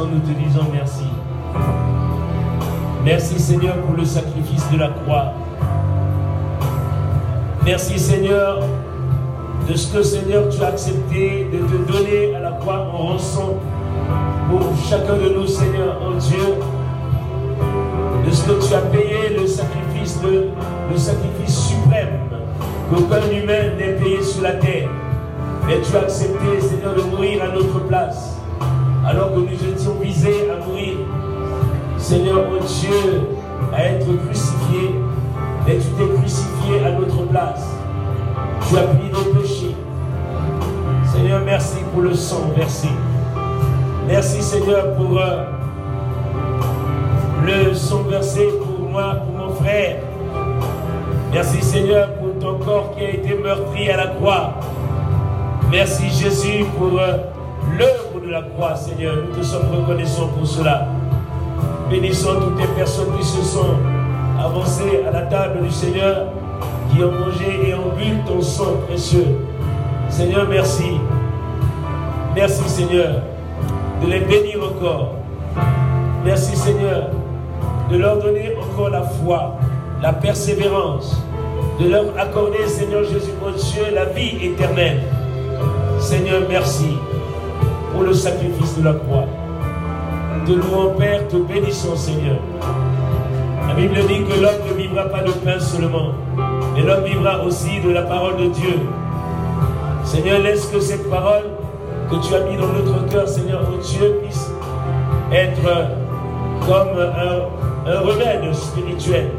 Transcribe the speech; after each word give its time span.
nous 0.00 0.20
te 0.20 0.38
disons 0.38 0.66
merci. 0.72 1.04
Merci 3.04 3.38
Seigneur 3.38 3.76
pour 3.82 3.94
le 3.96 4.04
sacrifice 4.04 4.70
de 4.70 4.78
la 4.78 4.88
croix. 4.88 5.31
Merci 7.72 7.98
Seigneur 7.98 8.60
de 9.66 9.74
ce 9.74 9.96
que 9.96 10.02
Seigneur 10.02 10.46
tu 10.50 10.62
as 10.62 10.66
accepté 10.66 11.48
de 11.50 11.56
te 11.56 11.90
donner 11.90 12.34
à 12.34 12.40
la 12.40 12.50
croix 12.50 12.80
en 12.80 12.98
rançon 12.98 13.54
pour 14.50 14.60
chacun 14.86 15.14
de 15.14 15.30
nous 15.30 15.46
Seigneur, 15.46 15.98
en 16.06 16.18
Dieu. 16.18 16.56
De 18.26 18.30
ce 18.30 18.44
que 18.44 18.68
tu 18.68 18.74
as 18.74 18.80
payé 18.80 19.38
le 19.40 19.46
sacrifice, 19.46 20.20
sacrifice 20.96 21.68
suprême 21.68 22.18
qu'aucun 22.90 23.22
humain 23.30 23.74
n'ait 23.78 23.94
payé 23.94 24.22
sur 24.22 24.42
la 24.42 24.52
terre. 24.52 24.90
Mais 25.66 25.80
tu 25.80 25.96
as 25.96 26.00
accepté 26.00 26.60
Seigneur 26.60 26.94
de 26.94 27.00
mourir 27.00 27.42
à 27.42 27.54
notre 27.54 27.80
place 27.86 28.36
alors 29.06 29.32
que 29.32 29.38
nous 29.38 29.72
étions 29.72 29.94
visés 29.98 30.50
à 30.50 30.62
mourir. 30.62 30.96
Seigneur, 31.96 32.50
mon 32.50 32.60
Dieu, 32.66 33.28
à 33.72 33.84
être 33.84 34.06
Tu 38.68 38.76
as 38.76 38.82
pris 38.82 39.10
nos 39.12 39.40
péchés. 39.40 39.76
Seigneur, 41.12 41.40
merci 41.44 41.78
pour 41.92 42.02
le 42.02 42.14
sang 42.14 42.50
versé. 42.56 42.88
Merci 44.06 44.42
Seigneur 44.42 44.94
pour 44.94 45.18
euh, 45.18 45.44
le 47.44 47.74
sang 47.74 48.02
versé 48.08 48.48
pour 48.58 48.88
moi, 48.88 49.16
pour 49.26 49.46
mon 49.46 49.54
frère. 49.54 49.96
Merci 51.32 51.62
Seigneur 51.62 52.14
pour 52.14 52.38
ton 52.38 52.58
corps 52.64 52.94
qui 52.96 53.04
a 53.04 53.10
été 53.10 53.34
meurtri 53.34 53.88
à 53.90 53.96
la 53.96 54.06
croix. 54.08 54.54
Merci 55.70 56.10
Jésus 56.10 56.64
pour 56.76 56.98
euh, 56.98 57.16
l'œuvre 57.78 58.24
de 58.24 58.30
la 58.30 58.42
croix, 58.42 58.76
Seigneur. 58.76 59.16
Nous 59.16 59.36
te 59.36 59.42
sommes 59.42 59.70
reconnaissants 59.70 60.28
pour 60.28 60.46
cela. 60.46 60.88
Bénissons 61.90 62.40
toutes 62.40 62.60
les 62.60 62.66
personnes 62.68 63.16
qui 63.18 63.24
se 63.24 63.42
sont 63.42 63.76
avancées 64.38 65.02
à 65.06 65.10
la 65.10 65.22
table 65.22 65.62
du 65.62 65.70
Seigneur, 65.70 66.31
qui 66.92 67.02
ont 67.02 67.12
mangé 67.12 67.68
et 67.68 67.74
ont 67.74 67.94
bu 67.96 68.18
ton 68.26 68.40
sang 68.40 68.76
précieux. 68.86 69.38
Seigneur, 70.08 70.46
merci. 70.48 71.00
Merci, 72.34 72.68
Seigneur, 72.68 73.22
de 74.02 74.06
les 74.08 74.20
bénir 74.20 74.58
encore. 74.62 75.14
Merci, 76.24 76.56
Seigneur, 76.56 77.10
de 77.90 77.96
leur 77.96 78.18
donner 78.18 78.52
encore 78.56 78.90
la 78.90 79.02
foi, 79.02 79.56
la 80.02 80.12
persévérance, 80.12 81.22
de 81.80 81.88
leur 81.88 82.04
accorder, 82.18 82.66
Seigneur 82.66 83.04
Jésus, 83.04 83.32
mon 83.42 83.50
Dieu, 83.50 83.94
la 83.94 84.06
vie 84.06 84.46
éternelle. 84.46 85.00
Seigneur, 85.98 86.42
merci 86.48 86.96
pour 87.92 88.02
le 88.02 88.12
sacrifice 88.12 88.78
de 88.78 88.84
la 88.84 88.94
croix. 88.94 89.26
De 90.46 90.54
louons, 90.54 90.94
Père, 90.98 91.26
te 91.28 91.36
bénissons, 91.36 91.96
Seigneur. 91.96 92.38
La 93.68 93.74
Bible 93.74 93.94
dit 94.06 94.24
que 94.24 94.40
l'homme 94.40 94.68
ne 94.68 94.74
vivra 94.74 95.04
pas 95.04 95.22
de 95.22 95.30
pain 95.30 95.58
seulement, 95.58 96.12
mais 96.74 96.82
l'homme 96.82 97.04
vivra 97.04 97.42
aussi 97.44 97.80
de 97.80 97.90
la 97.90 98.02
parole 98.02 98.36
de 98.36 98.46
Dieu. 98.48 98.80
Seigneur, 100.04 100.40
laisse 100.40 100.66
que 100.66 100.80
cette 100.80 101.08
parole 101.08 101.44
que 102.10 102.16
tu 102.26 102.34
as 102.34 102.40
mis 102.40 102.56
dans 102.56 102.68
notre 102.68 103.06
cœur, 103.08 103.28
Seigneur, 103.28 103.62
oh 103.72 103.76
Dieu, 103.82 104.20
puisse 104.22 104.50
être 105.32 105.90
comme 106.66 106.98
un, 106.98 108.00
remède 108.00 108.54
spirituel 108.54 109.30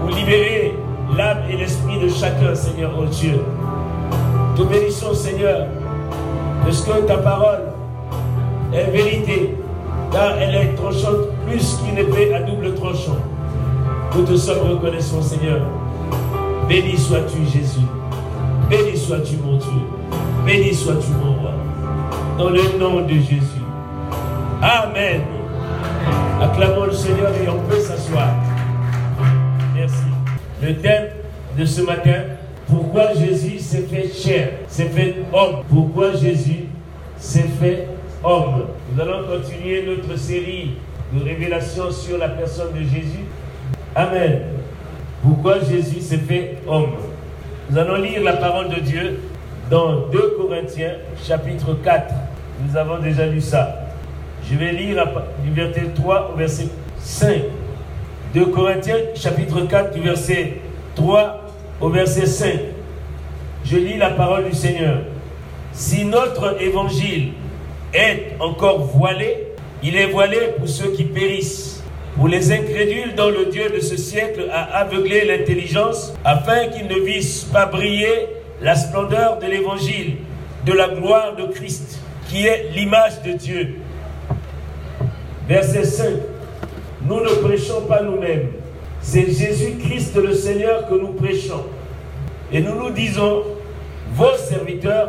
pour 0.00 0.14
libérer 0.14 0.76
l'âme 1.16 1.38
et 1.50 1.56
l'esprit 1.56 1.98
de 1.98 2.08
chacun, 2.08 2.54
Seigneur, 2.54 2.92
oh 2.98 3.04
Dieu. 3.06 3.40
Te 4.56 4.62
bénissons, 4.62 5.14
Seigneur, 5.14 5.66
est-ce 6.68 6.84
que 6.84 7.06
ta 7.06 7.18
parole 7.18 7.62
est 8.72 8.90
vérité, 8.90 9.56
car 10.10 10.36
elle 10.38 10.54
est 10.54 10.74
tranchante 10.74 11.28
plus 11.46 11.78
qu'une 11.78 11.98
épée 11.98 12.34
à 12.34 12.40
double 12.42 12.74
tranchant. 12.74 13.16
Nous 14.16 14.24
te 14.24 14.36
sommes 14.36 14.70
reconnaissants, 14.70 15.22
Seigneur. 15.22 15.60
Béni 16.68 16.96
sois-tu, 16.96 17.44
Jésus. 17.44 17.86
Béni 18.70 18.96
sois-tu, 18.96 19.36
mon 19.36 19.56
Dieu. 19.56 19.70
Béni 20.46 20.74
sois-tu, 20.74 21.10
mon 21.12 21.34
roi. 21.34 21.52
Dans 22.38 22.50
le 22.50 22.78
nom 22.78 23.02
de 23.02 23.14
Jésus. 23.14 23.62
Amen. 24.62 25.22
Acclamons 26.40 26.86
le 26.86 26.92
Seigneur 26.92 27.30
et 27.34 27.48
on 27.48 27.58
peut 27.68 27.80
s'asseoir. 27.80 28.28
Merci. 29.74 30.04
Le 30.62 30.76
thème 30.76 31.08
de 31.58 31.64
ce 31.64 31.82
matin, 31.82 32.22
pourquoi 32.68 33.14
Jésus 33.14 33.58
s'est 33.58 33.82
fait 33.82 34.08
chair, 34.08 34.52
s'est 34.68 34.88
fait 34.88 35.16
homme 35.32 35.62
Pourquoi 35.68 36.12
Jésus 36.12 36.66
s'est 37.18 37.50
fait 37.60 37.88
homme 38.24 38.66
Nous 38.92 39.00
allons 39.00 39.26
continuer 39.26 39.84
notre 39.84 40.18
série 40.18 40.76
de 41.12 41.22
révélations 41.22 41.90
sur 41.90 42.18
la 42.18 42.28
personne 42.28 42.72
de 42.72 42.80
Jésus. 42.80 43.26
Amen. 43.94 44.40
Pourquoi 45.22 45.60
Jésus 45.60 46.00
s'est 46.00 46.18
fait 46.18 46.58
homme? 46.66 46.94
Nous 47.70 47.78
allons 47.78 47.94
lire 47.94 48.24
la 48.24 48.32
parole 48.32 48.70
de 48.70 48.80
Dieu 48.80 49.20
dans 49.70 50.08
2 50.08 50.36
Corinthiens 50.36 50.94
chapitre 51.24 51.74
4. 51.82 52.12
Nous 52.66 52.76
avons 52.76 52.98
déjà 52.98 53.26
lu 53.26 53.40
ça. 53.40 53.86
Je 54.50 54.56
vais 54.56 54.72
lire 54.72 55.06
du 55.44 55.52
verset 55.52 55.92
3 55.94 56.32
au 56.34 56.36
verset 56.36 56.66
5. 56.98 57.36
2 58.34 58.46
Corinthiens 58.46 58.96
chapitre 59.14 59.60
4 59.60 59.94
du 59.94 60.00
verset 60.00 60.54
3 60.96 61.40
au 61.80 61.88
verset 61.88 62.26
5. 62.26 62.50
Je 63.64 63.76
lis 63.76 63.98
la 63.98 64.10
parole 64.10 64.46
du 64.50 64.56
Seigneur. 64.56 65.02
Si 65.72 66.04
notre 66.04 66.60
évangile 66.60 67.34
est 67.94 68.32
encore 68.40 68.80
voilé, 68.80 69.46
il 69.84 69.96
est 69.96 70.06
voilé 70.06 70.38
pour 70.58 70.68
ceux 70.68 70.90
qui 70.90 71.04
périssent, 71.04 71.71
pour 72.16 72.28
les 72.28 72.52
incrédules 72.52 73.14
dont 73.16 73.30
le 73.30 73.46
Dieu 73.46 73.70
de 73.70 73.80
ce 73.80 73.96
siècle 73.96 74.48
a 74.52 74.78
aveuglé 74.78 75.24
l'intelligence, 75.24 76.12
afin 76.24 76.68
qu'ils 76.68 76.86
ne 76.86 77.00
vissent 77.04 77.44
pas 77.44 77.66
briller 77.66 78.28
la 78.60 78.74
splendeur 78.74 79.38
de 79.38 79.46
l'évangile, 79.46 80.16
de 80.66 80.72
la 80.72 80.88
gloire 80.88 81.36
de 81.36 81.52
Christ, 81.52 82.00
qui 82.28 82.46
est 82.46 82.70
l'image 82.74 83.22
de 83.22 83.32
Dieu. 83.32 83.76
Verset 85.48 85.84
5. 85.84 86.06
Nous 87.04 87.20
ne 87.20 87.30
prêchons 87.46 87.82
pas 87.82 88.02
nous-mêmes, 88.02 88.52
c'est 89.00 89.26
Jésus-Christ 89.26 90.16
le 90.16 90.32
Seigneur 90.34 90.88
que 90.88 90.94
nous 90.94 91.14
prêchons. 91.14 91.64
Et 92.52 92.60
nous 92.60 92.74
nous 92.74 92.90
disons, 92.90 93.42
vos 94.14 94.36
serviteurs, 94.36 95.08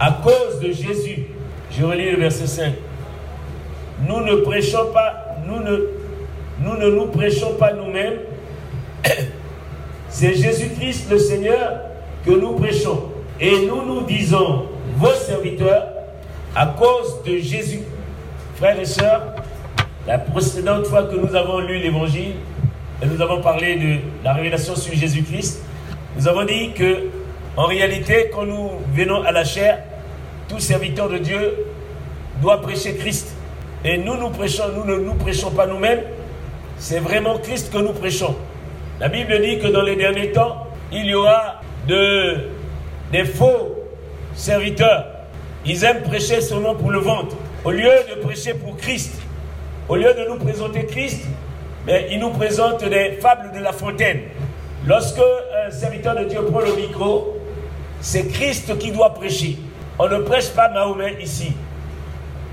à 0.00 0.12
cause 0.22 0.60
de 0.60 0.70
Jésus. 0.70 1.26
Je 1.70 1.84
relis 1.84 2.10
le 2.12 2.18
verset 2.18 2.46
5. 2.46 2.72
Nous 4.06 4.20
ne 4.20 4.36
prêchons 4.36 4.86
pas, 4.92 5.36
nous 5.46 5.60
ne 5.60 5.97
nous, 6.60 6.76
ne 6.76 6.90
nous 6.90 7.06
prêchons 7.06 7.54
pas 7.54 7.72
nous-mêmes. 7.72 8.18
C'est 10.08 10.34
Jésus-Christ 10.34 11.10
le 11.10 11.18
Seigneur 11.18 11.80
que 12.24 12.30
nous 12.30 12.52
prêchons. 12.54 13.04
Et 13.40 13.66
nous 13.66 13.84
nous 13.84 14.02
disons, 14.02 14.66
vos 14.96 15.14
serviteurs, 15.14 15.86
à 16.54 16.66
cause 16.66 17.22
de 17.24 17.38
Jésus. 17.38 17.82
Frères 18.56 18.80
et 18.80 18.84
sœurs, 18.84 19.36
la 20.06 20.18
précédente 20.18 20.86
fois 20.86 21.04
que 21.04 21.14
nous 21.14 21.36
avons 21.36 21.60
lu 21.60 21.78
l'évangile, 21.78 22.32
et 23.00 23.06
nous 23.06 23.20
avons 23.22 23.40
parlé 23.40 23.76
de 23.76 24.24
la 24.24 24.32
révélation 24.32 24.74
sur 24.74 24.92
Jésus-Christ, 24.92 25.62
nous 26.16 26.26
avons 26.26 26.44
dit 26.44 26.72
que, 26.72 27.04
en 27.56 27.66
réalité, 27.66 28.30
quand 28.34 28.44
nous 28.44 28.70
venons 28.92 29.22
à 29.22 29.30
la 29.30 29.44
chair, 29.44 29.84
tout 30.48 30.58
serviteur 30.58 31.08
de 31.08 31.18
Dieu 31.18 31.66
doit 32.42 32.60
prêcher 32.60 32.94
Christ. 32.96 33.36
Et 33.84 33.98
nous, 33.98 34.16
nous 34.16 34.30
prêchons, 34.30 34.64
nous 34.74 34.84
ne 34.84 34.98
nous 34.98 35.14
prêchons 35.14 35.50
pas 35.50 35.66
nous-mêmes, 35.66 36.00
c'est 36.78 37.00
vraiment 37.00 37.38
Christ 37.38 37.72
que 37.72 37.78
nous 37.78 37.92
prêchons. 37.92 38.36
La 39.00 39.08
Bible 39.08 39.40
dit 39.40 39.58
que 39.58 39.68
dans 39.68 39.82
les 39.82 39.96
derniers 39.96 40.32
temps, 40.32 40.66
il 40.92 41.06
y 41.06 41.14
aura 41.14 41.60
de, 41.86 42.36
des 43.12 43.24
faux 43.24 43.76
serviteurs. 44.34 45.06
Ils 45.66 45.84
aiment 45.84 46.02
prêcher 46.02 46.40
seulement 46.40 46.74
pour 46.74 46.90
le 46.90 46.98
ventre. 46.98 47.36
Au 47.64 47.70
lieu 47.70 47.90
de 48.08 48.20
prêcher 48.22 48.54
pour 48.54 48.76
Christ, 48.76 49.20
au 49.88 49.96
lieu 49.96 50.14
de 50.14 50.28
nous 50.28 50.36
présenter 50.36 50.86
Christ, 50.86 51.24
mais 51.86 52.08
ils 52.10 52.18
nous 52.18 52.30
présentent 52.30 52.84
des 52.84 53.18
fables 53.20 53.52
de 53.52 53.60
la 53.60 53.72
fontaine. 53.72 54.20
Lorsque 54.86 55.18
un 55.18 55.70
serviteur 55.70 56.14
de 56.16 56.24
Dieu 56.24 56.42
prend 56.42 56.60
le 56.60 56.74
micro, 56.74 57.36
c'est 58.00 58.28
Christ 58.28 58.78
qui 58.78 58.92
doit 58.92 59.14
prêcher. 59.14 59.58
On 59.98 60.08
ne 60.08 60.18
prêche 60.18 60.50
pas 60.50 60.68
Mahomet 60.68 61.16
ici. 61.20 61.52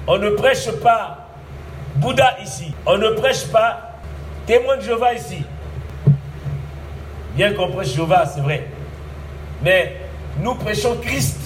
On 0.07 0.17
ne 0.17 0.29
prêche 0.31 0.71
pas 0.83 1.27
Bouddha 1.95 2.37
ici. 2.43 2.73
On 2.85 2.97
ne 2.97 3.09
prêche 3.09 3.45
pas 3.47 3.84
témoin 4.45 4.77
de 4.77 4.81
Jéhovah 4.81 5.13
ici. 5.13 5.43
Bien 7.35 7.53
qu'on 7.53 7.69
prêche 7.71 7.93
Jéhovah, 7.93 8.25
c'est 8.25 8.41
vrai. 8.41 8.67
Mais 9.63 9.95
nous 10.41 10.55
prêchons 10.55 10.95
Christ. 11.01 11.39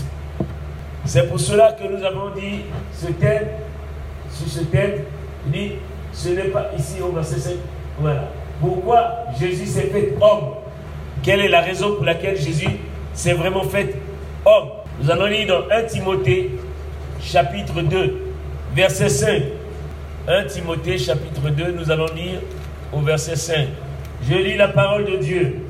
C'est 1.06 1.28
pour 1.28 1.40
cela 1.40 1.74
que 1.74 1.88
nous 1.88 2.04
avons 2.04 2.30
dit 2.36 2.62
ce 2.94 3.08
thème, 3.08 3.48
sur 4.32 4.48
ce 4.48 4.64
thème, 4.66 5.04
il 5.48 5.52
dit, 5.52 5.72
ce 6.14 6.30
n'est 6.30 6.50
pas 6.50 6.68
ici 6.78 7.02
au 7.02 7.12
verset 7.12 7.40
5. 7.40 7.54
Voilà. 8.00 8.26
Pourquoi 8.62 9.26
Jésus 9.40 9.66
s'est 9.66 9.88
fait 9.88 10.14
homme? 10.22 10.56
Quelle 11.24 11.40
est 11.40 11.48
la 11.48 11.62
raison 11.62 11.96
pour 11.96 12.06
laquelle 12.06 12.38
Jésus 12.38 12.70
s'est 13.14 13.34
vraiment 13.34 13.64
fait 13.64 13.96
homme? 14.46 14.70
Nous 15.02 15.10
allons 15.10 15.26
lire 15.26 15.48
dans 15.48 15.76
1 15.76 15.84
Timothée, 15.84 16.52
chapitre 17.22 17.82
2, 17.82 18.22
verset 18.76 19.10
5. 19.10 19.42
1 20.28 20.44
Timothée, 20.44 20.98
chapitre 20.98 21.50
2, 21.50 21.72
nous 21.72 21.90
allons 21.90 22.14
lire 22.14 22.42
au 22.94 23.02
verset 23.02 23.36
5. 23.36 23.68
Je 24.28 24.36
lis 24.36 24.58
la 24.58 24.70
parole 24.70 25.06
de 25.06 25.18
Dieu. 25.18 25.62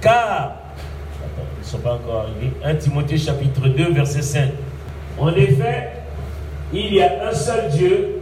Car, 0.00 0.14
attends, 0.14 1.46
ils 1.56 1.60
ne 1.60 1.64
sont 1.64 1.78
pas 1.78 1.94
encore 1.94 2.22
arrivés. 2.22 2.52
1 2.64 2.74
Timothée, 2.76 3.18
chapitre 3.18 3.68
2, 3.68 3.92
verset 3.92 4.22
5. 4.22 4.50
En 5.18 5.34
effet, 5.34 5.90
il 6.72 6.94
y 6.94 7.02
a 7.02 7.28
un 7.28 7.32
seul 7.32 7.68
Dieu 7.70 8.20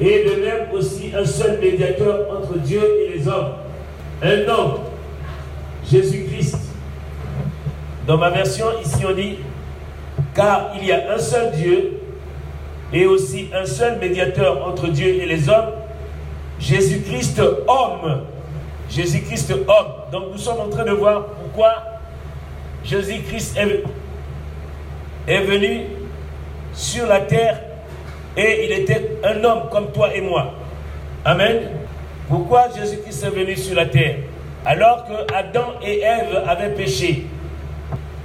et 0.00 0.24
de 0.24 0.44
même 0.44 0.72
aussi 0.72 1.12
un 1.16 1.24
seul 1.24 1.60
médiateur 1.60 2.26
entre 2.36 2.58
Dieu 2.58 2.82
et 3.06 3.16
les 3.16 3.28
hommes. 3.28 3.52
Un 4.22 4.48
homme, 4.48 4.80
Jésus-Christ. 5.88 6.58
Dans 8.06 8.18
ma 8.18 8.30
version, 8.30 8.66
ici 8.82 9.04
on 9.08 9.14
dit, 9.14 9.36
car 10.34 10.72
il 10.78 10.86
y 10.86 10.92
a 10.92 11.12
un 11.12 11.18
seul 11.18 11.52
Dieu 11.52 12.00
et 12.92 13.06
aussi 13.06 13.48
un 13.54 13.64
seul 13.64 13.98
médiateur 13.98 14.66
entre 14.66 14.88
Dieu 14.88 15.06
et 15.06 15.26
les 15.26 15.48
hommes, 15.48 15.70
Jésus-Christ 16.58 17.40
homme. 17.66 18.22
Jésus-Christ 18.90 19.52
homme. 19.52 19.92
Donc 20.12 20.24
nous 20.32 20.38
sommes 20.38 20.60
en 20.60 20.68
train 20.68 20.84
de 20.84 20.92
voir 20.92 21.26
pourquoi 21.26 21.74
Jésus-Christ 22.84 23.56
est, 25.26 25.40
venu 25.40 25.86
sur 26.74 27.06
la 27.06 27.20
terre 27.20 27.60
et 28.36 28.66
il 28.66 28.72
était 28.72 29.18
un 29.24 29.42
homme 29.42 29.68
comme 29.70 29.90
toi 29.92 30.14
et 30.14 30.20
moi. 30.20 30.52
Amen. 31.24 31.70
Pourquoi 32.28 32.68
Jésus-Christ 32.76 33.24
est 33.24 33.30
venu 33.30 33.56
sur 33.56 33.74
la 33.74 33.86
terre? 33.86 34.16
Alors 34.66 35.04
que 35.06 35.34
Adam 35.34 35.74
et 35.82 36.00
Ève 36.00 36.42
avaient 36.46 36.74
péché. 36.74 37.26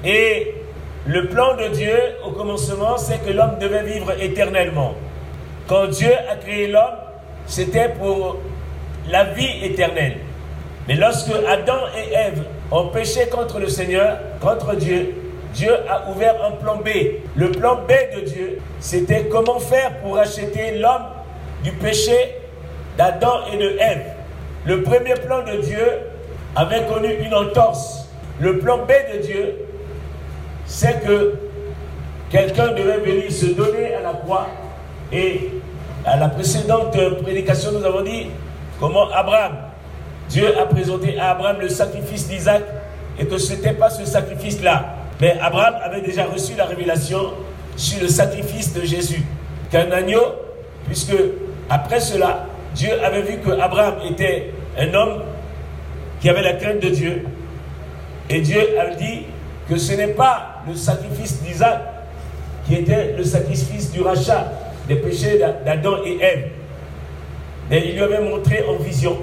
Et 0.04 0.56
le 1.06 1.28
plan 1.28 1.56
de 1.56 1.68
Dieu 1.70 1.98
au 2.26 2.32
commencement, 2.32 2.98
c'est 2.98 3.24
que 3.26 3.32
l'homme 3.32 3.58
devait 3.60 3.84
vivre 3.84 4.12
éternellement. 4.22 4.96
Quand 5.68 5.88
Dieu 5.88 6.12
a 6.30 6.36
créé 6.36 6.68
l'homme, 6.68 7.09
c'était 7.50 7.90
pour 7.90 8.38
la 9.10 9.26
vie 9.26 9.66
éternelle. 9.66 10.18
Mais 10.88 10.96
lorsque 10.96 11.32
Adam 11.48 11.80
et 11.98 12.14
Ève 12.14 12.44
ont 12.72 12.88
péché 12.88 13.28
contre 13.28 13.60
le 13.60 13.68
Seigneur, 13.68 14.18
contre 14.40 14.76
Dieu, 14.76 15.16
Dieu 15.54 15.72
a 15.90 16.10
ouvert 16.12 16.36
un 16.46 16.52
plan 16.52 16.78
B. 16.78 16.90
Le 17.36 17.52
plan 17.52 17.82
B 17.88 17.92
de 18.16 18.22
Dieu, 18.22 18.60
c'était 18.80 19.26
comment 19.26 19.60
faire 19.60 19.98
pour 19.98 20.18
acheter 20.18 20.78
l'homme 20.78 21.06
du 21.64 21.72
péché 21.72 22.36
d'Adam 22.98 23.42
et 23.52 23.58
de 23.58 23.78
Ève. 23.80 24.06
Le 24.66 24.84
premier 24.84 25.16
plan 25.16 25.44
de 25.44 25.60
Dieu 25.62 25.86
avait 26.56 26.86
connu 26.86 27.10
une 27.26 27.34
entorse. 27.34 28.10
Le 28.40 28.60
plan 28.60 28.78
B 28.78 28.92
de 29.14 29.22
Dieu, 29.22 29.56
c'est 30.66 31.04
que 31.04 31.34
quelqu'un 32.30 32.74
devait 32.74 33.00
venir 33.00 33.32
se 33.32 33.48
donner 33.48 33.96
à 33.96 34.02
la 34.02 34.14
croix. 34.14 34.48
Et 35.12 35.50
à 36.10 36.18
la 36.18 36.30
précédente 36.30 36.98
prédication, 37.22 37.72
nous 37.72 37.86
avons 37.86 38.02
dit 38.02 38.28
comment 38.80 39.10
Abraham, 39.12 39.54
Dieu 40.30 40.58
a 40.58 40.66
présenté 40.66 41.20
à 41.20 41.32
Abraham 41.32 41.58
le 41.62 41.70
sacrifice 41.70 42.28
d'Isaac 42.28 42.64
et 43.20 43.26
que 43.26 43.38
ce 43.38 43.54
n'était 43.54 43.74
pas 43.74 43.90
ce 43.90 44.06
sacrifice-là 44.06 44.96
mais 45.20 45.38
Abraham 45.42 45.76
avait 45.84 46.02
déjà 46.02 46.26
reçu 46.26 46.54
la 46.58 46.66
révélation 46.66 47.34
sur 47.76 48.02
le 48.02 48.08
sacrifice 48.08 48.74
de 48.74 48.82
Jésus, 48.86 49.24
qu'un 49.70 49.92
agneau, 49.92 50.22
puisque 50.86 51.16
après 51.70 52.00
cela, 52.00 52.46
Dieu 52.74 52.92
avait 53.04 53.22
vu 53.22 53.40
que 53.40 53.52
Abraham 53.52 53.96
était 54.10 54.54
un 54.78 54.94
homme 54.94 55.24
qui 56.22 56.30
avait 56.30 56.42
la 56.42 56.54
crainte 56.54 56.80
de 56.80 56.90
Dieu. 56.90 57.26
Et 58.30 58.42
Dieu 58.42 58.62
a 58.80 58.96
dit 58.96 59.24
que 59.68 59.78
ce 59.78 59.94
n'est 59.94 60.14
pas 60.14 60.62
le 60.68 60.76
sacrifice 60.76 61.42
d'Isaac 61.42 61.80
qui 62.66 62.76
était 62.76 63.16
le 63.18 63.24
sacrifice 63.24 63.92
du 63.92 64.02
rachat 64.02 64.52
des 64.90 64.96
péchés 64.96 65.40
d'Adam 65.66 65.98
et 66.04 66.20
Ève. 66.20 66.50
Mais 67.70 67.84
il 67.86 67.94
lui 67.94 68.02
avait 68.02 68.22
montré 68.22 68.66
en 68.68 68.76
vision 68.84 69.18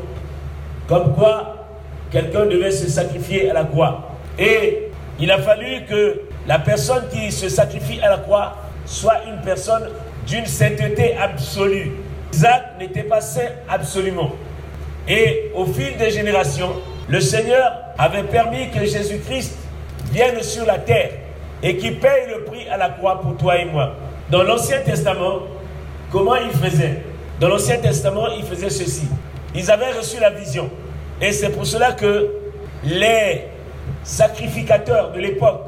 comme 0.87 1.13
quoi 1.15 1.67
quelqu'un 2.13 2.47
devait 2.47 2.71
se 2.71 2.89
sacrifier 2.89 3.51
à 3.51 3.55
la 3.55 3.65
croix. 3.65 4.11
Et 4.39 4.89
il 5.19 5.31
a 5.31 5.39
fallu 5.39 5.85
que 5.89 6.23
la 6.47 6.61
personne 6.61 7.05
qui 7.11 7.33
se 7.33 7.49
sacrifie 7.49 8.01
à 8.01 8.11
la 8.11 8.19
croix 8.19 8.57
soit 8.85 9.25
une 9.27 9.41
personne 9.41 9.91
d'une 10.29 10.47
sainteté 10.47 11.17
absolue. 11.17 11.91
Isaac 12.33 12.79
n'était 12.79 13.03
pas 13.03 13.21
saint 13.21 13.51
absolument. 13.69 14.33
Et 15.09 15.51
au 15.55 15.67
fil 15.67 15.97
des 15.97 16.11
générations, 16.11 16.71
le 17.09 17.21
Seigneur 17.21 17.73
avait 17.99 18.25
permis 18.25 18.71
que 18.71 18.85
Jésus-Christ 18.85 19.57
vienne 20.13 20.41
sur 20.43 20.65
la 20.67 20.79
terre 20.79 21.11
et 21.63 21.77
qui 21.77 21.91
paye 21.91 22.29
le 22.29 22.45
prix 22.45 22.69
à 22.69 22.77
la 22.77 22.91
croix 22.91 23.21
pour 23.21 23.37
toi 23.37 23.59
et 23.59 23.65
moi. 23.65 23.95
Dans 24.31 24.43
l'Ancien 24.43 24.81
Testament, 24.81 25.43
comment 26.17 26.37
il 26.37 26.51
faisait 26.51 27.03
Dans 27.39 27.49
l'Ancien 27.49 27.77
Testament, 27.77 28.29
il 28.39 28.43
faisait 28.43 28.71
ceci. 28.71 29.07
Ils 29.55 29.71
avaient 29.71 29.93
reçu 29.93 30.19
la 30.19 30.31
vision. 30.31 30.71
Et 31.21 31.31
c'est 31.31 31.51
pour 31.51 31.67
cela 31.67 31.93
que 31.93 32.31
les 32.85 33.43
sacrificateurs 34.03 35.13
de 35.13 35.21
l'époque, 35.21 35.61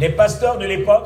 les 0.00 0.08
pasteurs 0.08 0.58
de 0.58 0.66
l'époque, 0.66 1.04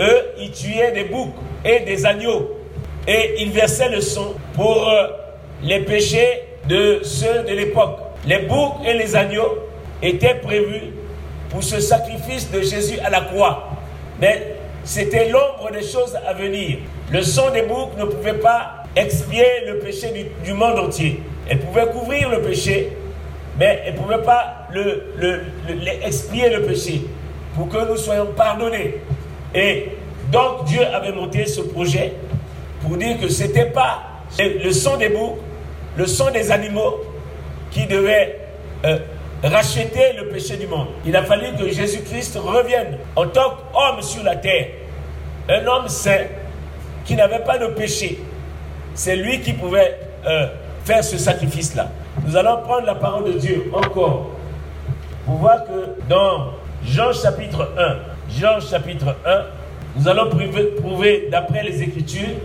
eux, 0.00 0.22
ils 0.38 0.50
tuaient 0.52 0.92
des 0.92 1.04
boucs 1.04 1.34
et 1.66 1.80
des 1.80 2.06
agneaux 2.06 2.56
et 3.06 3.42
ils 3.42 3.50
versaient 3.50 3.90
le 3.90 4.00
sang 4.00 4.32
pour 4.54 4.88
euh, 4.88 5.08
les 5.62 5.80
péchés 5.80 6.44
de 6.66 7.00
ceux 7.02 7.42
de 7.42 7.52
l'époque. 7.54 7.98
Les 8.26 8.38
boucs 8.38 8.76
et 8.86 8.94
les 8.94 9.16
agneaux 9.16 9.58
étaient 10.00 10.36
prévus 10.36 10.94
pour 11.50 11.62
ce 11.62 11.78
sacrifice 11.78 12.50
de 12.50 12.62
Jésus 12.62 12.98
à 13.00 13.10
la 13.10 13.20
croix. 13.20 13.68
Mais 14.18 14.59
c'était 14.90 15.28
l'ombre 15.28 15.70
des 15.72 15.84
choses 15.84 16.18
à 16.26 16.32
venir. 16.32 16.78
Le 17.12 17.22
sang 17.22 17.52
des 17.52 17.62
boucs 17.62 17.96
ne 17.96 18.06
pouvait 18.06 18.40
pas 18.40 18.82
expier 18.96 19.44
le 19.64 19.78
péché 19.78 20.32
du, 20.44 20.52
monde 20.52 20.80
entier. 20.80 21.22
Elle 21.48 21.60
pouvait 21.60 21.86
couvrir 21.86 22.28
le 22.28 22.42
péché, 22.42 22.90
mais 23.56 23.82
elle 23.86 23.94
ne 23.94 23.98
pouvait 24.00 24.22
pas 24.22 24.66
le, 24.72 25.04
le, 25.16 25.42
expier 26.04 26.50
le 26.50 26.62
péché 26.62 27.02
pour 27.54 27.68
que 27.68 27.88
nous 27.88 27.96
soyons 27.96 28.32
pardonnés. 28.36 28.96
Et 29.54 29.90
donc 30.32 30.64
Dieu 30.64 30.84
avait 30.84 31.12
monté 31.12 31.46
ce 31.46 31.60
projet 31.60 32.14
pour 32.82 32.96
dire 32.96 33.16
que 33.20 33.28
ce 33.28 33.44
n'était 33.44 33.66
pas 33.66 34.02
le 34.40 34.72
sang 34.72 34.96
des 34.96 35.10
boucs, 35.10 35.38
le 35.96 36.06
sang 36.08 36.32
des 36.32 36.50
animaux 36.50 37.00
qui 37.70 37.86
devait 37.86 38.40
euh, 38.84 38.98
racheter 39.44 40.14
le 40.18 40.30
péché 40.30 40.56
du 40.56 40.66
monde. 40.66 40.88
Il 41.06 41.14
a 41.14 41.22
fallu 41.22 41.46
que 41.56 41.68
Jésus-Christ 41.68 42.36
revienne 42.42 42.98
en 43.14 43.28
tant 43.28 43.50
qu'homme 43.72 44.02
sur 44.02 44.24
la 44.24 44.34
terre. 44.34 44.66
Un 45.48 45.66
homme 45.66 45.88
saint 45.88 46.26
qui 47.04 47.16
n'avait 47.16 47.40
pas 47.40 47.58
de 47.58 47.66
péché. 47.66 48.20
C'est 48.94 49.16
lui 49.16 49.40
qui 49.40 49.52
pouvait 49.52 49.98
euh, 50.26 50.46
faire 50.84 51.02
ce 51.02 51.18
sacrifice-là. 51.18 51.88
Nous 52.26 52.36
allons 52.36 52.58
prendre 52.62 52.86
la 52.86 52.94
parole 52.94 53.32
de 53.32 53.38
Dieu 53.38 53.70
encore 53.72 54.30
pour 55.24 55.36
voir 55.36 55.64
que 55.64 56.08
dans 56.08 56.52
Jean 56.84 57.12
chapitre 57.12 57.72
1, 57.78 58.38
Jean 58.38 58.60
chapitre 58.60 59.16
1, 59.24 59.42
nous 59.96 60.08
allons 60.08 60.28
prouver, 60.28 61.28
d'après 61.30 61.62
les 61.62 61.82
Écritures 61.82 62.36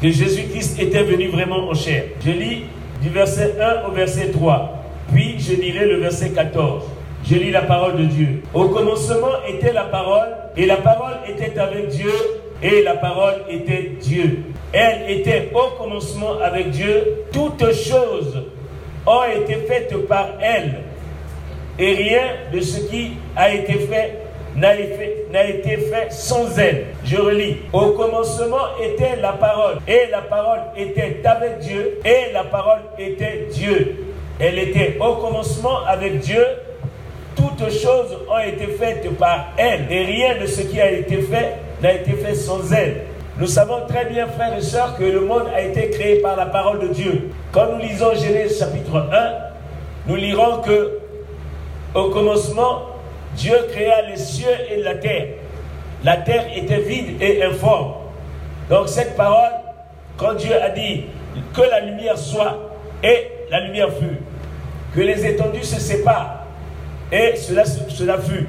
que 0.00 0.10
Jésus-Christ 0.10 0.80
était 0.80 1.02
venu 1.02 1.28
vraiment 1.28 1.68
en 1.68 1.74
chair. 1.74 2.04
Je 2.24 2.30
lis 2.30 2.64
du 3.02 3.08
verset 3.08 3.56
1 3.60 3.88
au 3.88 3.92
verset 3.92 4.30
3, 4.30 4.84
puis 5.12 5.36
je 5.38 5.54
lirai 5.54 5.86
le 5.86 5.96
verset 5.96 6.30
14. 6.30 6.84
Je 7.24 7.34
lis 7.34 7.50
la 7.50 7.62
parole 7.62 7.96
de 7.96 8.04
Dieu. 8.04 8.42
Au 8.54 8.68
commencement 8.68 9.44
était 9.46 9.72
la 9.72 9.84
parole, 9.84 10.28
et 10.56 10.66
la 10.66 10.76
parole 10.76 11.14
était 11.28 11.58
avec 11.58 11.88
Dieu, 11.88 12.12
et 12.62 12.82
la 12.82 12.94
parole 12.94 13.34
était 13.48 13.92
Dieu. 14.00 14.44
Elle 14.72 15.10
était 15.10 15.50
au 15.54 15.76
commencement 15.78 16.38
avec 16.42 16.70
Dieu. 16.70 17.24
Toutes 17.32 17.72
choses 17.72 18.42
ont 19.06 19.24
été 19.24 19.54
faites 19.66 19.96
par 20.06 20.28
elle. 20.40 20.80
Et 21.78 21.94
rien 21.94 22.22
de 22.52 22.60
ce 22.60 22.80
qui 22.80 23.12
a 23.36 23.54
été 23.54 23.74
fait 23.74 24.18
n'a 24.56 24.74
été 24.74 25.76
fait 25.76 26.10
sans 26.10 26.58
elle. 26.58 26.86
Je 27.04 27.16
relis. 27.16 27.58
Au 27.72 27.90
commencement 27.92 28.76
était 28.82 29.16
la 29.20 29.32
parole. 29.32 29.76
Et 29.86 30.08
la 30.10 30.22
parole 30.22 30.60
était 30.76 31.20
avec 31.24 31.58
Dieu. 31.60 31.98
Et 32.04 32.32
la 32.32 32.44
parole 32.44 32.80
était 32.98 33.46
Dieu. 33.52 34.04
Elle 34.40 34.58
était 34.58 34.96
au 35.00 35.14
commencement 35.16 35.84
avec 35.86 36.18
Dieu. 36.18 36.44
Toutes 37.58 37.72
choses 37.72 38.16
ont 38.28 38.38
été 38.38 38.68
faites 38.68 39.10
par 39.18 39.52
elle. 39.56 39.90
Et 39.90 40.04
rien 40.04 40.40
de 40.40 40.46
ce 40.46 40.62
qui 40.62 40.80
a 40.80 40.92
été 40.92 41.20
fait 41.22 41.56
n'a 41.82 41.92
été 41.92 42.12
fait 42.12 42.34
sans 42.34 42.72
elle. 42.72 43.02
Nous 43.36 43.48
savons 43.48 43.86
très 43.88 44.04
bien, 44.04 44.28
frères 44.28 44.56
et 44.56 44.62
sœurs, 44.62 44.96
que 44.96 45.04
le 45.04 45.20
monde 45.20 45.44
a 45.54 45.60
été 45.62 45.90
créé 45.90 46.20
par 46.20 46.36
la 46.36 46.46
parole 46.46 46.80
de 46.80 46.88
Dieu. 46.88 47.30
Quand 47.50 47.72
nous 47.72 47.78
lisons 47.78 48.14
Genèse 48.14 48.58
chapitre 48.58 48.96
1, 49.12 49.32
nous 50.06 50.16
lirons 50.16 50.60
que 50.62 50.98
Au 51.94 52.10
commencement, 52.10 52.82
Dieu 53.34 53.56
créa 53.72 54.02
les 54.02 54.16
cieux 54.18 54.46
et 54.70 54.82
la 54.82 54.94
terre. 54.96 55.26
La 56.04 56.18
terre 56.18 56.46
était 56.54 56.80
vide 56.80 57.20
et 57.20 57.42
informe. 57.42 57.94
Donc 58.68 58.88
cette 58.88 59.16
parole, 59.16 59.52
quand 60.16 60.34
Dieu 60.34 60.54
a 60.54 60.68
dit 60.68 61.06
que 61.54 61.62
la 61.62 61.80
lumière 61.80 62.18
soit, 62.18 62.58
et 63.02 63.28
la 63.50 63.60
lumière 63.60 63.88
fut, 63.98 64.18
que 64.94 65.00
les 65.00 65.26
étendues 65.26 65.64
se 65.64 65.80
séparent, 65.80 66.37
et 67.10 67.36
cela, 67.36 67.64
fut, 67.64 68.48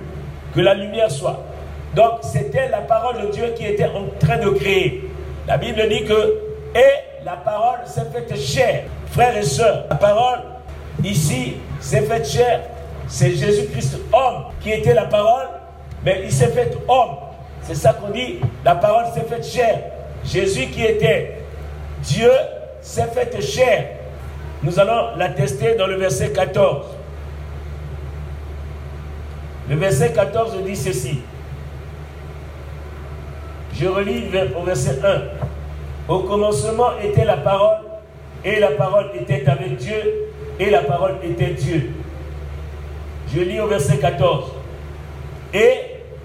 que 0.53 0.61
la 0.61 0.73
lumière 0.73 1.09
soit. 1.09 1.43
Donc 1.95 2.19
c'était 2.21 2.69
la 2.69 2.81
parole 2.81 3.21
de 3.27 3.31
Dieu 3.31 3.53
qui 3.55 3.65
était 3.65 3.85
en 3.85 4.05
train 4.19 4.37
de 4.37 4.49
créer. 4.49 5.09
La 5.47 5.57
Bible 5.57 5.81
dit 5.89 6.03
que, 6.03 6.37
et 6.75 7.23
la 7.25 7.33
parole 7.33 7.79
s'est 7.85 8.05
faite 8.13 8.37
chair. 8.37 8.83
Frères 9.07 9.35
et 9.37 9.43
sœurs, 9.43 9.85
la 9.89 9.95
parole 9.95 10.39
ici 11.03 11.55
s'est 11.79 12.01
faite 12.01 12.27
chair. 12.27 12.61
C'est 13.07 13.31
Jésus-Christ 13.31 13.97
homme 14.13 14.45
qui 14.61 14.71
était 14.71 14.93
la 14.93 15.05
parole, 15.05 15.47
mais 16.05 16.21
il 16.23 16.31
s'est 16.31 16.49
fait 16.49 16.71
homme. 16.87 17.15
C'est 17.63 17.75
ça 17.75 17.93
qu'on 17.93 18.11
dit, 18.11 18.39
la 18.63 18.75
parole 18.75 19.05
s'est 19.13 19.25
faite 19.27 19.45
chair. 19.45 19.79
Jésus 20.23 20.67
qui 20.67 20.83
était 20.83 21.39
Dieu 22.03 22.31
s'est 22.81 23.07
fait 23.07 23.41
chair. 23.41 23.85
Nous 24.61 24.79
allons 24.79 25.15
l'attester 25.17 25.75
dans 25.75 25.87
le 25.87 25.95
verset 25.95 26.31
14. 26.31 26.85
Le 29.69 29.75
verset 29.75 30.13
14 30.13 30.63
dit 30.65 30.75
ceci. 30.75 31.19
Je 33.73 33.87
relis 33.87 34.25
au 34.59 34.63
verset 34.63 34.99
1. 35.03 35.21
Au 36.11 36.19
commencement 36.21 36.97
était 37.03 37.23
la 37.23 37.37
parole, 37.37 37.77
et 38.43 38.59
la 38.59 38.71
parole 38.71 39.11
était 39.13 39.47
avec 39.47 39.77
Dieu, 39.77 40.31
et 40.59 40.71
la 40.71 40.81
parole 40.81 41.17
était 41.23 41.51
Dieu. 41.51 41.91
Je 43.31 43.41
lis 43.41 43.59
au 43.59 43.67
verset 43.67 43.99
14. 43.99 44.45
Et 45.53 45.73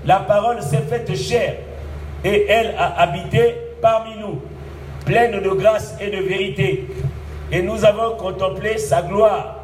la 0.07 0.21
parole 0.21 0.63
s'est 0.63 0.85
faite 0.89 1.15
chair, 1.15 1.57
et 2.25 2.47
elle 2.49 2.75
a 2.79 2.99
habité 3.03 3.57
parmi 3.83 4.17
nous, 4.19 4.41
pleine 5.05 5.43
de 5.43 5.51
grâce 5.51 5.97
et 6.01 6.11
de 6.11 6.23
vérité. 6.23 6.87
Et 7.53 7.61
nous 7.61 7.85
avons 7.85 8.17
contemplé 8.17 8.79
sa 8.79 9.03
gloire, 9.03 9.57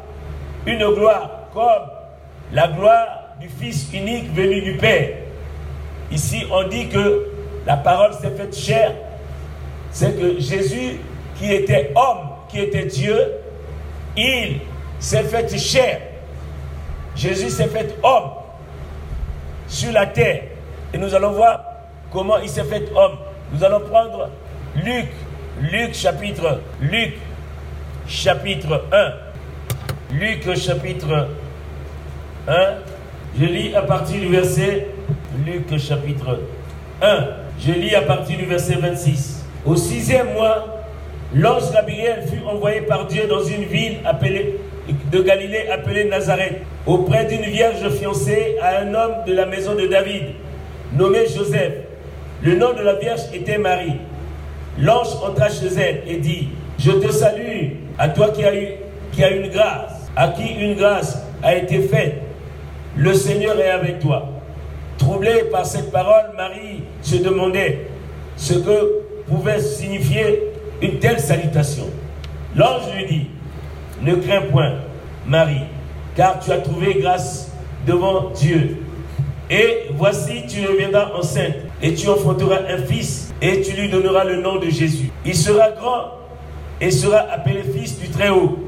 une 0.67 0.85
gloire 0.93 1.31
comme 1.51 1.89
la 2.53 2.67
gloire 2.67 3.20
du 3.41 3.49
Fils 3.49 3.89
unique 3.91 4.31
venu 4.35 4.61
du 4.61 4.77
Père. 4.77 5.09
Ici, 6.11 6.45
on 6.51 6.67
dit 6.67 6.87
que 6.89 7.27
la 7.65 7.75
parole 7.75 8.13
s'est 8.13 8.29
faite 8.29 8.55
chair. 8.55 8.93
C'est 9.91 10.15
que 10.17 10.39
Jésus, 10.39 10.99
qui 11.37 11.51
était 11.51 11.91
homme, 11.95 12.29
qui 12.49 12.59
était 12.59 12.85
Dieu, 12.85 13.17
il 14.15 14.59
s'est 14.99 15.23
fait 15.23 15.57
chair. 15.57 16.01
Jésus 17.15 17.49
s'est 17.49 17.67
fait 17.67 17.95
homme 18.03 18.29
sur 19.67 19.91
la 19.91 20.05
terre. 20.05 20.43
Et 20.93 20.99
nous 20.99 21.15
allons 21.15 21.31
voir 21.31 21.63
comment 22.11 22.37
il 22.37 22.49
s'est 22.49 22.63
fait 22.63 22.91
homme. 22.95 23.17
Nous 23.53 23.63
allons 23.63 23.79
prendre 23.79 24.29
Luc, 24.75 25.07
Luc 25.59 25.95
chapitre, 25.95 26.61
Luc 26.79 27.15
chapitre 28.07 28.85
1. 28.91 30.15
Luc 30.15 30.55
chapitre 30.55 31.27
1. 32.47 32.90
Je 33.39 33.45
lis 33.45 33.73
à 33.75 33.83
partir 33.83 34.19
du 34.19 34.27
verset, 34.27 34.87
Luc 35.45 35.77
chapitre 35.77 36.41
1. 37.01 37.27
Je 37.65 37.71
lis 37.71 37.95
à 37.95 38.01
partir 38.01 38.37
du 38.37 38.45
verset 38.45 38.75
26. 38.75 39.45
Au 39.65 39.77
sixième 39.77 40.33
mois, 40.33 40.81
l'ange 41.33 41.71
Gabriel 41.71 42.23
fut 42.27 42.43
envoyé 42.45 42.81
par 42.81 43.07
Dieu 43.07 43.27
dans 43.29 43.41
une 43.43 43.63
ville 43.63 43.99
appelée, 44.03 44.59
de 45.11 45.21
Galilée 45.21 45.69
appelée 45.71 46.05
Nazareth, 46.09 46.61
auprès 46.85 47.25
d'une 47.25 47.45
vierge 47.45 47.87
fiancée 47.91 48.57
à 48.61 48.81
un 48.81 48.93
homme 48.93 49.23
de 49.25 49.33
la 49.33 49.45
maison 49.45 49.75
de 49.75 49.87
David, 49.87 50.23
nommé 50.93 51.19
Joseph. 51.33 51.73
Le 52.43 52.57
nom 52.57 52.73
de 52.73 52.81
la 52.81 52.95
vierge 52.95 53.21
était 53.33 53.57
Marie. 53.57 53.95
L'ange 54.77 55.15
entra 55.25 55.47
chez 55.47 55.67
elle 55.79 56.01
et 56.05 56.17
dit, 56.17 56.49
je 56.77 56.91
te 56.91 57.09
salue, 57.09 57.75
à 57.97 58.09
toi 58.09 58.29
qui 58.29 58.43
as 58.43 58.55
eu 58.55 58.67
qui 59.13 59.23
a 59.23 59.29
une 59.29 59.49
grâce, 59.49 60.09
à 60.17 60.29
qui 60.29 60.51
une 60.53 60.75
grâce 60.75 61.23
a 61.41 61.55
été 61.55 61.81
faite. 61.81 62.21
Le 62.95 63.13
Seigneur 63.13 63.59
est 63.59 63.69
avec 63.69 63.99
toi. 63.99 64.27
Troublée 64.97 65.45
par 65.51 65.65
cette 65.65 65.91
parole, 65.91 66.31
Marie 66.35 66.83
se 67.01 67.15
demandait 67.15 67.87
ce 68.35 68.53
que 68.53 69.01
pouvait 69.27 69.59
signifier 69.59 70.43
une 70.81 70.99
telle 70.99 71.19
salutation. 71.19 71.85
L'ange 72.55 72.93
lui 72.95 73.05
dit, 73.05 73.27
ne 74.01 74.15
crains 74.15 74.41
point, 74.51 74.73
Marie, 75.25 75.63
car 76.15 76.39
tu 76.39 76.51
as 76.51 76.57
trouvé 76.57 76.95
grâce 76.95 77.51
devant 77.87 78.29
Dieu. 78.31 78.77
Et 79.49 79.87
voici, 79.95 80.45
tu 80.47 80.61
deviendras 80.61 81.11
enceinte, 81.13 81.55
et 81.81 81.93
tu 81.93 82.09
enfanteras 82.09 82.59
un 82.69 82.77
fils, 82.77 83.33
et 83.41 83.61
tu 83.61 83.73
lui 83.73 83.89
donneras 83.89 84.23
le 84.25 84.41
nom 84.41 84.57
de 84.57 84.69
Jésus. 84.69 85.11
Il 85.25 85.35
sera 85.35 85.71
grand 85.71 86.11
et 86.79 86.91
sera 86.91 87.19
appelé 87.19 87.61
fils 87.63 87.99
du 87.99 88.09
Très-Haut. 88.09 88.59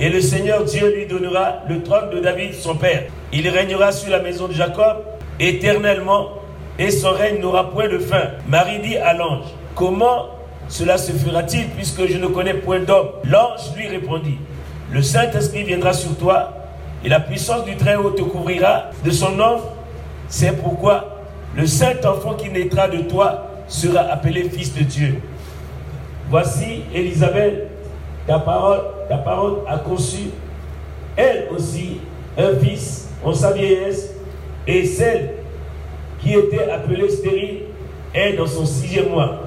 Et 0.00 0.08
le 0.10 0.20
Seigneur 0.20 0.64
Dieu 0.64 0.94
lui 0.94 1.06
donnera 1.06 1.62
le 1.68 1.82
trône 1.82 2.10
de 2.10 2.20
David, 2.20 2.54
son 2.54 2.76
père. 2.76 3.04
Il 3.32 3.48
régnera 3.48 3.92
sur 3.92 4.10
la 4.10 4.20
maison 4.20 4.48
de 4.48 4.54
Jacob 4.54 4.98
éternellement, 5.38 6.30
et 6.78 6.90
son 6.90 7.10
règne 7.10 7.40
n'aura 7.40 7.70
point 7.70 7.88
de 7.88 7.98
fin. 7.98 8.22
Marie 8.48 8.78
dit 8.78 8.96
à 8.96 9.12
l'ange, 9.12 9.44
comment 9.74 10.30
cela 10.68 10.96
se 10.96 11.12
fera-t-il 11.12 11.68
puisque 11.70 12.06
je 12.06 12.18
ne 12.18 12.26
connais 12.26 12.54
point 12.54 12.80
d'homme? 12.80 13.08
L'ange 13.24 13.74
lui 13.76 13.88
répondit, 13.88 14.38
le 14.90 15.02
Saint-Esprit 15.02 15.64
viendra 15.64 15.92
sur 15.92 16.16
toi, 16.16 16.54
et 17.04 17.08
la 17.08 17.20
puissance 17.20 17.64
du 17.64 17.76
Très-Haut 17.76 18.10
te 18.10 18.22
couvrira 18.22 18.86
de 19.04 19.10
son 19.10 19.30
nom. 19.32 19.60
C'est 20.28 20.52
pourquoi 20.52 21.18
le 21.54 21.66
Saint-Enfant 21.66 22.34
qui 22.34 22.50
naîtra 22.50 22.88
de 22.88 23.02
toi 23.02 23.46
sera 23.68 24.00
appelé 24.00 24.48
Fils 24.48 24.74
de 24.74 24.82
Dieu. 24.82 25.20
Voici 26.30 26.82
Élisabeth, 26.94 27.68
ta 28.26 28.38
parole, 28.38 28.80
ta 29.08 29.18
parole 29.18 29.58
a 29.66 29.78
conçu, 29.78 30.30
elle 31.16 31.48
aussi, 31.54 32.00
un 32.36 32.54
fils 32.60 33.07
sa 33.32 33.52
vieillesse, 33.52 34.14
et 34.66 34.84
celle 34.84 35.30
qui 36.20 36.34
était 36.34 36.70
appelée 36.70 37.08
stérile 37.08 37.60
est 38.14 38.34
dans 38.34 38.46
son 38.46 38.66
sixième 38.66 39.10
mois, 39.10 39.42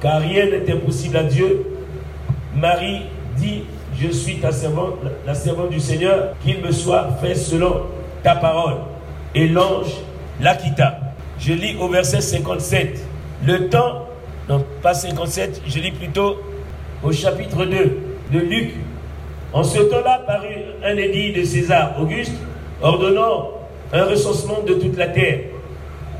car 0.00 0.20
rien 0.20 0.46
n'est 0.46 0.70
impossible 0.70 1.16
à 1.16 1.22
Dieu. 1.22 1.66
Marie 2.54 3.02
dit, 3.36 3.64
je 4.00 4.08
suis 4.08 4.36
ta 4.36 4.52
servante, 4.52 4.96
la 5.26 5.34
servante 5.34 5.70
du 5.70 5.80
Seigneur, 5.80 6.34
qu'il 6.42 6.60
me 6.60 6.72
soit 6.72 7.08
fait 7.20 7.34
selon 7.34 7.82
ta 8.22 8.34
parole. 8.34 8.76
Et 9.34 9.48
l'ange 9.48 9.92
la 10.40 10.54
quitta. 10.54 10.98
Je 11.38 11.52
lis 11.52 11.76
au 11.78 11.88
verset 11.88 12.20
57. 12.20 13.04
Le 13.44 13.68
temps, 13.68 14.06
non 14.48 14.64
pas 14.82 14.94
57, 14.94 15.62
je 15.66 15.78
lis 15.78 15.92
plutôt 15.92 16.36
au 17.02 17.12
chapitre 17.12 17.64
2 17.64 17.98
de 18.32 18.38
Luc. 18.38 18.74
En 19.52 19.62
ce 19.62 19.78
temps-là 19.78 20.22
parut 20.26 20.56
un 20.84 20.96
édit 20.96 21.32
de 21.32 21.44
César 21.44 21.94
Auguste 22.00 22.32
ordonnant 22.82 23.52
un 23.92 24.04
recensement 24.04 24.60
de 24.66 24.74
toute 24.74 24.96
la 24.96 25.08
terre. 25.08 25.40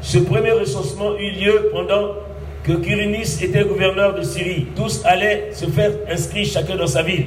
Ce 0.01 0.19
premier 0.19 0.53
recensement 0.53 1.17
eut 1.19 1.33
lieu 1.33 1.71
pendant 1.73 2.15
que 2.63 2.73
Quirinus 2.73 3.43
était 3.43 3.65
gouverneur 3.65 4.15
de 4.15 4.23
Syrie. 4.23 4.67
Tous 4.77 5.03
allaient 5.05 5.51
se 5.53 5.67
faire 5.67 5.91
inscrire 6.11 6.47
chacun 6.47 6.77
dans 6.77 6.87
sa 6.87 7.03
ville. 7.03 7.27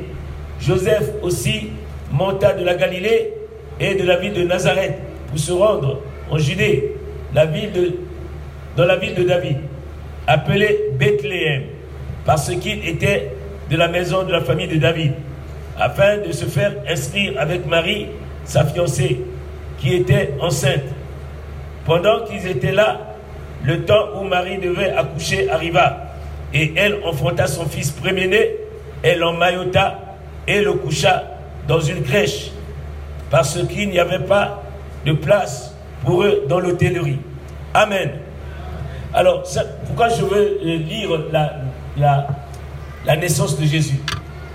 Joseph 0.62 1.12
aussi 1.22 1.70
monta 2.12 2.54
de 2.54 2.64
la 2.64 2.76
Galilée 2.76 3.34
et 3.80 3.96
de 3.96 4.04
la 4.04 4.18
ville 4.18 4.34
de 4.34 4.44
Nazareth 4.44 4.96
pour 5.30 5.40
se 5.40 5.52
rendre 5.52 6.02
en 6.30 6.38
Judée, 6.38 6.96
dans 7.34 8.86
la 8.86 8.96
ville 8.98 9.16
de 9.16 9.24
David, 9.24 9.58
appelée 10.28 10.92
Bethléem, 10.98 11.64
parce 12.26 12.50
qu'il 12.56 12.88
était 12.88 13.32
de 13.70 13.78
la 13.78 13.88
maison 13.88 14.24
de 14.24 14.32
la 14.32 14.42
famille 14.42 14.68
de 14.68 14.78
David, 14.78 15.14
afin 15.80 16.18
de 16.18 16.32
se 16.32 16.46
faire 16.46 16.74
inscrire 16.88 17.34
avec 17.38 17.66
Marie, 17.66 18.08
sa 18.50 18.66
fiancée, 18.66 19.22
qui 19.78 19.94
était 19.94 20.34
enceinte. 20.42 20.82
Pendant 21.86 22.26
qu'ils 22.26 22.48
étaient 22.48 22.72
là, 22.72 23.16
le 23.64 23.86
temps 23.86 24.20
où 24.20 24.24
Marie 24.24 24.58
devait 24.58 24.90
accoucher 24.90 25.50
arriva, 25.52 26.16
et 26.52 26.74
elle 26.76 26.98
enfanta 27.06 27.46
son 27.46 27.66
fils 27.68 27.92
premier-né, 27.92 28.56
elle 29.04 29.24
maillota 29.38 30.00
et 30.48 30.62
le 30.62 30.74
coucha 30.74 31.26
dans 31.68 31.80
une 31.80 32.02
crèche, 32.02 32.50
parce 33.30 33.60
qu'il 33.68 33.90
n'y 33.90 34.00
avait 34.00 34.26
pas 34.26 34.64
de 35.06 35.14
place 35.14 35.76
pour 36.04 36.24
eux 36.24 36.46
dans 36.50 36.60
l'hôtellerie. 36.60 37.20
Amen. 37.76 38.14
Alors, 39.14 39.44
pourquoi 39.86 40.10
je 40.10 40.24
veux 40.24 40.58
lire 40.64 41.10
la, 41.32 41.54
la, 41.98 42.28
la 43.06 43.16
naissance 43.16 43.60
de 43.60 43.66
Jésus? 43.66 44.00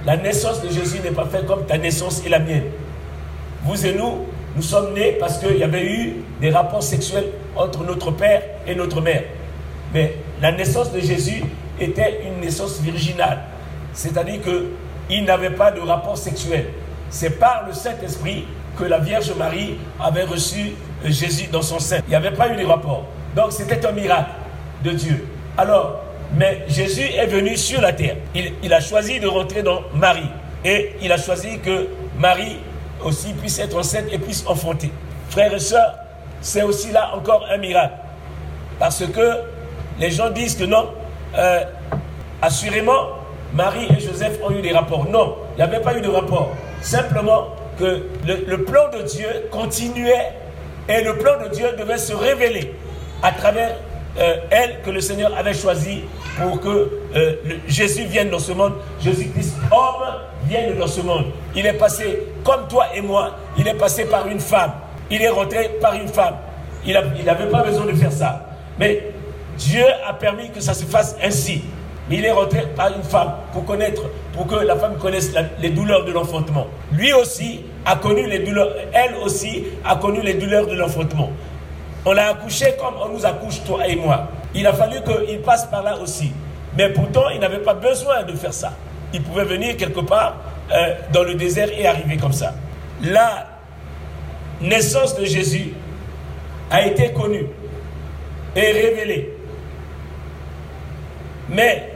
La 0.05 0.17
naissance 0.17 0.63
de 0.63 0.69
Jésus 0.69 0.99
n'est 0.99 1.13
pas 1.13 1.27
faite 1.27 1.47
comme 1.47 1.65
ta 1.65 1.79
naissance 1.79 2.23
et 2.27 2.29
la 2.29 2.41
mienne. 2.41 2.65
Vous 3.65 3.87
et 3.87 3.95
nous, 3.95 4.27
nous 4.57 4.63
sommes 4.63 4.93
nés 4.95 5.13
parce 5.19 5.39
qu'il 5.39 5.57
y 5.57 5.63
avait 5.63 5.85
eu 5.85 6.17
des 6.41 6.51
rapports 6.51 6.83
sexuels 6.83 7.27
entre 7.57 7.83
notre 7.85 8.11
père 8.11 8.43
et 8.67 8.75
notre 8.75 9.01
mère. 9.01 9.25
Mais 9.93 10.17
la 10.41 10.53
naissance 10.53 10.93
de 10.93 11.01
Jésus 11.01 11.43
était 11.81 12.21
une 12.27 12.41
naissance 12.41 12.81
virginale. 12.81 13.39
C'est-à-dire 13.93 14.41
qu'il 14.43 15.25
n'avait 15.25 15.51
pas 15.51 15.71
de 15.71 15.81
rapport 15.81 16.19
sexuel. 16.19 16.67
C'est 17.11 17.39
par 17.39 17.65
le 17.67 17.73
Saint-Esprit 17.73 18.45
que 18.79 18.85
la 18.85 18.99
Vierge 18.99 19.33
Marie 19.37 19.77
avait 20.01 20.25
reçu 20.25 20.73
Jésus 21.05 21.47
dans 21.51 21.63
son 21.63 21.79
sein. 21.79 21.99
Il 22.07 22.11
n'y 22.11 22.17
avait 22.17 22.33
pas 22.33 22.53
eu 22.53 22.57
de 22.57 22.67
rapport. 22.67 23.07
Donc 23.35 23.53
c'était 23.53 23.85
un 23.87 23.93
miracle 23.93 24.31
de 24.85 24.91
Dieu. 24.91 25.27
Alors, 25.57 26.03
mais 26.37 26.65
Jésus 26.69 27.03
est 27.17 27.27
venu 27.27 27.57
sur 27.57 27.81
la 27.81 27.93
terre. 27.93 28.17
Il, 28.35 28.73
a 28.73 28.81
choisi 28.81 29.21
de 29.21 29.27
rentrer 29.27 29.63
dans 29.63 29.83
Marie. 29.95 30.29
Et 30.65 30.97
il 31.03 31.13
a 31.13 31.17
choisi 31.17 31.59
que 31.61 31.89
Marie 32.19 32.57
aussi 33.05 33.33
puisse 33.35 33.59
être 33.59 33.77
enceinte 33.77 34.07
et 34.11 34.19
puisse 34.19 34.45
enfanter. 34.47 34.91
Frères 35.29 35.53
et 35.55 35.59
sœurs, 35.59 35.95
c'est 36.41 36.63
aussi 36.63 36.91
là 36.93 37.13
encore 37.15 37.47
un 37.51 37.59
miracle. 37.59 37.95
Parce 38.79 39.05
que 39.07 39.31
les 39.99 40.11
gens 40.11 40.31
disent 40.31 40.57
que 40.57 40.65
non, 40.65 40.89
euh, 41.37 41.61
assurément, 42.43 43.09
Marie 43.53 43.87
et 43.97 44.01
Joseph 44.01 44.39
ont 44.43 44.51
eu 44.51 44.63
des 44.63 44.73
rapports. 44.73 45.09
Non, 45.09 45.37
il 45.53 45.57
n'y 45.57 45.63
avait 45.63 45.81
pas 45.81 45.97
eu 45.97 46.01
de 46.01 46.09
rapport. 46.09 46.51
Simplement 46.81 47.49
que 47.79 48.07
le 48.27 48.65
plan 48.65 48.91
de 48.91 49.03
Dieu 49.03 49.29
continuait 49.51 50.33
et 50.89 51.03
le 51.03 51.17
plan 51.17 51.33
de 51.43 51.49
Dieu 51.49 51.67
devait 51.79 51.99
se 51.99 52.13
révéler 52.13 52.75
à 53.23 53.33
travers 53.33 53.77
euh, 54.19 54.37
elle 54.51 54.81
que 54.85 54.91
le 54.91 55.01
Seigneur 55.01 55.37
avait 55.37 55.55
choisi 55.55 56.03
pour 56.41 56.61
que 56.61 56.91
euh, 57.17 57.35
Jésus 57.67 58.05
vienne 58.05 58.31
dans 58.31 58.39
ce 58.39 58.53
monde. 58.53 58.75
Jésus-Christ, 59.01 59.57
homme, 59.73 60.21
vienne 60.47 60.77
dans 60.79 60.87
ce 60.87 61.01
monde. 61.01 61.27
Il 61.57 61.67
est 61.67 61.75
passé 61.75 62.19
comme 62.43 62.67
toi 62.69 62.87
et 62.95 63.01
moi, 63.01 63.37
il 63.57 63.67
est 63.67 63.75
passé 63.75 64.05
par 64.07 64.27
une 64.27 64.41
femme. 64.41 64.73
Il 65.11 65.23
est 65.23 65.29
rentré 65.29 65.71
par 65.81 65.95
une 65.95 66.09
femme. 66.09 66.35
Il 66.87 66.95
n'avait 67.25 67.47
pas 67.47 67.63
besoin 67.63 67.87
de 67.87 67.93
faire 67.93 68.13
ça. 68.13 68.47
Mais 68.79 69.13
Dieu 69.57 69.85
a 70.07 70.13
permis 70.15 70.51
que 70.51 70.61
ça 70.61 70.75
se 70.75 70.85
fasse 70.85 71.17
ainsi. 71.23 71.63
Mais 72.11 72.17
il 72.17 72.25
est 72.25 72.33
rentré 72.33 72.63
par 72.77 72.95
une 72.95 73.03
femme 73.03 73.33
pour 73.53 73.65
connaître, 73.65 74.03
pour 74.35 74.47
que 74.47 74.57
la 74.57 74.77
femme 74.77 74.99
connaisse 74.99 75.33
les 75.61 75.71
douleurs 75.71 76.05
de 76.05 76.13
l'enfantement. 76.13 76.67
Lui 76.93 77.13
aussi 77.15 77.63
a 77.87 77.97
connu 77.97 78.27
les 78.29 78.41
douleurs, 78.41 78.75
elle 78.93 79.15
aussi 79.25 79.65
a 79.85 79.97
connu 79.97 80.21
les 80.21 80.35
douleurs 80.35 80.67
de 80.67 80.75
l'enfantement. 80.75 81.31
On 82.05 82.13
l'a 82.13 82.31
accouché 82.31 82.75
comme 82.79 82.95
on 83.03 83.09
nous 83.09 83.25
accouche, 83.25 83.63
toi 83.65 83.87
et 83.89 83.97
moi. 83.97 84.29
Il 84.55 84.67
a 84.67 84.75
fallu 84.75 84.97
qu'il 85.03 85.41
passe 85.41 85.65
par 85.67 85.83
là 85.83 85.97
aussi. 85.99 86.31
Mais 86.77 86.91
pourtant, 86.91 87.31
il 87.33 87.41
n'avait 87.41 87.59
pas 87.59 87.75
besoin 87.75 88.23
de 88.25 88.33
faire 88.33 88.53
ça. 88.53 88.73
Il 89.15 89.23
pouvait 89.23 89.45
venir 89.45 89.77
quelque 89.77 90.01
part 90.01 90.37
euh, 90.73 90.95
dans 91.13 91.23
le 91.23 91.35
désert 91.35 91.69
et 91.77 91.87
arriver 91.87 92.17
comme 92.17 92.33
ça. 92.33 92.55
La 93.03 93.49
naissance 94.61 95.17
de 95.17 95.25
Jésus 95.25 95.75
a 96.71 96.87
été 96.87 97.13
connue 97.13 97.47
et 98.57 98.73
révélée. 98.73 99.31
Mais 101.49 101.91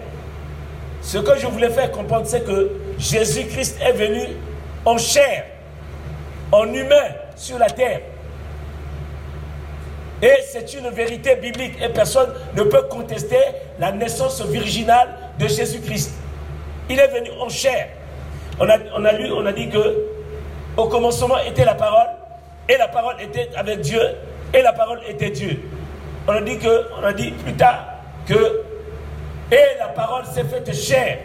ce 1.01 1.19
que 1.19 1.39
je 1.39 1.47
voulais 1.47 1.71
faire 1.71 1.91
comprendre, 1.91 2.27
c'est 2.27 2.45
que 2.45 2.71
Jésus-Christ 2.99 3.79
est 3.81 3.93
venu 3.93 4.23
en 4.85 4.99
chair, 4.99 5.45
en 6.53 6.73
humain 6.73 7.15
sur 7.37 7.59
la 7.59 7.71
terre. 7.71 8.01
Et 10.21 10.33
c'est 10.51 10.75
une 10.75 10.91
vérité 10.91 11.37
biblique 11.37 11.75
et 11.81 11.89
personne 11.89 12.31
ne 12.57 12.63
peut 12.65 12.83
contester 12.91 13.39
la 13.79 13.93
naissance 13.93 14.45
virginale 14.45 15.09
de 15.39 15.47
Jésus-Christ. 15.47 16.13
Il 16.91 16.99
est 16.99 17.09
venu 17.09 17.31
en 17.41 17.49
chair. 17.49 17.89
On 18.61 18.69
a, 18.69 19.13
lu, 19.13 19.31
on 19.33 19.47
a 19.47 19.53
dit 19.53 19.69
que 19.69 19.79
au 20.77 20.87
commencement 20.89 21.39
était 21.39 21.65
la 21.65 21.75
parole 21.75 22.09
et 22.69 22.77
la 22.77 22.89
parole 22.89 23.15
était 23.21 23.51
avec 23.57 23.81
Dieu 23.81 24.01
et 24.53 24.63
la 24.63 24.73
parole 24.73 25.01
était 25.09 25.31
Dieu. 25.31 25.61
On 26.27 26.33
a 26.33 26.41
dit 26.41 26.59
que, 26.59 26.87
on 27.01 27.05
a 27.05 27.13
dit 27.13 27.31
plus 27.31 27.55
tard 27.55 27.87
que 28.27 28.63
et 29.51 29.79
la 29.79 29.89
parole 29.89 30.25
s'est 30.27 30.45
faite 30.45 30.75
chair. 30.75 31.19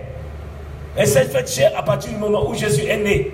Elle 0.96 1.08
s'est 1.08 1.26
faite 1.26 1.52
chair 1.52 1.72
à 1.76 1.84
partir 1.84 2.12
du 2.12 2.18
moment 2.18 2.48
où 2.48 2.54
Jésus 2.54 2.86
est 2.86 2.98
né. 2.98 3.32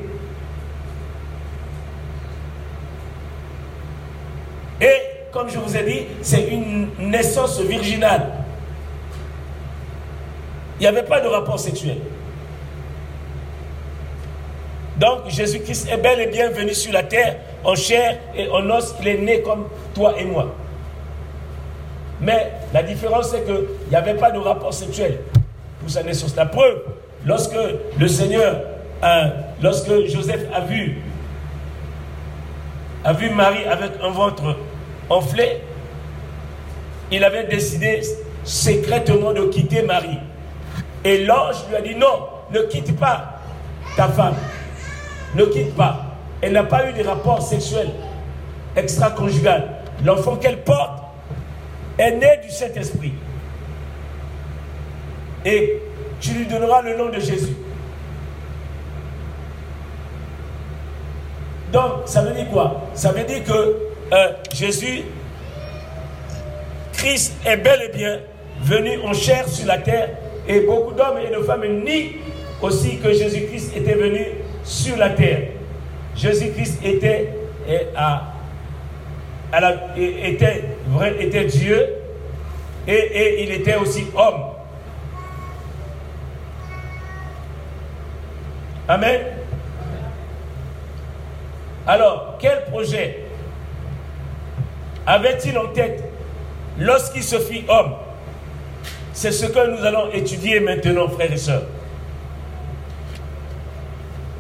Et 4.82 5.02
comme 5.32 5.50
je 5.50 5.60
vous 5.60 5.76
ai 5.76 5.84
dit, 5.84 6.06
c'est 6.22 6.48
une 6.48 6.90
naissance 6.98 7.60
virginale. 7.60 8.32
Il 10.80 10.84
n'y 10.84 10.88
avait 10.88 11.04
pas 11.04 11.20
de 11.20 11.28
rapport 11.28 11.60
sexuel. 11.60 11.98
Donc 15.00 15.30
Jésus-Christ 15.30 15.88
est 15.90 15.98
bel 15.98 16.20
et 16.20 16.28
bien 16.28 16.50
venu 16.50 16.74
sur 16.74 16.92
la 16.92 17.04
terre 17.04 17.38
en 17.64 17.76
chair 17.76 18.18
et 18.36 18.50
en 18.50 18.70
os. 18.70 18.96
Il 19.02 19.08
est 19.08 19.18
né 19.18 19.42
comme 19.42 19.68
toi 19.94 20.16
et 20.20 20.26
moi. 20.26 20.54
Mais 22.22 22.52
la 22.74 22.84
différence, 22.84 23.32
c'est 23.32 23.46
qu'il 23.46 23.90
n'y 23.90 23.96
avait 23.96 24.16
pas 24.16 24.32
de 24.32 24.40
rapport 24.40 24.74
sexuel 24.74 25.20
pour 25.80 25.90
sa 25.90 26.04
naissance. 26.04 26.36
La 26.36 26.46
preuve, 26.46 26.82
lorsque 27.26 27.56
le 27.98 28.08
Seigneur, 28.10 28.62
lorsque 29.62 30.06
Joseph 30.08 30.42
a 30.54 30.62
vu, 30.62 30.98
a 33.06 33.14
vu 33.14 33.30
Marie 33.30 33.64
avec 33.64 33.92
un 34.04 34.10
ventre 34.10 34.58
enflé, 35.10 35.62
il 37.10 37.24
avait 37.24 37.46
décidé 37.46 38.02
secrètement 38.44 39.32
de 39.32 39.44
quitter 39.46 39.82
Marie. 39.82 40.20
Et 41.06 41.24
l'ange 41.24 41.56
lui 41.70 41.78
a 41.78 41.82
dit 41.82 41.96
non, 41.96 42.28
ne 42.52 42.60
quitte 42.64 43.00
pas 43.00 43.40
ta 43.96 44.10
femme. 44.10 44.36
Ne 45.36 45.46
quitte 45.46 45.76
pas. 45.76 46.16
Elle 46.42 46.54
n'a 46.54 46.64
pas 46.64 46.90
eu 46.90 46.94
de 46.94 47.08
rapport 47.08 47.42
sexuel 47.42 47.90
extra-conjugal. 48.76 49.68
L'enfant 50.04 50.36
qu'elle 50.38 50.62
porte 50.62 51.04
est 51.98 52.12
né 52.12 52.40
du 52.44 52.50
Saint-Esprit. 52.50 53.14
Et 55.46 55.82
tu 56.20 56.32
lui 56.32 56.46
donneras 56.46 56.82
le 56.82 56.98
nom 56.98 57.10
de 57.10 57.20
Jésus. 57.20 57.56
Donc, 61.72 61.92
ça 62.06 62.22
veut 62.22 62.34
dire 62.34 62.50
quoi? 62.50 62.90
Ça 62.94 63.12
veut 63.12 63.24
dire 63.24 63.44
que 63.44 63.78
euh, 64.12 64.32
Jésus, 64.54 65.04
Christ 66.94 67.34
est 67.46 67.58
bel 67.58 67.82
et 67.84 67.96
bien 67.96 68.20
venu 68.64 69.00
en 69.06 69.14
chair 69.14 69.48
sur 69.48 69.68
la 69.68 69.78
terre 69.78 70.10
et 70.48 70.62
beaucoup 70.62 70.94
d'hommes 70.94 71.20
et 71.20 71.34
de 71.34 71.42
femmes 71.44 71.84
nient 71.86 72.16
aussi 72.62 72.98
que 72.98 73.14
Jésus-Christ 73.14 73.78
était 73.78 73.94
venu 73.94 74.26
sur 74.64 74.98
la 74.98 75.10
terre. 75.12 75.50
Jésus-Christ 76.16 76.84
était, 76.84 77.30
à, 77.96 78.34
était, 79.96 80.64
vrai, 80.88 81.16
était 81.20 81.46
Dieu 81.46 81.88
et, 82.88 82.94
et 82.94 83.44
il 83.44 83.52
était 83.52 83.76
aussi 83.76 84.06
homme. 84.16 84.42
Amen. 88.88 89.22
Alors, 91.86 92.36
quel 92.40 92.66
projet 92.66 93.20
avait-il 95.06 95.58
en 95.58 95.68
tête 95.68 96.04
lorsqu'il 96.78 97.24
se 97.24 97.40
fit 97.40 97.66
homme? 97.68 97.94
C'est 99.14 99.32
ce 99.32 99.46
que 99.48 99.78
nous 99.78 99.86
allons 99.86 100.12
étudier 100.12 100.60
maintenant, 100.60 101.08
frères 101.08 101.32
et 101.32 101.38
sœurs. 101.38 101.64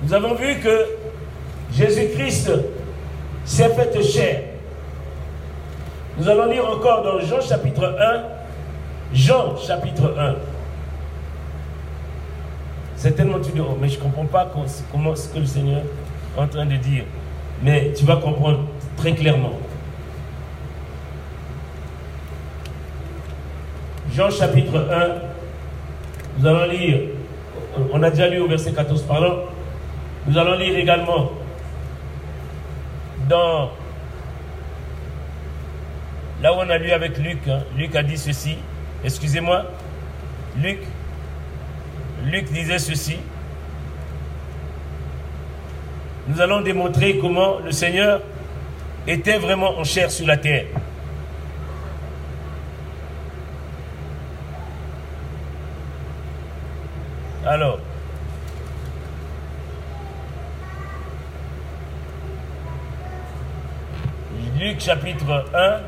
Nous 0.09 0.15
avons 0.15 0.33
vu 0.33 0.55
que 0.55 0.85
Jésus-Christ 1.71 2.51
s'est 3.45 3.69
fait 3.69 4.01
chair. 4.01 4.41
Nous 6.17 6.27
allons 6.27 6.49
lire 6.49 6.67
encore 6.67 7.03
dans 7.03 7.19
Jean 7.19 7.39
chapitre 7.39 7.95
1. 7.99 8.23
Jean 9.13 9.55
chapitre 9.55 10.15
1. 10.17 10.35
C'est 12.95 13.11
tellement 13.11 13.39
tu 13.39 13.51
dis, 13.51 13.59
oh, 13.59 13.77
mais 13.79 13.87
je 13.87 13.99
ne 13.99 14.01
comprends 14.01 14.25
pas 14.25 14.51
comment 14.91 15.15
ce 15.15 15.29
que 15.29 15.37
le 15.37 15.45
Seigneur 15.45 15.83
est 16.35 16.41
en 16.41 16.47
train 16.47 16.65
de 16.65 16.77
dire. 16.77 17.03
Mais 17.61 17.93
tu 17.95 18.03
vas 18.03 18.15
comprendre 18.15 18.61
très 18.97 19.13
clairement. 19.13 19.59
Jean 24.11 24.31
chapitre 24.31 24.75
1, 24.75 26.39
nous 26.39 26.47
allons 26.47 26.71
lire, 26.71 26.99
on 27.93 28.01
a 28.01 28.09
déjà 28.09 28.27
lu 28.27 28.39
au 28.39 28.47
verset 28.47 28.71
14, 28.71 29.03
pardon, 29.03 29.43
nous 30.27 30.37
allons 30.37 30.57
lire 30.57 30.77
également 30.77 31.31
dans, 33.27 33.69
là 36.41 36.53
où 36.53 36.57
on 36.57 36.69
a 36.69 36.77
lu 36.77 36.91
avec 36.91 37.17
Luc, 37.17 37.47
hein, 37.47 37.59
Luc 37.77 37.95
a 37.95 38.03
dit 38.03 38.17
ceci, 38.17 38.57
excusez-moi, 39.03 39.65
Luc, 40.57 40.79
Luc 42.25 42.51
disait 42.51 42.79
ceci, 42.79 43.17
nous 46.27 46.41
allons 46.41 46.61
démontrer 46.61 47.17
comment 47.17 47.59
le 47.59 47.71
Seigneur 47.71 48.21
était 49.07 49.37
vraiment 49.37 49.77
en 49.79 49.83
chair 49.83 50.11
sur 50.11 50.27
la 50.27 50.37
terre. 50.37 50.65
Alors, 57.45 57.79
Luc 64.79 64.85
chapitre 64.85 65.45
1. 65.53 65.79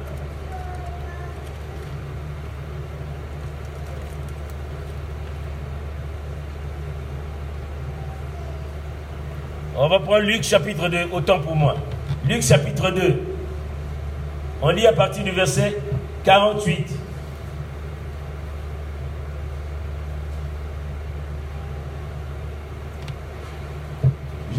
On 9.78 9.88
va 9.88 10.00
prendre 10.00 10.20
Luc 10.20 10.44
chapitre 10.44 10.90
2, 10.90 11.08
autant 11.14 11.40
pour 11.40 11.56
moi. 11.56 11.76
Luc 12.28 12.44
chapitre 12.44 12.92
2. 12.92 13.22
On 14.62 14.72
lit 14.72 14.86
à 14.86 14.92
partir 14.92 15.24
du 15.24 15.32
verset 15.32 15.78
48. 16.26 16.94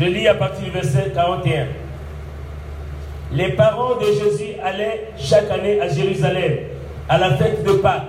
Je 0.00 0.04
lis 0.04 0.26
à 0.26 0.34
partir 0.34 0.64
du 0.64 0.70
verset 0.70 1.12
41. 1.14 1.81
Les 3.34 3.50
parents 3.52 3.96
de 3.96 4.04
Jésus 4.06 4.52
allaient 4.62 5.08
chaque 5.16 5.50
année 5.50 5.80
à 5.80 5.88
Jérusalem 5.88 6.58
à 7.08 7.18
la 7.18 7.34
fête 7.36 7.64
de 7.64 7.72
Pâques. 7.72 8.02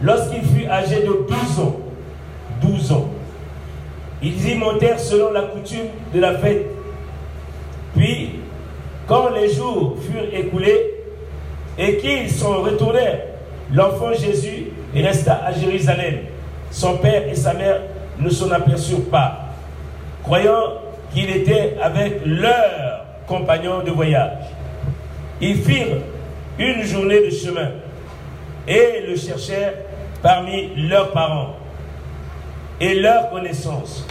Lorsqu'il 0.00 0.42
fut 0.42 0.66
âgé 0.68 1.00
de 1.00 1.26
12 1.28 1.60
ans, 1.60 1.76
12 2.60 2.92
ans, 2.92 3.08
ils 4.22 4.50
y 4.50 4.54
montèrent 4.54 5.00
selon 5.00 5.32
la 5.32 5.42
coutume 5.42 5.88
de 6.14 6.20
la 6.20 6.34
fête. 6.34 6.66
Puis, 7.96 8.36
quand 9.06 9.30
les 9.30 9.52
jours 9.52 9.96
furent 10.00 10.32
écoulés 10.32 10.94
et 11.76 11.96
qu'ils 11.96 12.30
sont 12.30 12.62
retournés, 12.62 13.18
l'enfant 13.72 14.12
Jésus 14.12 14.68
resta 14.94 15.40
à 15.44 15.52
Jérusalem. 15.52 16.20
Son 16.70 16.98
père 16.98 17.28
et 17.28 17.34
sa 17.34 17.52
mère 17.52 17.80
ne 18.18 18.30
s'en 18.30 18.50
aperçurent 18.50 19.10
pas, 19.10 19.40
croyant 20.22 20.74
qu'il 21.12 21.28
était 21.30 21.76
avec 21.82 22.20
leurs 22.24 23.04
compagnons 23.26 23.82
de 23.82 23.90
voyage. 23.90 24.38
Ils 25.42 25.56
firent 25.56 25.98
une 26.56 26.84
journée 26.84 27.18
de 27.26 27.30
chemin 27.30 27.70
et 28.68 29.02
le 29.08 29.16
cherchèrent 29.16 29.74
parmi 30.22 30.70
leurs 30.88 31.10
parents 31.10 31.56
et 32.80 32.94
leurs 32.94 33.28
connaissances. 33.30 34.06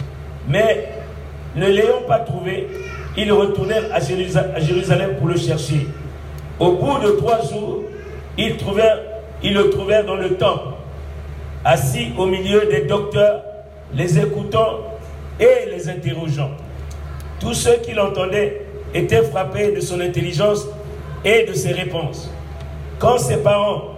Mais 0.46 0.88
ne 1.56 1.66
l'ayant 1.68 2.02
pas 2.06 2.18
trouvé, 2.18 2.68
ils 3.16 3.32
retournèrent 3.32 3.90
à 3.94 4.00
Jérusalem 4.60 5.16
pour 5.18 5.28
le 5.28 5.38
chercher. 5.38 5.86
Au 6.60 6.72
bout 6.72 6.98
de 6.98 7.12
trois 7.12 7.40
jours, 7.40 7.84
ils, 8.36 8.54
ils 9.42 9.54
le 9.54 9.70
trouvèrent 9.70 10.04
dans 10.04 10.16
le 10.16 10.34
temple, 10.34 10.74
assis 11.64 12.12
au 12.18 12.26
milieu 12.26 12.66
des 12.66 12.82
docteurs, 12.82 13.42
les 13.94 14.18
écoutant 14.18 14.80
et 15.40 15.70
les 15.70 15.88
interrogeant. 15.88 16.50
Tous 17.40 17.54
ceux 17.54 17.76
qui 17.78 17.92
l'entendaient 17.94 18.66
étaient 18.92 19.22
frappés 19.22 19.72
de 19.72 19.80
son 19.80 19.98
intelligence 20.00 20.66
et 21.24 21.44
de 21.44 21.52
ses 21.52 21.72
réponses. 21.72 22.30
Quand 22.98 23.18
ses 23.18 23.38
parents 23.38 23.96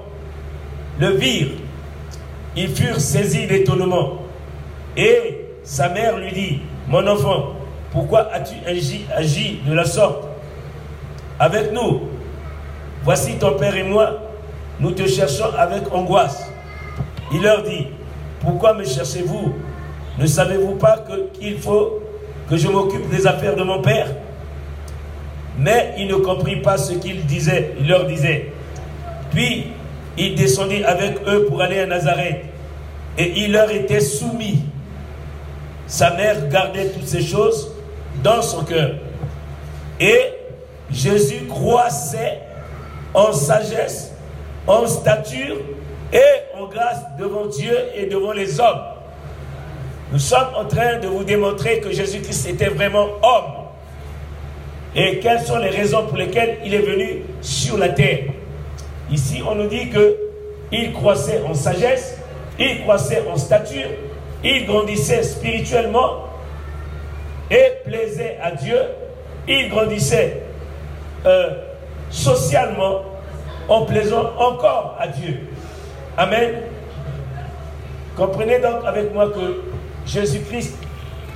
le 0.99 1.09
virent, 1.11 1.57
ils 2.57 2.69
furent 2.69 3.01
saisis 3.01 3.47
d'étonnement. 3.47 4.19
Et 4.97 5.47
sa 5.65 5.89
mère 5.89 6.19
lui 6.19 6.33
dit, 6.33 6.61
mon 6.87 7.07
enfant, 7.07 7.55
pourquoi 7.91 8.33
as-tu 8.33 8.55
agi, 8.67 9.07
agi 9.15 9.61
de 9.67 9.75
la 9.75 9.85
sorte 9.85 10.29
avec 11.39 11.73
nous? 11.73 12.03
Voici 13.03 13.35
ton 13.35 13.57
père 13.59 13.77
et 13.77 13.83
moi, 13.83 14.21
nous 14.81 14.93
te 14.93 15.07
cherchons 15.07 15.53
avec 15.59 15.93
angoisse. 15.93 16.51
Il 17.33 17.43
leur 17.43 17.63
dit, 17.63 17.89
pourquoi 18.41 18.75
me 18.75 18.85
cherchez-vous? 18.85 19.55
Ne 20.19 20.27
savez-vous 20.27 20.77
pas 20.77 21.05
qu'il 21.39 21.59
faut 21.59 22.01
que 22.49 22.57
je 22.57 22.69
m'occupe 22.69 23.09
des 23.11 23.27
affaires 23.27 23.57
de 23.57 23.63
mon 23.63 23.81
père? 23.83 24.09
Mais 25.59 25.95
il 25.99 26.09
ne 26.09 26.17
comprit 26.17 26.57
pas 26.57 26.77
ce 26.77 26.95
qu'il 26.95 27.25
disait, 27.27 27.75
il 27.79 27.89
leur 27.89 28.07
disait. 28.07 28.53
Puis 29.31 29.69
il 30.17 30.35
descendit 30.35 30.85
avec 30.85 31.19
eux 31.27 31.47
pour 31.47 31.63
aller 31.63 31.81
à 31.81 31.87
Nazareth 31.87 32.45
et 33.19 33.33
il 33.37 33.53
leur 33.53 33.71
était 33.71 34.01
soumis. 34.01 34.65
Sa 35.87 36.15
mère 36.15 36.49
gardait 36.49 36.89
toutes 36.89 37.07
ces 37.07 37.23
choses 37.23 37.73
dans 38.23 38.43
son 38.43 38.65
cœur. 38.65 38.93
Et 40.01 40.33
Jésus 40.91 41.47
croissait 41.49 42.41
en 43.13 43.33
sagesse, 43.33 44.13
en 44.67 44.87
stature 44.87 45.57
et 46.13 46.59
en 46.59 46.67
grâce 46.67 47.03
devant 47.19 47.47
Dieu 47.47 47.77
et 47.95 48.07
devant 48.07 48.33
les 48.33 48.61
hommes. 48.61 48.83
Nous 50.13 50.19
sommes 50.19 50.55
en 50.57 50.65
train 50.65 50.99
de 50.99 51.07
vous 51.09 51.25
démontrer 51.25 51.81
que 51.81 51.91
Jésus-Christ 51.91 52.49
était 52.49 52.69
vraiment 52.69 53.07
homme. 53.23 53.64
Et 54.97 55.19
quelles 55.19 55.41
sont 55.41 55.59
les 55.59 55.71
raisons 55.71 56.07
pour 56.07 56.17
lesquelles 56.17 56.59
il 56.65 56.75
est 56.75 56.79
venu 56.79 57.23
sur 57.41 57.77
la 57.79 57.89
terre? 57.89 58.21
Ici, 59.11 59.43
on 59.47 59.55
nous 59.57 59.67
dit 59.67 59.91
que 59.91 60.17
il 60.73 60.93
croissait 60.93 61.41
en 61.49 61.55
sagesse, 61.55 62.19
il 62.59 62.83
croissait 62.83 63.23
en 63.31 63.37
stature, 63.37 63.89
il 64.43 64.67
grandissait 64.67 65.23
spirituellement 65.23 66.25
et 67.51 67.73
plaisait 67.85 68.39
à 68.43 68.53
Dieu, 68.53 68.79
il 69.49 69.69
grandissait 69.69 70.43
euh, 71.27 71.51
socialement 72.11 73.03
en 73.69 73.85
plaisant 73.85 74.33
encore 74.39 74.97
à 74.99 75.09
Dieu. 75.09 75.41
Amen. 76.17 76.55
Comprenez 78.17 78.61
donc 78.61 78.85
avec 78.87 79.13
moi 79.13 79.31
que 79.31 79.63
Jésus-Christ 80.07 80.77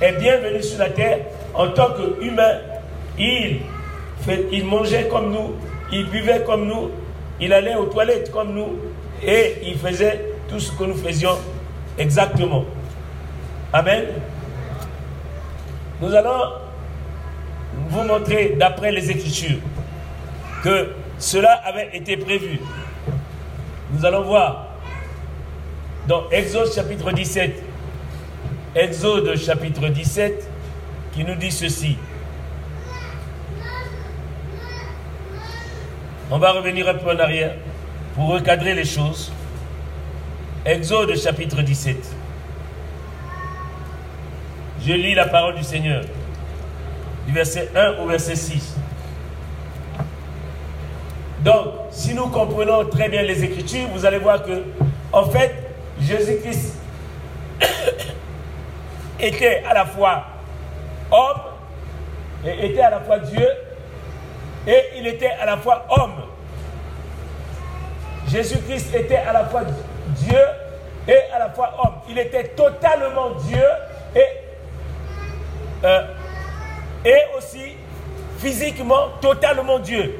est 0.01 0.13
bien 0.13 0.37
venu 0.37 0.63
sur 0.63 0.79
la 0.79 0.89
terre 0.89 1.19
en 1.53 1.67
tant 1.69 1.89
qu'humain. 1.89 2.59
Il, 3.19 3.59
mangeait 4.65 5.07
comme 5.09 5.31
nous, 5.31 5.55
il 5.91 6.09
buvait 6.09 6.43
comme 6.45 6.67
nous, 6.67 6.91
il 7.41 7.51
allait 7.51 7.75
aux 7.75 7.85
toilettes 7.85 8.31
comme 8.31 8.53
nous 8.53 8.77
et 9.21 9.55
il 9.63 9.77
faisait 9.77 10.25
tout 10.47 10.59
ce 10.59 10.71
que 10.71 10.85
nous 10.85 10.95
faisions 10.95 11.37
exactement. 11.97 12.63
Amen. 13.73 14.05
Nous 16.01 16.13
allons 16.15 16.53
vous 17.89 18.03
montrer 18.03 18.55
d'après 18.57 18.91
les 18.91 19.11
Écritures 19.11 19.59
que 20.63 20.93
cela 21.17 21.51
avait 21.65 21.89
été 21.95 22.15
prévu. 22.15 22.59
Nous 23.91 24.05
allons 24.05 24.21
voir 24.21 24.67
dans 26.07 26.29
Exode 26.31 26.71
chapitre 26.73 27.11
17, 27.11 27.61
Exode 28.75 29.35
chapitre 29.37 29.89
17, 29.89 30.47
qui 31.13 31.23
nous 31.23 31.35
dit 31.35 31.51
ceci. 31.51 31.97
On 36.31 36.37
va 36.37 36.51
revenir 36.51 36.87
un 36.87 36.93
peu 36.93 37.09
en 37.09 37.17
arrière 37.17 37.55
pour 38.13 38.29
recadrer 38.29 38.75
les 38.75 38.85
choses. 38.85 39.31
Exode 40.63 41.17
chapitre 41.17 41.63
17. 41.63 41.97
Je 44.85 44.93
lis 44.93 45.15
la 45.15 45.25
parole 45.25 45.55
du 45.55 45.63
Seigneur, 45.63 46.03
du 47.25 47.33
verset 47.33 47.71
1 47.75 48.03
au 48.03 48.05
verset 48.05 48.35
6. 48.35 48.75
Donc, 51.43 51.65
si 51.89 52.13
nous 52.13 52.27
comprenons 52.27 52.85
très 52.85 53.09
bien 53.09 53.23
les 53.23 53.43
Écritures, 53.43 53.87
vous 53.91 54.05
allez 54.05 54.19
voir 54.19 54.43
que, 54.43 54.63
en 55.11 55.25
fait, 55.25 55.55
Jésus-Christ 55.99 56.77
était 59.19 59.63
à 59.67 59.73
la 59.73 59.85
fois 59.85 60.25
homme 61.09 61.41
et 62.45 62.67
était 62.67 62.81
à 62.81 62.91
la 62.91 62.99
fois 62.99 63.17
Dieu 63.17 63.47
et 64.67 64.83
il 64.97 65.07
était 65.07 65.31
à 65.41 65.45
la 65.45 65.57
fois 65.57 65.85
homme. 65.89 66.23
Jésus-Christ 68.27 68.93
était 68.93 69.17
à 69.17 69.33
la 69.33 69.45
fois 69.45 69.61
Dieu 70.07 70.39
et 71.07 71.17
à 71.33 71.39
la 71.39 71.49
fois 71.49 71.73
homme. 71.83 71.93
Il 72.09 72.19
était 72.19 72.49
totalement 72.49 73.31
Dieu 73.47 73.63
et, 74.15 74.25
euh, 75.83 76.01
et 77.05 77.21
aussi 77.37 77.75
physiquement 78.37 79.09
totalement 79.21 79.79
Dieu. 79.79 80.19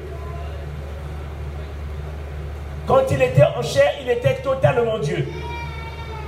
Quand 2.88 3.04
il 3.12 3.22
était 3.22 3.44
en 3.44 3.62
chair, 3.62 3.94
il 4.02 4.10
était 4.10 4.42
totalement 4.42 4.98
Dieu. 4.98 5.28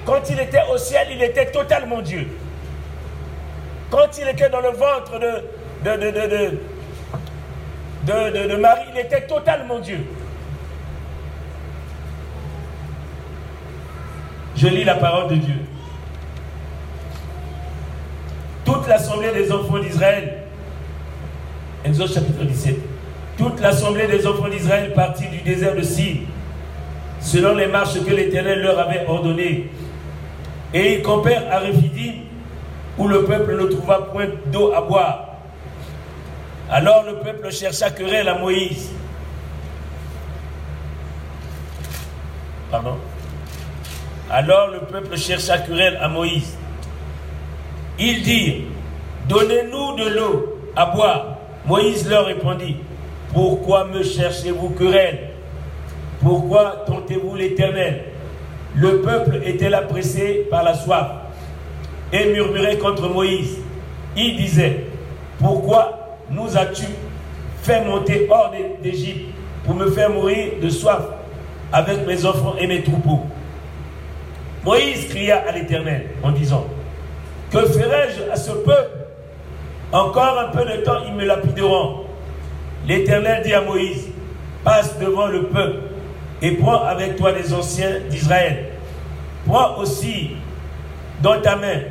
Quand 0.06 0.30
il 0.30 0.40
était 0.40 0.62
au 0.72 0.78
ciel, 0.78 1.08
il 1.12 1.22
était 1.22 1.52
totalement 1.52 2.02
Dieu. 2.02 2.28
Quand 3.90 4.18
il 4.20 4.28
était 4.28 4.50
dans 4.50 4.62
le 4.62 4.70
ventre 4.70 5.20
de, 5.20 6.60
de 8.06 8.56
Marie, 8.56 8.82
il 8.94 9.00
était 9.00 9.28
totalement 9.28 9.80
Dieu. 9.80 10.00
Je 14.56 14.68
lis 14.68 14.84
la 14.84 14.96
parole 14.96 15.30
de 15.30 15.36
Dieu. 15.36 15.56
Toute 18.66 18.88
l'assemblée 18.88 19.32
des 19.34 19.52
enfants 19.52 19.80
d'Israël, 19.80 20.44
Exode 21.84 22.14
chapitre 22.14 22.44
17, 22.44 22.76
toute 23.38 23.60
l'assemblée 23.60 24.06
des 24.06 24.28
enfants 24.28 24.50
d'Israël 24.50 24.94
partit 24.94 25.28
du 25.28 25.40
désert 25.40 25.76
de 25.76 25.82
Syrie, 25.82 26.28
selon 27.20 27.56
les 27.56 27.66
marches 27.66 28.04
que 28.04 28.14
l'Éternel 28.14 28.62
leur 28.62 28.78
avait 28.78 29.06
ordonnées. 29.08 29.70
Et 30.74 30.98
ils 30.98 31.02
campèrent 31.02 31.52
à 31.52 31.60
Réphidim, 31.60 32.22
où 32.98 33.08
le 33.08 33.24
peuple 33.24 33.58
ne 33.60 33.66
trouva 33.66 34.10
point 34.14 34.28
d'eau 34.52 34.74
à 34.74 34.82
boire. 34.82 35.31
Alors 36.72 37.04
le 37.04 37.16
peuple 37.16 37.52
chercha 37.52 37.92
querelle 37.92 38.30
à 38.30 38.36
Moïse. 38.36 38.92
Pardon? 42.72 42.96
Alors 44.30 44.70
le 44.70 44.80
peuple 44.80 45.18
chercha 45.18 45.58
querelle 45.58 45.98
à 46.02 46.08
Moïse. 46.08 46.56
Ils 48.00 48.24
dirent, 48.24 48.64
donnez-nous 49.28 49.98
de 49.98 50.10
l'eau 50.16 50.60
à 50.74 50.86
boire. 50.86 51.38
Moïse 51.66 52.08
leur 52.10 52.28
répondit, 52.28 52.78
pourquoi 53.34 53.86
me 53.86 54.02
cherchez-vous 54.02 54.70
querelle? 54.70 55.32
Pourquoi 56.22 56.86
tentez-vous 56.88 57.36
l'Éternel? 57.36 58.06
Le 58.76 59.02
peuple 59.02 59.42
était 59.44 59.70
là 59.70 59.82
pressé 59.82 60.48
par 60.50 60.64
la 60.64 60.74
soif 60.74 61.12
et 62.14 62.32
murmurait 62.32 62.78
contre 62.78 63.10
Moïse. 63.10 63.58
Il 64.16 64.38
disait, 64.38 64.86
pourquoi 65.38 66.01
nous 66.32 66.58
as-tu 66.58 66.86
fait 67.62 67.84
monter 67.84 68.28
hors 68.30 68.52
d'Égypte 68.82 69.34
pour 69.66 69.76
me 69.76 69.90
faire 69.92 70.10
mourir 70.10 70.54
de 70.62 70.70
soif 70.70 71.04
avec 71.72 72.06
mes 72.08 72.26
enfants 72.26 72.56
et 72.60 72.68
mes 72.68 72.82
troupeaux? 72.82 73.22
Moïse 74.64 75.08
cria 75.10 75.44
à 75.48 75.52
l'Éternel 75.52 76.08
en 76.24 76.32
disant, 76.32 76.66
que 77.52 77.60
ferai-je 77.60 78.32
à 78.32 78.36
ce 78.36 78.52
peuple? 78.52 78.98
Encore 79.92 80.40
un 80.40 80.56
peu 80.56 80.64
de 80.66 80.84
temps, 80.84 81.00
ils 81.06 81.14
me 81.14 81.26
lapideront. 81.26 82.06
L'Éternel 82.88 83.44
dit 83.44 83.54
à 83.54 83.62
Moïse, 83.62 84.08
passe 84.64 84.98
devant 85.00 85.28
le 85.28 85.44
peuple 85.44 85.80
et 86.42 86.52
prends 86.52 86.84
avec 86.84 87.18
toi 87.18 87.32
les 87.32 87.54
anciens 87.54 88.00
d'Israël. 88.10 88.66
Prends 89.46 89.78
aussi 89.78 90.32
dans 91.22 91.40
ta 91.42 91.56
main 91.56 91.82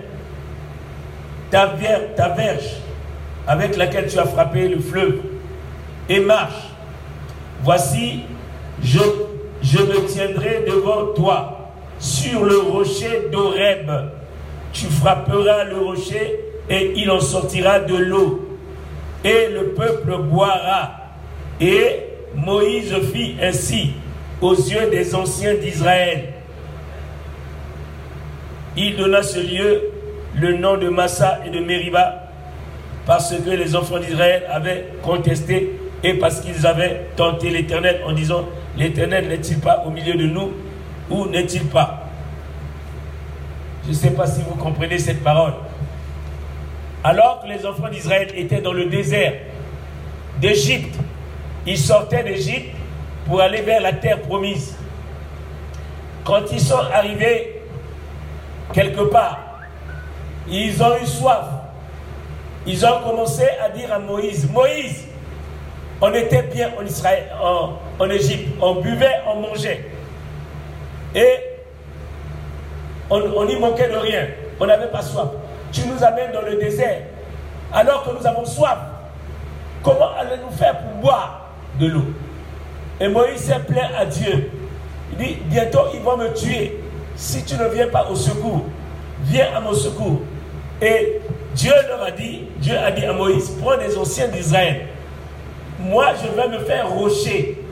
ta, 1.51 1.75
ta 2.17 2.29
verge 2.29 2.80
avec 3.51 3.77
laquelle 3.77 4.07
tu 4.07 4.17
as 4.17 4.27
frappé 4.27 4.69
le 4.69 4.79
fleuve 4.79 5.17
et 6.09 6.21
marche. 6.21 6.69
Voici, 7.65 8.21
je, 8.81 9.01
je 9.61 9.79
me 9.79 10.07
tiendrai 10.07 10.65
devant 10.69 11.07
toi 11.17 11.73
sur 11.99 12.45
le 12.45 12.59
rocher 12.59 13.29
d'Oreb. 13.33 13.91
Tu 14.73 14.87
frapperas 14.87 15.65
le 15.65 15.79
rocher 15.79 16.39
et 16.71 16.93
il 16.95 17.11
en 17.11 17.19
sortira 17.19 17.81
de 17.81 17.97
l'eau. 17.97 18.57
Et 19.25 19.49
le 19.49 19.71
peuple 19.71 20.17
boira. 20.19 20.93
Et 21.61 22.05
Moïse 22.37 22.95
fit 23.13 23.35
ainsi 23.43 23.95
aux 24.41 24.55
yeux 24.55 24.91
des 24.93 25.13
anciens 25.13 25.55
d'Israël. 25.55 26.35
Il 28.77 28.97
donna 28.97 29.25
ce 29.25 29.41
lieu 29.41 29.91
le 30.37 30.57
nom 30.57 30.77
de 30.77 30.89
Massa 30.89 31.41
et 31.45 31.51
de 31.51 31.59
Meriba 31.59 32.30
parce 33.11 33.35
que 33.35 33.51
les 33.51 33.75
enfants 33.75 33.99
d'Israël 33.99 34.45
avaient 34.49 34.87
contesté 35.03 35.81
et 36.05 36.15
parce 36.15 36.39
qu'ils 36.39 36.65
avaient 36.65 37.09
tenté 37.17 37.51
l'Éternel 37.51 38.03
en 38.07 38.13
disant, 38.13 38.45
l'Éternel 38.77 39.27
n'est-il 39.27 39.59
pas 39.59 39.83
au 39.85 39.91
milieu 39.91 40.15
de 40.15 40.29
nous 40.29 40.53
ou 41.11 41.27
n'est-il 41.27 41.65
pas? 41.65 42.05
Je 43.83 43.89
ne 43.89 43.95
sais 43.95 44.11
pas 44.13 44.29
si 44.29 44.43
vous 44.43 44.55
comprenez 44.55 45.01
cette 45.01 45.25
parole. 45.25 45.55
Alors 47.03 47.41
que 47.43 47.49
les 47.49 47.67
enfants 47.67 47.89
d'Israël 47.89 48.29
étaient 48.37 48.61
dans 48.61 48.73
le 48.73 48.85
désert 48.85 49.33
d'Égypte, 50.41 50.95
ils 51.67 51.79
sortaient 51.79 52.23
d'Égypte 52.23 52.77
pour 53.27 53.41
aller 53.41 53.63
vers 53.63 53.81
la 53.81 53.93
terre 53.93 54.23
promise. 54.23 54.77
Quand 56.23 56.43
ils 56.53 56.61
sont 56.61 56.79
arrivés 56.95 57.61
quelque 58.73 59.01
part, 59.01 59.59
ils 60.49 60.81
ont 60.81 60.97
eu 61.03 61.07
soif. 61.07 61.60
Ils 62.67 62.85
ont 62.85 63.01
commencé 63.03 63.45
à 63.63 63.69
dire 63.71 63.93
à 63.93 63.99
Moïse, 63.99 64.51
Moïse, 64.51 65.07
on 66.01 66.13
était 66.13 66.43
bien 66.43 66.71
en 66.79 66.85
Israël, 66.85 67.25
en, 67.99 68.11
Égypte, 68.11 68.55
on 68.61 68.77
buvait, 68.77 69.21
on 69.27 69.41
mangeait. 69.41 69.85
Et 71.15 71.37
on 73.11 73.45
n'y 73.45 73.57
manquait 73.57 73.89
de 73.89 73.97
rien. 73.97 74.29
On 74.59 74.67
n'avait 74.67 74.87
pas 74.89 75.03
soif. 75.03 75.29
Tu 75.73 75.83
nous 75.87 76.03
amènes 76.03 76.33
dans 76.33 76.43
le 76.43 76.57
désert 76.57 77.03
alors 77.73 78.05
que 78.05 78.19
nous 78.19 78.27
avons 78.27 78.45
soif. 78.45 78.79
Comment 79.83 80.11
allons-nous 80.19 80.57
faire 80.57 80.79
pour 80.79 81.01
boire 81.01 81.49
de 81.79 81.87
l'eau? 81.87 82.05
Et 83.01 83.09
Moïse 83.09 83.41
s'est 83.41 83.59
plaint 83.61 83.91
à 83.99 84.05
Dieu. 84.05 84.51
Il 85.13 85.19
dit, 85.19 85.39
bientôt 85.47 85.87
ils 85.95 86.01
vont 86.01 86.17
me 86.17 86.33
tuer 86.35 86.79
si 87.17 87.45
tu 87.45 87.57
ne 87.57 87.67
viens 87.69 87.89
pas 87.89 88.07
au 88.11 88.15
secours. 88.15 88.65
Viens 89.23 89.49
à 89.57 89.61
mon 89.61 89.75
secours. 89.75 90.21
Et 90.83 91.21
Dieu 91.61 91.75
leur 91.89 92.03
a 92.03 92.11
dit, 92.11 92.45
Dieu 92.57 92.75
a 92.75 92.91
dit 92.91 93.05
à 93.05 93.13
Moïse, 93.13 93.51
prends 93.61 93.77
les 93.77 93.95
anciens 93.99 94.29
d'Israël. 94.29 94.87
Moi, 95.79 96.07
je 96.23 96.29
vais 96.35 96.49
me 96.49 96.65
faire 96.65 96.89
rocher. 96.89 97.63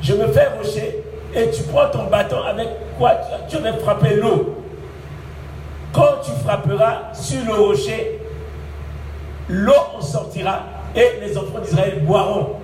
Je 0.00 0.14
me 0.14 0.26
fais 0.28 0.48
rocher 0.56 1.04
et 1.34 1.50
tu 1.50 1.62
prends 1.64 1.90
ton 1.90 2.04
bâton 2.04 2.42
avec 2.42 2.68
quoi? 2.96 3.12
Tu 3.46 3.58
vas 3.58 3.74
frapper 3.74 4.14
l'eau. 4.14 4.62
Quand 5.92 6.22
tu 6.24 6.30
frapperas 6.42 7.12
sur 7.12 7.44
le 7.44 7.52
rocher, 7.52 8.20
l'eau 9.50 9.72
en 9.98 10.00
sortira 10.00 10.62
et 10.94 11.20
les 11.20 11.36
enfants 11.36 11.58
d'Israël 11.58 12.04
boiront. 12.06 12.56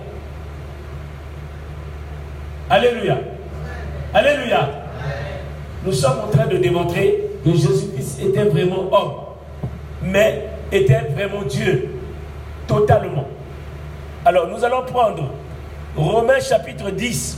Alléluia. 2.67 3.19
Alléluia. 4.11 4.69
Nous 5.85 5.93
sommes 5.93 6.19
en 6.25 6.35
train 6.35 6.47
de 6.47 6.57
démontrer 6.57 7.25
que 7.45 7.51
Jésus-Christ 7.51 8.21
était 8.23 8.45
vraiment 8.45 8.87
homme 8.91 9.23
mais 10.03 10.49
était 10.73 11.01
vraiment 11.15 11.43
Dieu, 11.43 11.89
totalement. 12.67 13.27
Alors 14.25 14.47
nous 14.47 14.63
allons 14.63 14.83
prendre 14.83 15.31
Romains 15.95 16.39
chapitre 16.39 16.89
10. 16.89 17.37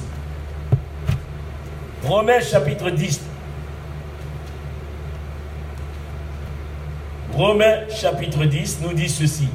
Romains 2.03 2.41
chapitre 2.41 2.89
10. 2.89 3.21
Romains 7.33 7.89
chapitre 7.89 8.45
10 8.45 8.79
nous 8.81 8.93
dit 8.93 9.09
ceci. 9.09 9.49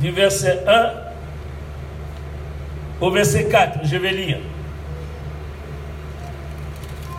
Du 0.00 0.10
verset 0.10 0.62
1 0.66 0.90
au 3.00 3.10
verset 3.10 3.48
4, 3.48 3.78
je 3.84 3.96
vais 3.96 4.12
lire. 4.12 4.38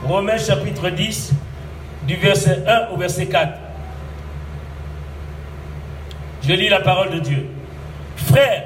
Romains 0.06 0.38
chapitre 0.38 0.92
10, 0.92 1.34
du 2.04 2.16
verset 2.16 2.64
1 2.68 2.90
au 2.94 2.98
verset 2.98 3.26
4. 3.26 3.58
Je 6.44 6.54
lis 6.54 6.70
la 6.70 6.80
parole 6.80 7.10
de 7.10 7.20
Dieu. 7.20 7.48
Frère, 8.16 8.66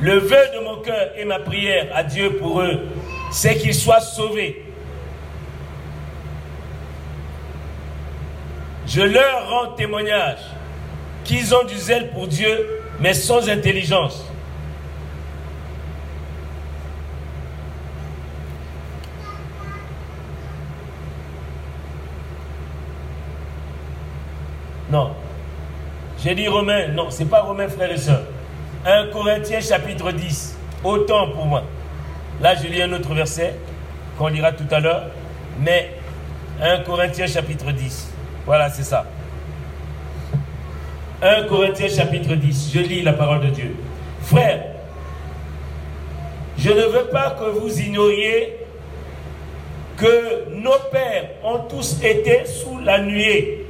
le 0.00 0.18
vœu 0.18 0.38
de 0.54 0.64
mon 0.64 0.76
cœur 0.76 1.10
et 1.18 1.26
ma 1.26 1.38
prière 1.38 1.88
à 1.94 2.02
Dieu 2.02 2.36
pour 2.36 2.62
eux, 2.62 2.88
c'est 3.30 3.56
qu'ils 3.56 3.74
soient 3.74 4.00
sauvés. 4.00 4.64
Je 8.86 9.02
leur 9.02 9.50
rends 9.50 9.72
témoignage 9.72 10.38
qu'ils 11.24 11.54
ont 11.54 11.64
du 11.64 11.76
zèle 11.76 12.10
pour 12.12 12.26
Dieu, 12.26 12.66
mais 13.00 13.12
sans 13.12 13.50
intelligence. 13.50 14.24
Non. 24.90 25.10
J'ai 26.22 26.34
dit 26.34 26.48
Romain. 26.48 26.88
Non, 26.88 27.10
c'est 27.10 27.26
pas 27.26 27.42
Romain, 27.42 27.68
frères 27.68 27.92
et 27.92 27.98
sœurs. 27.98 28.22
1 28.86 29.08
Corinthiens 29.08 29.60
chapitre 29.60 30.12
10. 30.12 30.56
Autant 30.82 31.30
pour 31.30 31.46
moi. 31.46 31.64
Là, 32.40 32.54
je 32.54 32.66
lis 32.68 32.82
un 32.82 32.92
autre 32.92 33.14
verset 33.14 33.54
qu'on 34.16 34.28
lira 34.28 34.52
tout 34.52 34.66
à 34.70 34.80
l'heure. 34.80 35.04
Mais 35.60 35.92
1 36.62 36.78
Corinthiens 36.80 37.26
chapitre 37.26 37.70
10. 37.70 38.12
Voilà, 38.46 38.70
c'est 38.70 38.84
ça. 38.84 39.04
1 41.22 41.44
Corinthiens 41.44 41.88
chapitre 41.88 42.34
10. 42.34 42.70
Je 42.72 42.80
lis 42.80 43.02
la 43.02 43.12
parole 43.12 43.40
de 43.40 43.48
Dieu. 43.48 43.76
Frère, 44.22 44.62
je 46.56 46.70
ne 46.70 46.82
veux 46.82 47.08
pas 47.12 47.36
que 47.38 47.44
vous 47.44 47.80
ignoriez 47.80 48.56
que 49.96 50.54
nos 50.54 50.78
pères 50.90 51.30
ont 51.44 51.58
tous 51.68 52.02
été 52.02 52.46
sous 52.46 52.78
la 52.80 53.00
nuée 53.00 53.67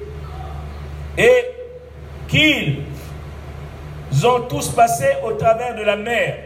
et 1.19 1.45
qu'ils 2.29 2.77
ont 4.25 4.43
tous 4.49 4.69
passé 4.71 5.07
au 5.25 5.33
travers 5.33 5.75
de 5.75 5.83
la 5.83 5.97
mer. 5.97 6.37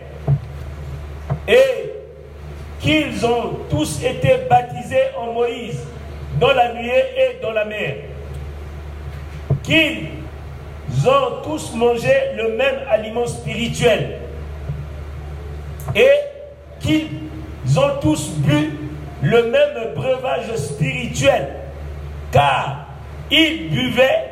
Et 1.46 1.92
qu'ils 2.80 3.24
ont 3.26 3.58
tous 3.68 4.02
été 4.02 4.38
baptisés 4.48 5.10
en 5.16 5.32
Moïse 5.34 5.78
dans 6.40 6.52
la 6.52 6.72
nuée 6.72 7.04
et 7.16 7.42
dans 7.42 7.52
la 7.52 7.64
mer, 7.64 7.96
qu'ils 9.62 10.08
ont 11.06 11.42
tous 11.44 11.74
mangé 11.74 12.12
le 12.36 12.56
même 12.56 12.80
aliment 12.90 13.26
spirituel. 13.26 14.18
Et 15.94 16.10
qu'ils 16.80 17.78
ont 17.78 18.00
tous 18.00 18.30
bu 18.38 18.78
le 19.22 19.44
même 19.44 19.94
breuvage 19.94 20.54
spirituel, 20.56 21.48
car 22.32 22.86
ils 23.30 23.68
buvaient 23.70 24.31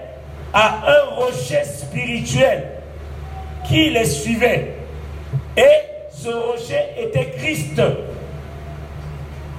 à 0.53 0.91
un 0.91 1.05
rocher 1.15 1.65
spirituel 1.65 2.69
qui 3.67 3.91
les 3.91 4.05
suivait. 4.05 4.75
Et 5.57 5.63
ce 6.13 6.29
rocher 6.29 6.85
était 6.99 7.31
Christ. 7.31 7.81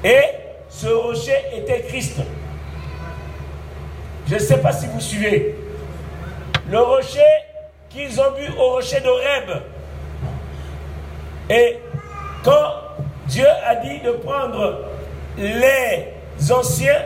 Et 0.04 0.22
ce 0.70 0.88
rocher 0.88 1.38
était 1.56 1.82
Christ. 1.82 2.22
Je 4.28 4.36
ne 4.36 4.40
sais 4.40 4.58
pas 4.58 4.72
si 4.72 4.88
vous 4.88 5.00
suivez. 5.00 5.56
Le 6.70 6.80
rocher 6.80 7.20
qu'ils 7.90 8.20
ont 8.20 8.32
vu 8.38 8.48
au 8.58 8.72
rocher 8.72 9.02
d'Oreb. 9.02 9.62
Et 11.50 11.80
quand 12.44 12.74
Dieu 13.28 13.48
a 13.66 13.76
dit 13.76 14.00
de 14.00 14.12
prendre 14.12 14.86
les 15.38 16.08
anciens 16.52 17.02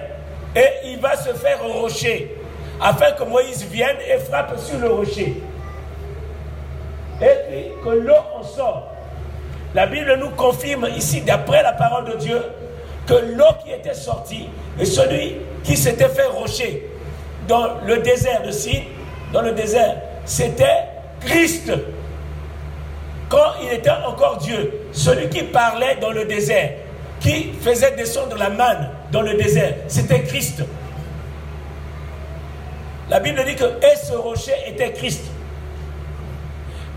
et 0.56 0.70
il 0.86 1.00
va 1.00 1.16
se 1.16 1.34
faire 1.34 1.64
rocher 1.64 2.35
afin 2.82 3.12
que 3.12 3.24
Moïse 3.24 3.66
vienne 3.66 3.98
et 4.08 4.18
frappe 4.18 4.58
sur 4.60 4.78
le 4.80 4.90
rocher. 4.90 5.42
Et 7.22 7.36
puis 7.50 7.66
que 7.84 7.90
l'eau 7.90 8.14
en 8.38 8.44
sort. 8.44 8.92
La 9.74 9.88
Bible 9.88 10.18
nous 10.20 10.30
confirme 10.32 10.88
ici, 10.96 11.22
d'après 11.22 11.64
la 11.64 11.74
parole 11.74 12.06
de 12.06 12.16
Dieu, 12.16 12.42
que 13.06 13.14
l'eau 13.14 13.54
qui 13.64 13.72
était 13.72 13.94
sortie 13.94 14.48
est 14.80 14.86
celui 14.86 15.38
qui 15.64 15.78
s'était 15.78 16.10
fait 16.10 16.26
rocher 16.26 16.90
dans 17.48 17.82
le 17.86 17.98
désert 17.98 18.42
de 18.44 18.52
Sine, 18.52 18.84
dans 19.32 19.42
le 19.42 19.52
désert, 19.52 19.98
c'était 20.26 20.88
Christ. 21.22 21.72
Quand 23.30 23.54
il 23.62 23.74
était 23.74 23.90
encore 23.90 24.38
Dieu, 24.38 24.72
celui 24.92 25.30
qui 25.30 25.44
parlait 25.44 25.98
dans 26.00 26.12
le 26.12 26.26
désert, 26.26 26.72
qui 27.20 27.54
faisait 27.62 27.92
descendre 27.92 28.38
la 28.38 28.50
manne 28.50 28.90
dans 29.12 29.22
le 29.22 29.34
désert, 29.36 29.74
c'était 29.88 30.22
Christ. 30.22 30.64
La 33.10 33.20
Bible 33.20 33.44
dit 33.46 33.56
que 33.56 33.66
et 33.66 33.96
ce 33.96 34.14
rocher 34.14 34.56
était 34.68 34.92
Christ. 34.94 35.26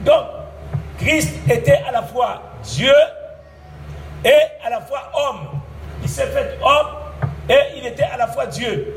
Donc, 0.01 0.25
Christ 0.99 1.35
était 1.51 1.81
à 1.87 1.93
la 1.93 2.03
fois 2.03 2.43
Dieu 2.63 2.95
et 4.25 4.65
à 4.65 4.71
la 4.71 4.81
fois 4.81 5.11
homme. 5.15 5.61
Il 6.03 6.09
s'est 6.09 6.27
fait 6.27 6.59
homme 6.63 7.31
et 7.49 7.79
il 7.79 7.87
était 7.87 8.05
à 8.05 8.17
la 8.17 8.27
fois 8.27 8.47
Dieu. 8.47 8.95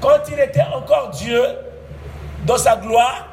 Quand 0.00 0.18
il 0.32 0.38
était 0.40 0.64
encore 0.74 1.10
Dieu, 1.10 1.42
dans 2.46 2.56
sa 2.56 2.76
gloire, 2.76 3.26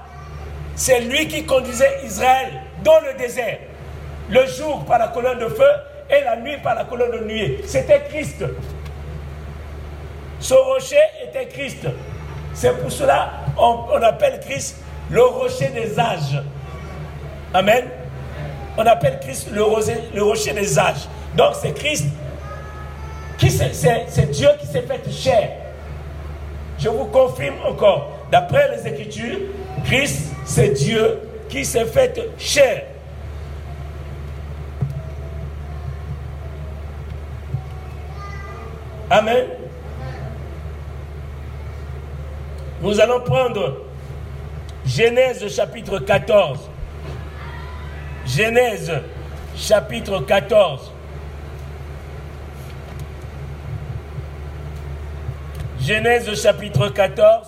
c'est 0.75 1.01
lui 1.01 1.27
qui 1.27 1.45
conduisait 1.45 2.01
Israël 2.03 2.62
dans 2.84 2.99
le 3.01 3.17
désert. 3.17 3.60
Le 4.29 4.45
jour 4.47 4.84
par 4.86 4.97
la 4.97 5.10
colonne 5.10 5.39
de 5.39 5.47
feu 5.47 5.69
et 6.10 6.21
la 6.23 6.36
nuit 6.38 6.58
par 6.63 6.75
la 6.75 6.86
colonne 6.86 7.12
de 7.12 7.25
nuit. 7.25 7.58
C'était 7.65 8.01
Christ. 8.10 8.43
Ce 10.39 10.53
rocher 10.53 10.99
était 11.23 11.47
Christ. 11.47 11.88
C'est 12.53 12.79
pour 12.79 12.91
cela 12.91 13.31
qu'on 13.55 14.01
appelle 14.01 14.39
Christ 14.39 14.77
le 15.09 15.23
rocher 15.23 15.69
des 15.69 15.99
âges. 15.99 16.41
Amen. 17.53 17.85
On 18.77 18.85
appelle 18.85 19.19
Christ 19.19 19.49
le, 19.51 19.63
rocher 20.23 20.53
des 20.53 20.79
âges. 20.79 21.07
Donc 21.35 21.53
c'est 21.61 21.73
Christ, 21.73 22.05
c'est 23.37 24.31
Dieu 24.31 24.49
qui 24.59 24.67
s'est 24.67 24.81
fait 24.83 25.11
chair. 25.11 25.49
Je 26.79 26.89
vous 26.89 27.05
confirme 27.05 27.55
encore, 27.65 28.09
d'après 28.31 28.75
les 28.75 28.87
Écritures, 28.87 29.39
Christ, 29.85 30.31
c'est 30.45 30.69
Dieu 30.69 31.19
qui 31.49 31.63
s'est 31.63 31.85
fait 31.85 32.19
chair. 32.37 32.83
Amen. 39.09 39.45
Nous 42.84 43.00
allons 43.00 43.22
prendre 43.22 43.78
Genèse 44.86 45.48
chapitre 45.56 46.00
14. 46.00 46.60
Genèse 48.28 48.91
chapitre 49.56 50.19
14. 50.19 50.91
Genèse 55.80 56.36
chapitre 56.36 56.89
14. 56.89 57.48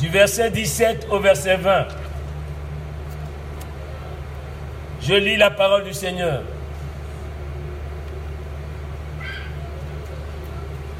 Du 0.00 0.08
verset 0.08 0.50
17 0.50 1.06
au 1.08 1.20
verset 1.20 1.56
20. 1.56 1.86
Je 5.02 5.14
lis 5.14 5.36
la 5.36 5.50
parole 5.50 5.84
du 5.84 5.94
Seigneur. 5.94 6.42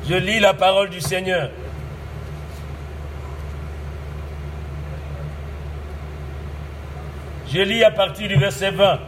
Je 0.09 0.15
lis 0.15 0.41
la 0.41 0.55
parole 0.55 0.91
du 0.91 1.01
Seigneur. 1.01 1.51
Je 7.53 7.61
lis 7.61 7.85
à 7.85 7.91
partir 7.91 8.29
du 8.29 8.37
verset 8.37 8.71
20. 8.71 8.99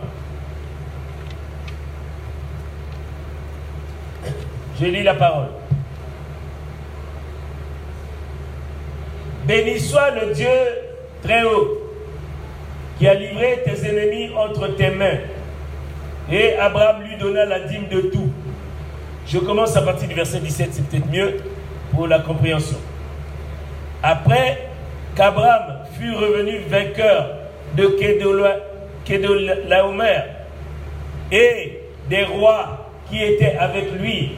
Je 4.80 4.86
lis 4.86 5.02
la 5.02 5.14
parole. 5.14 5.48
Béni 9.44 9.80
soit 9.80 10.10
le 10.10 10.34
Dieu 10.34 10.48
très 11.22 11.44
haut 11.44 11.81
qui 13.02 13.08
a 13.08 13.14
livré 13.14 13.64
tes 13.64 13.84
ennemis 13.84 14.30
entre 14.36 14.76
tes 14.76 14.90
mains. 14.90 15.18
Et 16.30 16.54
Abraham 16.54 17.02
lui 17.02 17.16
donna 17.16 17.44
la 17.44 17.58
dîme 17.58 17.88
de 17.90 18.02
tout. 18.02 18.30
Je 19.26 19.38
commence 19.40 19.76
à 19.76 19.82
partir 19.82 20.06
du 20.06 20.14
verset 20.14 20.38
17, 20.38 20.68
c'est 20.70 20.86
peut-être 20.86 21.10
mieux 21.10 21.38
pour 21.90 22.06
la 22.06 22.20
compréhension. 22.20 22.76
Après 24.04 24.68
qu'Abraham 25.16 25.78
fut 25.98 26.14
revenu 26.14 26.60
vainqueur 26.68 27.30
de 27.76 27.86
Kedolaomer 29.04 30.20
et 31.32 31.80
des 32.08 32.22
rois 32.22 32.86
qui 33.10 33.20
étaient 33.20 33.56
avec 33.58 33.94
lui, 33.98 34.36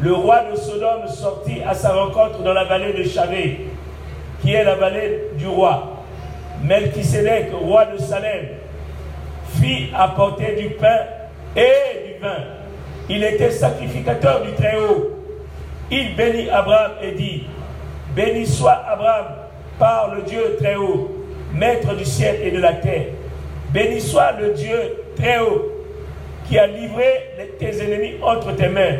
le 0.00 0.12
roi 0.12 0.44
de 0.52 0.54
Sodome 0.56 1.08
sortit 1.08 1.60
à 1.66 1.74
sa 1.74 1.92
rencontre 1.92 2.40
dans 2.44 2.54
la 2.54 2.66
vallée 2.66 2.92
de 2.92 3.02
Chavé, 3.02 3.66
qui 4.42 4.52
est 4.52 4.62
la 4.62 4.76
vallée 4.76 5.22
du 5.36 5.48
roi. 5.48 5.95
Melchisedec, 6.62 7.52
roi 7.52 7.86
de 7.86 7.98
Salem, 7.98 8.46
fit 9.60 9.90
apporter 9.94 10.56
du 10.56 10.70
pain 10.70 10.98
et 11.54 12.06
du 12.06 12.20
vin. 12.20 12.36
Il 13.08 13.22
était 13.22 13.50
sacrificateur 13.50 14.42
du 14.42 14.52
Très-Haut. 14.52 15.12
Il 15.90 16.16
bénit 16.16 16.50
Abraham 16.50 16.92
et 17.02 17.12
dit, 17.12 17.44
Béni 18.14 18.46
soit 18.46 18.82
Abraham 18.88 19.26
par 19.78 20.14
le 20.14 20.22
Dieu 20.22 20.56
Très-Haut, 20.58 21.10
maître 21.52 21.94
du 21.94 22.04
ciel 22.04 22.36
et 22.42 22.50
de 22.50 22.58
la 22.58 22.72
terre. 22.72 23.06
Béni 23.72 24.00
soit 24.00 24.32
le 24.40 24.52
Dieu 24.54 24.78
Très-Haut, 25.16 25.70
qui 26.48 26.58
a 26.58 26.66
livré 26.66 27.34
tes 27.58 27.82
ennemis 27.82 28.14
entre 28.22 28.52
tes 28.52 28.68
mains. 28.68 28.96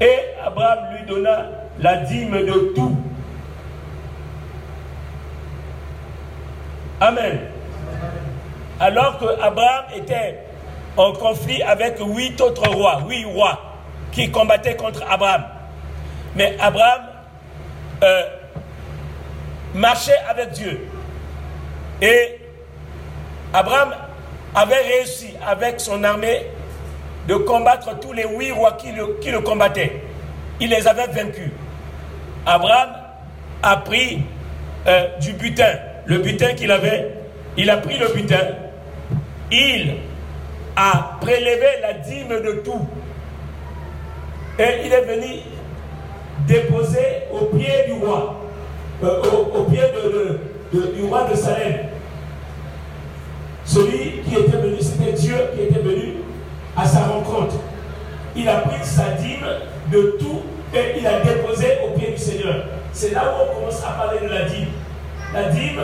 Et 0.00 0.18
Abraham 0.44 0.78
lui 0.96 1.06
donna 1.06 1.50
la 1.78 1.96
dîme 1.98 2.44
de 2.46 2.72
tout. 2.74 2.96
Amen. 7.00 7.40
Alors 8.78 9.18
que 9.18 9.24
Abraham 9.40 9.84
était 9.96 10.38
en 10.98 11.12
conflit 11.12 11.62
avec 11.62 11.98
huit 11.98 12.38
autres 12.42 12.68
rois, 12.68 13.00
huit 13.08 13.24
rois 13.24 13.58
qui 14.12 14.30
combattaient 14.30 14.76
contre 14.76 15.02
Abraham. 15.08 15.44
Mais 16.36 16.56
Abraham 16.60 17.02
euh, 18.02 18.22
marchait 19.74 20.18
avec 20.28 20.50
Dieu. 20.50 20.86
Et 22.02 22.38
Abraham 23.54 23.94
avait 24.54 24.82
réussi 24.82 25.34
avec 25.46 25.80
son 25.80 26.04
armée 26.04 26.46
de 27.28 27.34
combattre 27.36 27.98
tous 27.98 28.12
les 28.12 28.26
huit 28.26 28.52
rois 28.52 28.72
qui 28.72 28.92
le, 28.92 29.40
combattaient. 29.40 30.02
Il 30.60 30.68
les 30.68 30.86
avait 30.86 31.06
vaincus. 31.06 31.50
Abraham 32.44 32.90
a 33.62 33.76
pris 33.78 34.22
euh, 34.86 35.06
du 35.18 35.32
butin 35.32 35.76
le 36.06 36.18
butin 36.18 36.54
qu'il 36.54 36.70
avait, 36.70 37.12
il 37.56 37.68
a 37.70 37.76
pris 37.78 37.98
le 37.98 38.08
butin, 38.08 38.46
il 39.50 39.94
a 40.76 41.18
prélevé 41.20 41.80
la 41.82 41.94
dîme 41.94 42.40
de 42.42 42.62
tout. 42.64 42.86
Et 44.58 44.86
il 44.86 44.92
est 44.92 45.02
venu 45.02 45.40
déposer 46.46 47.24
au 47.32 47.46
pied 47.46 47.86
du 47.86 48.04
roi, 48.04 48.36
euh, 49.02 49.22
au, 49.54 49.64
pied 49.64 49.82
du 50.72 51.04
roi 51.04 51.28
de 51.30 51.36
Salem. 51.36 51.86
Celui 53.64 54.22
qui 54.22 54.34
était 54.34 54.56
venu, 54.56 54.76
c'était 54.80 55.12
Dieu 55.12 55.36
qui 55.54 55.62
était 55.62 55.80
venu 55.80 56.14
à 56.76 56.84
sa 56.86 57.04
rencontre. 57.04 57.54
Il 58.36 58.48
a 58.48 58.56
pris 58.60 58.84
sa 58.84 59.10
dîme 59.12 59.46
de 59.90 60.16
tout 60.18 60.42
et 60.74 60.98
il 60.98 61.06
a 61.06 61.20
déposé 61.20 61.78
au 61.84 61.98
pied 61.98 62.10
du 62.10 62.18
Seigneur. 62.18 62.64
C'est 62.92 63.12
là 63.12 63.22
où 63.24 63.42
on 63.42 63.54
commence 63.54 63.82
à 63.84 63.92
parler 63.92 64.20
de 64.20 64.32
la 64.32 64.44
dîme 64.44 64.68
la 65.32 65.44
dîme, 65.44 65.80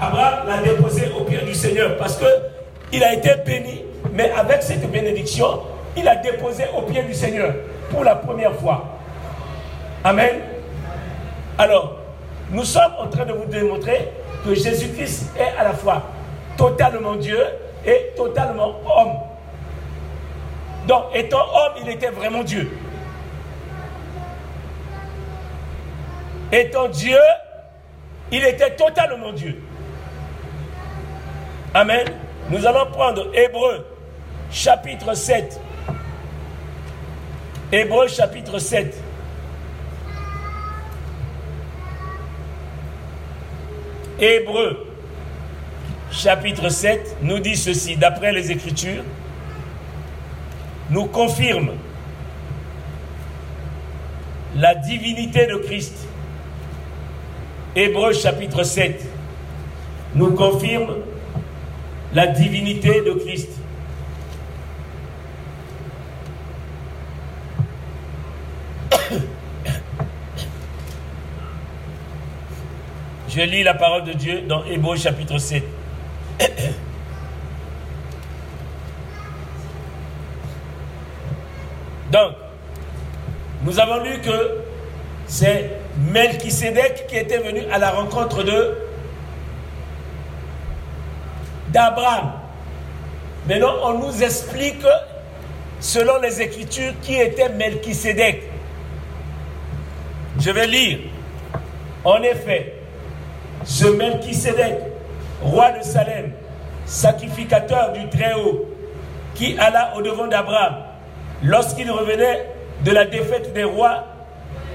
Abraham 0.00 0.48
l'a 0.48 0.62
déposée 0.62 1.10
au 1.18 1.24
pied 1.24 1.38
du 1.38 1.54
Seigneur 1.54 1.96
parce 1.96 2.18
qu'il 2.18 3.04
a 3.04 3.14
été 3.14 3.30
béni, 3.44 3.82
mais 4.12 4.30
avec 4.30 4.62
cette 4.62 4.90
bénédiction, 4.90 5.60
il 5.96 6.06
a 6.08 6.16
déposé 6.16 6.64
au 6.76 6.82
pied 6.82 7.02
du 7.02 7.14
Seigneur 7.14 7.54
pour 7.90 8.04
la 8.04 8.14
première 8.16 8.54
fois. 8.54 8.84
Amen. 10.04 10.40
Alors, 11.58 11.96
nous 12.50 12.64
sommes 12.64 12.92
en 12.98 13.08
train 13.08 13.24
de 13.24 13.32
vous 13.32 13.46
démontrer 13.46 14.10
que 14.44 14.54
Jésus-Christ 14.54 15.32
est 15.38 15.58
à 15.58 15.64
la 15.64 15.72
fois 15.72 16.02
totalement 16.56 17.16
Dieu 17.16 17.40
et 17.84 18.12
totalement 18.16 18.80
homme. 18.84 19.14
Donc, 20.86 21.04
étant 21.14 21.40
homme, 21.40 21.72
il 21.82 21.88
était 21.88 22.10
vraiment 22.10 22.42
Dieu. 22.42 22.70
Étant 26.52 26.88
Dieu, 26.88 27.18
il 28.32 28.44
était 28.44 28.74
totalement 28.74 29.32
Dieu. 29.32 29.60
Amen. 31.74 32.06
Nous 32.50 32.66
allons 32.66 32.86
prendre 32.90 33.30
Hébreu 33.34 33.86
chapitre 34.50 35.14
7. 35.14 35.60
Hébreu 37.72 38.08
chapitre 38.08 38.58
7. 38.58 38.96
Hébreu 44.18 44.86
chapitre 46.10 46.68
7 46.68 47.16
nous 47.22 47.38
dit 47.38 47.56
ceci, 47.56 47.96
d'après 47.96 48.32
les 48.32 48.50
Écritures, 48.50 49.04
nous 50.90 51.06
confirme 51.06 51.72
la 54.54 54.74
divinité 54.74 55.46
de 55.46 55.56
Christ. 55.56 55.94
Hébreu 57.76 58.12
chapitre 58.14 58.62
7 58.62 59.04
nous 60.14 60.30
confirme 60.32 60.96
la 62.14 62.26
divinité 62.26 63.02
de 63.02 63.12
Christ. 63.12 63.50
Je 73.28 73.42
lis 73.42 73.62
la 73.62 73.74
parole 73.74 74.04
de 74.04 74.14
Dieu 74.14 74.40
dans 74.48 74.64
Hébreu 74.64 74.96
chapitre 74.96 75.36
7. 75.36 75.62
Donc, 82.10 82.32
nous 83.64 83.78
avons 83.78 84.02
lu 84.02 84.18
que 84.22 84.62
c'est 85.26 85.75
Melchisedec 85.98 87.06
qui 87.08 87.16
était 87.16 87.38
venu 87.38 87.62
à 87.72 87.78
la 87.78 87.90
rencontre 87.90 88.44
d'Abraham. 91.68 92.32
Maintenant, 93.48 93.74
on 93.84 93.98
nous 93.98 94.22
explique, 94.22 94.84
selon 95.80 96.20
les 96.20 96.42
Écritures, 96.42 96.92
qui 97.02 97.14
était 97.14 97.48
Melchisedec. 97.48 98.42
Je 100.38 100.50
vais 100.50 100.66
lire. 100.66 100.98
En 102.04 102.22
effet, 102.22 102.74
ce 103.64 103.86
Melchisedec, 103.86 104.78
roi 105.42 105.72
de 105.72 105.82
Salem, 105.82 106.32
sacrificateur 106.84 107.92
du 107.92 108.08
Très-Haut, 108.08 108.66
qui 109.34 109.56
alla 109.58 109.96
au-devant 109.96 110.26
d'Abraham 110.26 110.76
lorsqu'il 111.42 111.90
revenait 111.90 112.46
de 112.84 112.90
la 112.90 113.04
défaite 113.04 113.52
des 113.52 113.64
rois, 113.64 114.04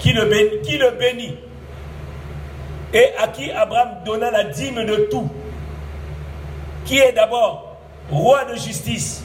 qui 0.01 0.13
le, 0.13 0.25
bénit, 0.91 1.37
et 2.93 3.09
à 3.19 3.27
qui 3.27 3.51
Abraham 3.51 3.97
donna 4.03 4.31
la 4.31 4.45
dîme 4.45 4.83
de 4.83 5.07
tout, 5.11 5.29
qui 6.85 6.97
est 6.97 7.11
d'abord 7.13 7.77
roi 8.09 8.45
de 8.45 8.55
justice, 8.55 9.23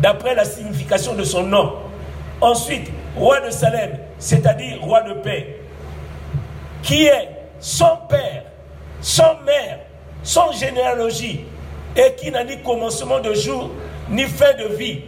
d'après 0.00 0.34
la 0.34 0.44
signification 0.44 1.14
de 1.14 1.24
son 1.24 1.44
nom. 1.44 1.72
Ensuite, 2.40 2.90
roi 3.16 3.40
de 3.40 3.50
Salem, 3.50 3.98
c'est-à-dire 4.18 4.80
roi 4.82 5.00
de 5.02 5.14
paix, 5.14 5.60
qui 6.82 7.06
est 7.06 7.30
son 7.58 7.96
père, 8.08 8.44
son 9.00 9.38
mère, 9.46 9.80
son 10.22 10.52
généalogie, 10.52 11.46
et 11.96 12.14
qui 12.16 12.30
n'a 12.30 12.44
ni 12.44 12.60
commencement 12.62 13.18
de 13.18 13.32
jour, 13.32 13.70
ni 14.10 14.24
fin 14.24 14.52
de 14.52 14.74
vie, 14.74 15.00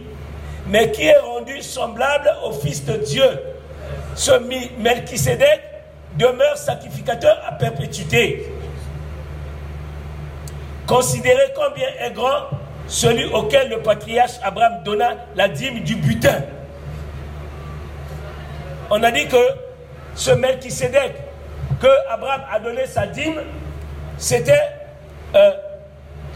mais 0.67 0.91
qui 0.91 1.03
est 1.03 1.19
rendu 1.19 1.61
semblable 1.61 2.33
au 2.43 2.51
Fils 2.51 2.83
de 2.85 2.93
Dieu. 2.93 3.29
Ce 4.15 4.31
Melchisedec 4.77 5.61
demeure 6.17 6.57
sacrificateur 6.57 7.41
à 7.47 7.53
perpétuité. 7.53 8.45
Considérez 10.85 11.53
combien 11.55 11.87
est 11.99 12.11
grand 12.11 12.49
celui 12.87 13.25
auquel 13.33 13.69
le 13.69 13.81
patriarche 13.81 14.33
Abraham 14.43 14.83
donna 14.83 15.15
la 15.35 15.47
dîme 15.47 15.79
du 15.81 15.95
butin. 15.95 16.41
On 18.89 19.01
a 19.01 19.11
dit 19.11 19.27
que 19.27 19.37
ce 20.15 20.31
Melchisedec 20.31 21.13
que 21.79 21.87
Abraham 22.09 22.41
a 22.51 22.59
donné 22.59 22.85
sa 22.85 23.07
dîme, 23.07 23.41
c'était, 24.17 24.53
euh, 25.33 25.51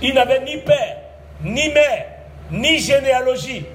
il 0.01 0.13
n'avait 0.13 0.39
ni 0.39 0.57
père, 0.57 0.97
ni 1.43 1.69
mère, 1.69 2.05
ni 2.51 2.79
généalogie. 2.79 3.65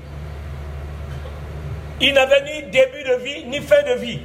Il 2.01 2.15
n'avait 2.15 2.43
ni 2.43 2.63
début 2.71 3.03
de 3.05 3.15
vie, 3.23 3.45
ni 3.45 3.61
fin 3.61 3.83
de 3.83 3.93
vie. 3.93 4.21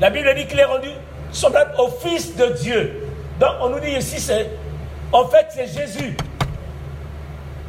La 0.00 0.10
Bible 0.10 0.34
dit 0.34 0.46
qu'il 0.46 0.58
est 0.58 0.64
rendu 0.64 0.88
semblable 1.32 1.74
au 1.78 1.88
Fils 1.88 2.36
de 2.36 2.46
Dieu. 2.60 3.08
Donc 3.40 3.50
on 3.60 3.70
nous 3.70 3.80
dit 3.80 3.90
ici, 3.90 4.20
c'est, 4.20 4.50
en 5.12 5.26
fait, 5.26 5.46
c'est 5.50 5.66
Jésus. 5.66 6.16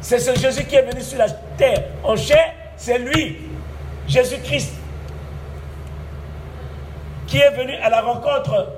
C'est 0.00 0.18
ce 0.18 0.34
Jésus 0.38 0.64
qui 0.64 0.76
est 0.76 0.82
venu 0.82 1.00
sur 1.00 1.18
la 1.18 1.30
terre 1.30 1.84
en 2.02 2.14
chair, 2.16 2.52
c'est 2.76 2.98
lui, 2.98 3.38
Jésus-Christ, 4.06 4.74
qui 7.26 7.38
est 7.38 7.50
venu 7.50 7.74
à 7.76 7.88
la 7.88 8.02
rencontre, 8.02 8.68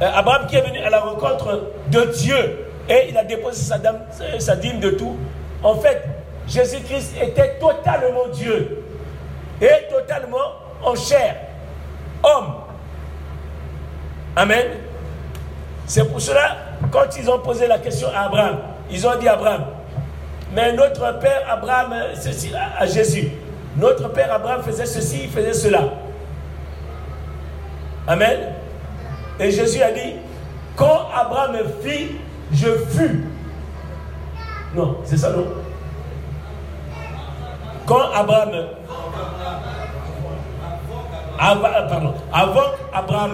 euh, 0.00 0.10
Abraham 0.14 0.46
qui 0.46 0.56
est 0.56 0.60
venu 0.60 0.78
à 0.78 0.88
la 0.88 1.00
rencontre 1.00 1.72
de 1.88 2.04
Dieu, 2.16 2.66
et 2.88 3.06
il 3.08 3.18
a 3.18 3.24
déposé 3.24 3.60
sa, 3.60 3.78
dame, 3.78 4.00
sa 4.38 4.54
dîme 4.54 4.80
de 4.80 4.90
tout. 4.90 5.16
En 5.62 5.74
fait, 5.76 6.02
Jésus-Christ 6.48 7.14
était 7.20 7.58
totalement 7.58 8.28
Dieu 8.32 8.84
et 9.60 9.88
totalement 9.90 10.56
en 10.84 10.94
chair, 10.94 11.36
homme. 12.22 12.54
Amen. 14.34 14.66
C'est 15.86 16.04
pour 16.04 16.20
cela, 16.20 16.56
quand 16.90 17.16
ils 17.18 17.30
ont 17.30 17.38
posé 17.38 17.66
la 17.66 17.78
question 17.78 18.08
à 18.14 18.22
Abraham, 18.22 18.58
ils 18.90 19.06
ont 19.06 19.16
dit 19.18 19.28
Abraham, 19.28 19.66
mais 20.54 20.72
notre 20.72 21.18
père 21.18 21.42
Abraham, 21.48 21.94
ceci, 22.14 22.52
à 22.54 22.86
Jésus, 22.86 23.30
notre 23.76 24.08
père 24.08 24.32
Abraham 24.32 24.62
faisait 24.62 24.86
ceci, 24.86 25.22
il 25.24 25.30
faisait 25.30 25.52
cela. 25.52 25.84
Amen. 28.06 28.54
Et 29.38 29.50
Jésus 29.50 29.80
a 29.82 29.92
dit, 29.92 30.14
quand 30.76 31.08
Abraham 31.14 31.56
fit, 31.82 32.16
je 32.52 32.68
fus. 32.90 33.24
Non, 34.74 34.96
c'est 35.04 35.16
ça, 35.18 35.30
non 35.30 35.46
Quand 37.86 38.10
Abraham. 38.14 38.50
Avant, 41.38 41.68
pardon, 41.88 42.14
avant 42.32 42.60
qu'Abraham 42.92 43.32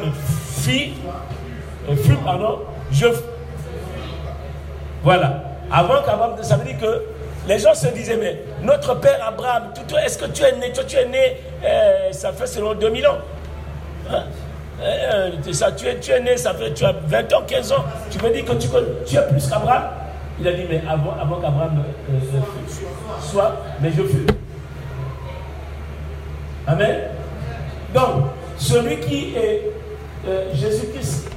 fit, 0.62 0.94
fut, 2.04 2.16
pardon, 2.24 2.60
je. 2.90 3.06
Voilà. 5.02 5.42
Avant 5.70 6.02
qu'Abraham. 6.02 6.32
Ça 6.42 6.56
veut 6.56 6.64
dire 6.64 6.78
que 6.78 7.02
les 7.46 7.58
gens 7.58 7.74
se 7.74 7.86
disaient, 7.88 8.16
mais 8.16 8.42
notre 8.62 8.94
père 8.96 9.24
Abraham, 9.26 9.64
est-ce 10.04 10.18
que 10.18 10.26
tu 10.26 10.42
es 10.42 10.52
né 10.52 10.72
Toi, 10.72 10.84
tu 10.84 10.96
es 10.96 11.06
né, 11.06 11.36
euh, 11.64 12.12
ça 12.12 12.32
fait 12.32 12.46
selon 12.46 12.74
2000 12.74 13.06
ans. 13.06 13.18
Hein? 14.10 14.24
Euh, 14.80 15.30
ça, 15.52 15.72
tu, 15.72 15.86
es, 15.86 15.98
tu 15.98 16.10
es 16.10 16.20
né, 16.20 16.36
ça 16.36 16.54
fait, 16.54 16.72
tu 16.72 16.84
as 16.84 16.92
20 16.92 17.32
ans, 17.32 17.42
15 17.46 17.72
ans. 17.72 17.84
Tu 18.10 18.18
me 18.22 18.32
dis 18.32 18.42
que 18.42 18.52
tu, 18.52 18.68
tu 19.06 19.16
es 19.16 19.22
plus 19.28 19.48
qu'Abraham? 19.48 19.84
Il 20.40 20.46
a 20.46 20.52
dit, 20.52 20.62
mais 20.68 20.82
avant, 20.88 21.40
qu'Abraham 21.40 21.82
euh, 22.10 22.40
soit, 23.20 23.56
mais 23.80 23.90
je 23.90 24.02
fus. 24.02 24.26
Amen. 26.66 27.00
Donc, 27.94 28.26
celui 28.56 28.98
qui 29.00 29.34
est 29.34 29.72
euh, 30.26 30.54
Jésus-Christ 30.54 31.30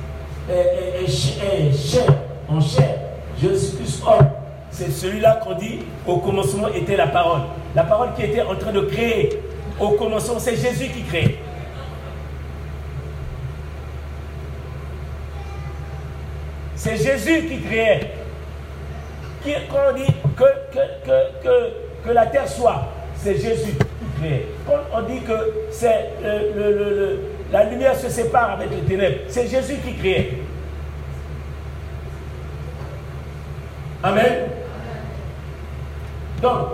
est, 0.50 1.08
chair, 1.08 2.06
en 2.50 2.60
chair, 2.60 2.96
Jésus-Christ 3.42 4.04
homme, 4.06 4.28
c'est 4.70 4.92
celui-là 4.92 5.42
qu'on 5.44 5.54
dit 5.54 5.80
au 6.08 6.18
commencement 6.18 6.68
était 6.70 6.96
la 6.96 7.08
parole. 7.08 7.42
La 7.76 7.84
parole 7.84 8.10
qui 8.16 8.24
était 8.24 8.42
en 8.42 8.56
train 8.56 8.72
de 8.72 8.82
créer. 8.82 9.30
Au 9.80 9.90
commencement, 9.92 10.40
c'est 10.40 10.56
Jésus 10.56 10.90
qui 10.90 11.04
crée. 11.04 11.40
C'est 16.76 16.98
Jésus 16.98 17.48
qui 17.48 17.62
créait. 17.62 18.12
Qui, 19.44 19.54
quand 19.70 19.78
on 19.92 19.96
dit 19.96 20.14
que, 22.04 22.12
la 22.14 22.26
terre 22.28 22.48
soit, 22.48 22.84
c'est 23.16 23.36
Jésus 23.36 23.74
qui 23.74 24.22
créait. 24.22 24.46
Quand 24.68 24.80
on 24.94 25.02
dit 25.04 25.22
que 25.22 25.34
le, 26.56 26.72
le, 26.72 27.20
la 27.52 27.64
lumière 27.66 27.96
se 27.96 28.10
sépare 28.10 28.52
avec 28.52 28.70
les 28.72 28.82
ténèbres, 28.88 29.20
c'est 29.28 29.48
Jésus 29.48 29.78
qui 29.86 29.94
créait. 29.96 30.32
Amen. 34.04 34.50
Donc, 36.42 36.68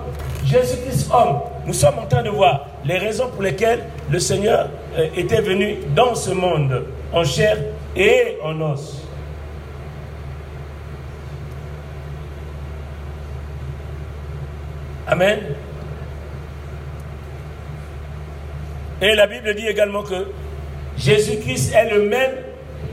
Jésus-Christ 0.45 1.09
homme, 1.13 1.41
nous 1.65 1.74
sommes 1.74 1.99
en 1.99 2.05
train 2.05 2.24
de 2.24 2.30
voir 2.30 2.68
les 2.86 2.97
raisons 2.97 3.30
pour 3.30 3.41
lesquelles 3.41 3.84
le 4.09 4.20
Seigneur 4.20 4.70
euh, 4.97 5.07
était 5.15 5.41
venu 5.41 5.76
dans 5.93 6.15
ce 6.15 6.32
monde 6.32 6.86
en 7.11 7.24
chair 7.26 7.57
et 7.95 8.38
en 8.41 8.61
os. 8.61 9.07
Amen. 15.08 15.39
Et 19.01 19.16
la 19.16 19.26
Bible 19.28 19.55
dit 19.55 19.68
également 19.68 20.03
que 20.03 20.28
Jésus-Christ 20.97 21.74
est 21.74 21.89
le 21.89 22.10
même 22.10 22.32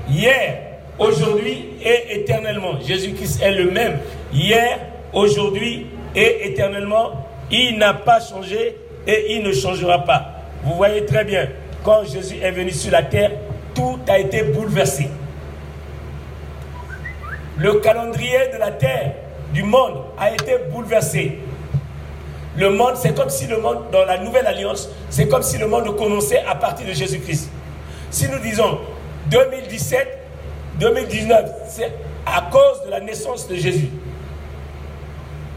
hier, 0.08 0.58
aujourd'hui 0.98 1.70
et 1.82 2.20
éternellement. 2.20 2.78
Jésus-Christ 2.80 3.42
est 3.42 3.52
le 3.52 3.70
même 3.70 3.98
hier, 4.32 4.78
aujourd'hui 5.12 5.86
et 6.14 6.46
éternellement. 6.46 7.26
Il 7.50 7.78
n'a 7.78 7.94
pas 7.94 8.20
changé 8.20 8.76
et 9.08 9.34
il 9.34 9.42
ne 9.42 9.52
changera 9.52 10.04
pas. 10.04 10.42
Vous 10.62 10.74
voyez 10.74 11.04
très 11.06 11.24
bien, 11.24 11.48
quand 11.82 12.04
Jésus 12.04 12.36
est 12.40 12.52
venu 12.52 12.70
sur 12.70 12.92
la 12.92 13.02
terre, 13.02 13.32
tout 13.74 13.98
a 14.08 14.20
été 14.20 14.44
bouleversé. 14.44 15.08
Le 17.58 17.74
calendrier 17.74 18.50
de 18.52 18.58
la 18.58 18.70
terre, 18.70 19.14
du 19.52 19.64
monde, 19.64 19.96
a 20.18 20.30
été 20.30 20.58
bouleversé. 20.70 21.38
Le 22.56 22.70
monde, 22.70 22.94
c'est 22.96 23.14
comme 23.14 23.30
si 23.30 23.46
le 23.46 23.58
monde, 23.60 23.90
dans 23.90 24.04
la 24.04 24.18
nouvelle 24.18 24.46
alliance, 24.46 24.88
c'est 25.10 25.28
comme 25.28 25.42
si 25.42 25.58
le 25.58 25.66
monde 25.66 25.96
commençait 25.96 26.42
à 26.44 26.54
partir 26.54 26.86
de 26.86 26.92
Jésus-Christ. 26.92 27.50
Si 28.10 28.28
nous 28.28 28.38
disons 28.38 28.78
2017, 29.30 30.18
2019, 30.78 31.50
c'est 31.68 31.92
à 32.26 32.42
cause 32.42 32.84
de 32.86 32.90
la 32.90 33.00
naissance 33.00 33.48
de 33.48 33.56
Jésus. 33.56 33.88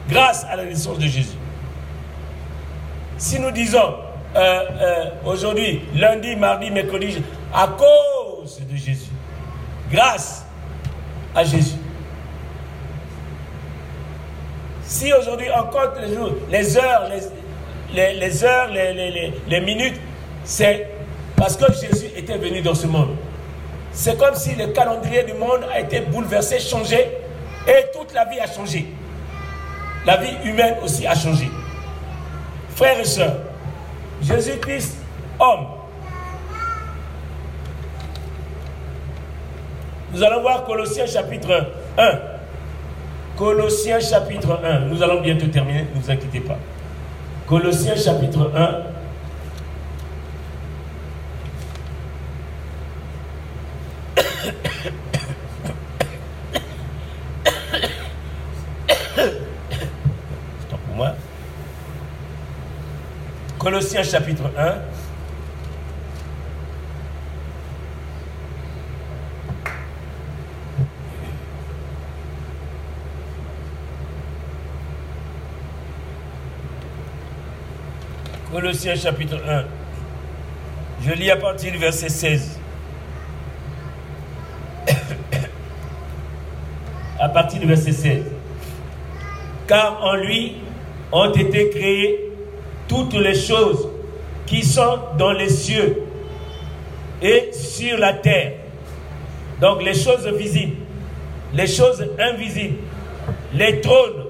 Grâce 0.10 0.46
à 0.50 0.56
la 0.56 0.66
naissance 0.66 0.98
de 0.98 1.06
Jésus. 1.06 1.38
Si 3.18 3.40
nous 3.40 3.52
disons 3.52 3.96
euh, 4.36 4.64
euh, 4.82 5.06
aujourd'hui, 5.26 5.82
lundi, 5.96 6.36
mardi, 6.36 6.72
mercredi, 6.72 7.22
à 7.54 7.68
cause 7.68 8.60
de 8.60 8.76
Jésus. 8.76 9.10
Grâce 9.92 10.46
à 11.36 11.44
Jésus. 11.44 11.76
Si 14.88 15.12
aujourd'hui 15.12 15.48
on 15.54 15.64
compte 15.64 16.00
les 16.50 16.78
heures, 16.78 17.10
les, 17.94 18.14
les, 18.14 18.44
heures, 18.46 18.70
les, 18.70 19.34
les 19.48 19.60
minutes, 19.60 20.00
c'est 20.46 20.88
parce 21.36 21.58
que 21.58 21.66
Jésus 21.74 22.08
était 22.16 22.38
venu 22.38 22.62
dans 22.62 22.74
ce 22.74 22.88
monde. 22.88 23.16
C'est 23.92 24.18
comme 24.18 24.36
si 24.36 24.56
le 24.56 24.68
calendrier 24.68 25.24
du 25.24 25.34
monde 25.34 25.66
a 25.74 25.82
été 25.82 26.00
bouleversé, 26.02 26.60
changé, 26.60 27.06
et 27.68 27.86
toute 27.94 28.14
la 28.14 28.26
vie 28.26 28.40
a 28.40 28.48
changé. 28.48 28.88
La 30.06 30.18
vie 30.18 30.36
humaine 30.46 30.76
aussi 30.82 31.06
a 31.06 31.16
changé. 31.16 31.50
Frères 32.74 33.00
et 33.00 33.04
sœurs, 33.06 33.36
Jésus-Christ, 34.22 34.96
homme. 35.38 35.68
Nous 40.14 40.24
allons 40.24 40.42
voir 40.42 40.64
Colossiens 40.64 41.08
chapitre 41.08 41.72
1. 41.98 42.37
Colossiens 43.38 44.00
chapitre 44.00 44.60
1. 44.64 44.80
Nous 44.88 45.04
allons 45.04 45.22
bientôt 45.22 45.46
terminer, 45.46 45.86
ne 45.94 46.02
vous 46.02 46.10
inquiétez 46.10 46.40
pas. 46.40 46.58
Colossiens 47.46 47.96
chapitre 47.96 48.52
1. 48.56 48.82
pour 60.72 60.96
moi. 60.96 61.14
Colossiens 63.60 64.02
chapitre 64.02 64.52
1. 64.58 64.76
Colossiens 78.60 78.96
chapitre 78.96 79.38
1. 79.48 79.66
Je 81.06 81.14
lis 81.14 81.30
à 81.30 81.36
partir 81.36 81.72
du 81.72 81.78
verset 81.78 82.10
16. 82.10 82.60
à 87.20 87.30
partir 87.30 87.60
du 87.60 87.68
verset 87.68 87.92
16. 87.92 88.24
Car 89.68 90.04
en 90.04 90.16
lui 90.16 90.56
ont 91.12 91.32
été 91.34 91.70
créées 91.70 92.32
toutes 92.88 93.14
les 93.14 93.36
choses 93.36 93.90
qui 94.48 94.64
sont 94.64 95.02
dans 95.20 95.34
les 95.34 95.50
cieux 95.50 96.02
et 97.22 97.52
sur 97.54 98.00
la 98.00 98.14
terre. 98.14 98.54
Donc 99.62 99.84
les 99.84 99.94
choses 99.94 100.28
visibles, 100.30 100.78
les 101.54 101.68
choses 101.68 102.04
invisibles, 102.18 102.78
les 103.54 103.82
trônes, 103.82 104.26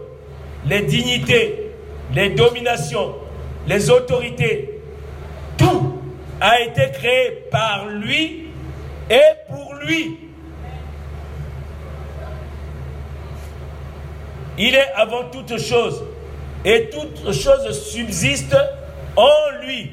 les 0.66 0.82
dignités, 0.82 1.72
les 2.14 2.32
dominations, 2.32 3.16
les 3.68 3.90
autorités, 3.90 4.82
tout 5.58 6.00
a 6.40 6.62
été 6.62 6.90
créé 6.92 7.32
par 7.52 7.88
lui 7.88 8.48
et 9.10 9.22
pour 9.50 9.74
lui. 9.76 10.20
Il 14.58 14.74
est 14.74 14.92
avant 14.96 15.26
toute 15.26 15.60
chose 15.60 16.04
et 16.66 16.90
toute 16.90 17.32
chose 17.32 17.72
subsiste 17.92 18.56
en 19.16 19.62
lui. 19.62 19.92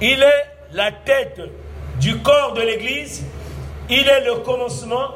Il 0.00 0.22
est 0.22 0.46
la 0.72 0.90
tête 0.90 1.40
du 2.00 2.16
corps 2.18 2.54
de 2.54 2.62
l'Église, 2.62 3.24
il 3.90 4.08
est 4.08 4.24
le 4.24 4.36
commencement, 4.36 5.08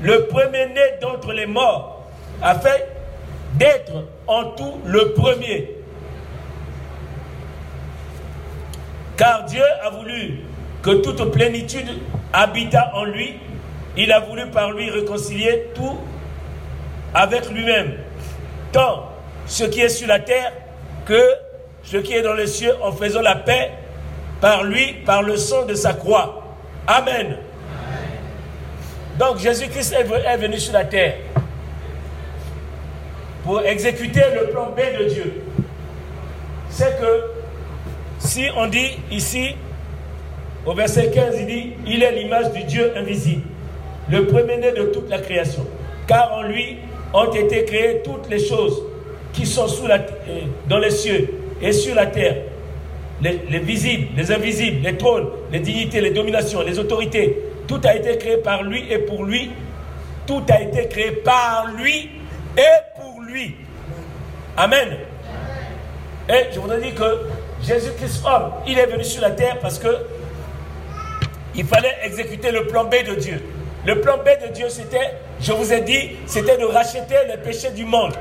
le 0.00 0.26
premier-né 0.26 0.98
d'entre 1.00 1.32
les 1.32 1.46
morts, 1.46 2.06
afin 2.42 2.74
d'être 3.54 4.04
en 4.26 4.44
tout 4.50 4.80
le 4.84 5.12
premier. 5.12 5.76
Car 9.16 9.44
Dieu 9.44 9.62
a 9.84 9.90
voulu 9.90 10.40
que 10.82 10.90
toute 11.02 11.30
plénitude 11.30 11.88
habita 12.32 12.90
en 12.94 13.04
lui, 13.04 13.34
il 13.96 14.10
a 14.10 14.20
voulu 14.20 14.46
par 14.46 14.72
lui 14.72 14.90
réconcilier 14.90 15.68
tout 15.74 15.98
avec 17.14 17.48
lui-même, 17.50 17.94
tant 18.72 19.10
ce 19.46 19.64
qui 19.64 19.80
est 19.80 19.90
sur 19.90 20.08
la 20.08 20.18
terre 20.18 20.52
que 21.04 21.22
ce 21.82 21.98
qui 21.98 22.14
est 22.14 22.22
dans 22.22 22.34
les 22.34 22.46
cieux, 22.46 22.74
en 22.82 22.92
faisant 22.92 23.20
la 23.20 23.36
paix 23.36 23.70
par 24.40 24.64
lui, 24.64 24.94
par 25.04 25.22
le 25.22 25.36
sang 25.36 25.66
de 25.66 25.74
sa 25.74 25.92
croix. 25.92 26.42
Amen. 26.86 27.36
Donc 29.18 29.38
Jésus-Christ 29.38 29.94
est 29.94 30.36
venu 30.36 30.58
sur 30.58 30.72
la 30.72 30.84
terre 30.84 31.14
pour 33.44 33.62
exécuter 33.62 34.22
le 34.34 34.50
plan 34.50 34.70
B 34.70 34.80
de 34.98 35.04
Dieu. 35.08 35.42
C'est 36.70 36.98
que 37.00 37.22
si 38.18 38.46
on 38.56 38.66
dit 38.66 38.90
ici, 39.10 39.56
au 40.64 40.74
verset 40.74 41.10
15, 41.10 41.36
il 41.40 41.46
dit, 41.46 41.72
il 41.86 42.02
est 42.02 42.12
l'image 42.12 42.52
du 42.52 42.62
Dieu 42.64 42.92
invisible, 42.96 43.42
le 44.08 44.26
premier-né 44.26 44.72
de 44.72 44.84
toute 44.84 45.10
la 45.10 45.18
création. 45.18 45.66
Car 46.06 46.32
en 46.34 46.42
lui 46.42 46.78
ont 47.12 47.32
été 47.32 47.64
créées 47.64 48.02
toutes 48.04 48.28
les 48.30 48.38
choses 48.38 48.82
qui 49.32 49.46
sont 49.46 49.66
sous 49.66 49.86
la, 49.86 49.96
euh, 49.96 50.40
dans 50.68 50.78
les 50.78 50.90
cieux 50.90 51.28
et 51.60 51.72
sur 51.72 51.94
la 51.94 52.06
terre. 52.06 52.36
Les, 53.20 53.40
les, 53.50 53.58
visibles, 53.60 54.08
les 54.16 54.32
invisibles, 54.32 54.84
les 54.84 54.96
trônes, 54.96 55.28
les 55.52 55.60
dignités, 55.60 56.00
les 56.00 56.10
dominations, 56.10 56.62
les 56.62 56.78
autorités. 56.78 57.38
Tout 57.68 57.80
a 57.84 57.94
été 57.94 58.18
créé 58.18 58.36
par 58.38 58.62
lui 58.62 58.84
et 58.90 58.98
pour 58.98 59.24
lui. 59.24 59.50
Tout 60.26 60.42
a 60.48 60.60
été 60.60 60.88
créé 60.88 61.12
par 61.12 61.72
lui 61.76 62.10
et 62.56 62.91
Amen. 64.56 64.98
Et 66.28 66.52
je 66.52 66.60
voudrais 66.60 66.80
dire 66.80 66.94
que 66.94 67.26
Jésus-Christ 67.62 68.22
homme, 68.26 68.52
il 68.66 68.78
est 68.78 68.86
venu 68.86 69.04
sur 69.04 69.22
la 69.22 69.30
terre 69.30 69.58
parce 69.60 69.78
que 69.78 69.88
il 71.54 71.66
fallait 71.66 71.96
exécuter 72.04 72.50
le 72.50 72.66
plan 72.66 72.84
B 72.84 72.94
de 73.06 73.14
Dieu. 73.14 73.42
Le 73.84 74.00
plan 74.00 74.18
B 74.18 74.28
de 74.46 74.52
Dieu, 74.52 74.68
c'était, 74.68 75.16
je 75.40 75.52
vous 75.52 75.72
ai 75.72 75.80
dit, 75.80 76.12
c'était 76.26 76.56
de 76.56 76.64
racheter 76.64 77.16
les 77.28 77.36
péchés 77.36 77.70
du 77.70 77.84
monde 77.84 78.14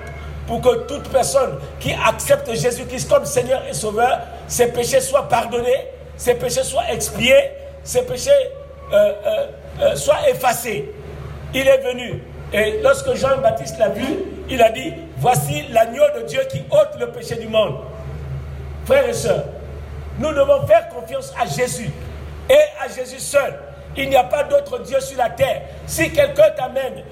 pour 0.47 0.59
que 0.61 0.85
toute 0.87 1.07
personne 1.09 1.59
qui 1.79 1.93
accepte 1.93 2.51
Jésus-Christ 2.53 3.09
comme 3.09 3.25
Seigneur 3.25 3.63
et 3.69 3.73
Sauveur, 3.73 4.19
ses 4.47 4.67
péchés 4.71 4.99
soient 4.99 5.29
pardonnés, 5.29 5.87
ses 6.17 6.33
péchés 6.33 6.63
soient 6.63 6.91
expiés, 6.91 7.51
ses 7.83 8.01
péchés 8.01 8.31
euh, 8.91 9.13
euh, 9.25 9.45
euh, 9.81 9.95
soient 9.95 10.29
effacés. 10.29 10.91
Il 11.53 11.67
est 11.67 11.77
venu. 11.77 12.21
Et 12.53 12.81
lorsque 12.81 13.13
Jean-Baptiste 13.13 13.77
l'a 13.79 13.89
vu, 13.89 14.05
il 14.49 14.61
a 14.61 14.71
dit, 14.71 14.93
voici 15.17 15.67
l'agneau 15.71 16.03
de 16.17 16.23
Dieu 16.27 16.41
qui 16.49 16.63
ôte 16.69 16.99
le 16.99 17.07
péché 17.11 17.35
du 17.35 17.47
monde. 17.47 17.77
Frères 18.85 19.07
et 19.07 19.13
sœurs, 19.13 19.45
nous 20.19 20.33
devons 20.33 20.65
faire 20.67 20.89
confiance 20.89 21.33
à 21.39 21.45
Jésus 21.45 21.89
et 22.49 22.83
à 22.83 22.87
Jésus 22.87 23.19
seul. 23.19 23.53
Il 23.95 24.09
n'y 24.09 24.15
a 24.15 24.23
pas 24.23 24.43
d'autre 24.43 24.79
Dieu 24.79 24.99
sur 24.99 25.17
la 25.17 25.29
terre. 25.29 25.61
Si 25.85 26.11
quelqu'un 26.11 26.49
t'amène 26.51 27.03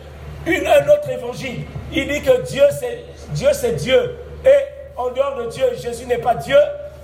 un 0.48 0.90
autre 0.90 1.10
évangile, 1.10 1.64
il 1.92 2.08
dit 2.08 2.22
que 2.22 2.42
Dieu 2.42 2.64
c'est 2.72 3.06
Dieu, 3.34 3.50
c'est 3.54 3.74
Dieu. 3.74 4.18
Et 4.46 4.98
en 4.98 5.12
dehors 5.12 5.36
de 5.38 5.50
Dieu, 5.50 5.66
Jésus 5.82 6.06
n'est 6.06 6.18
pas 6.18 6.36
Dieu. 6.36 6.58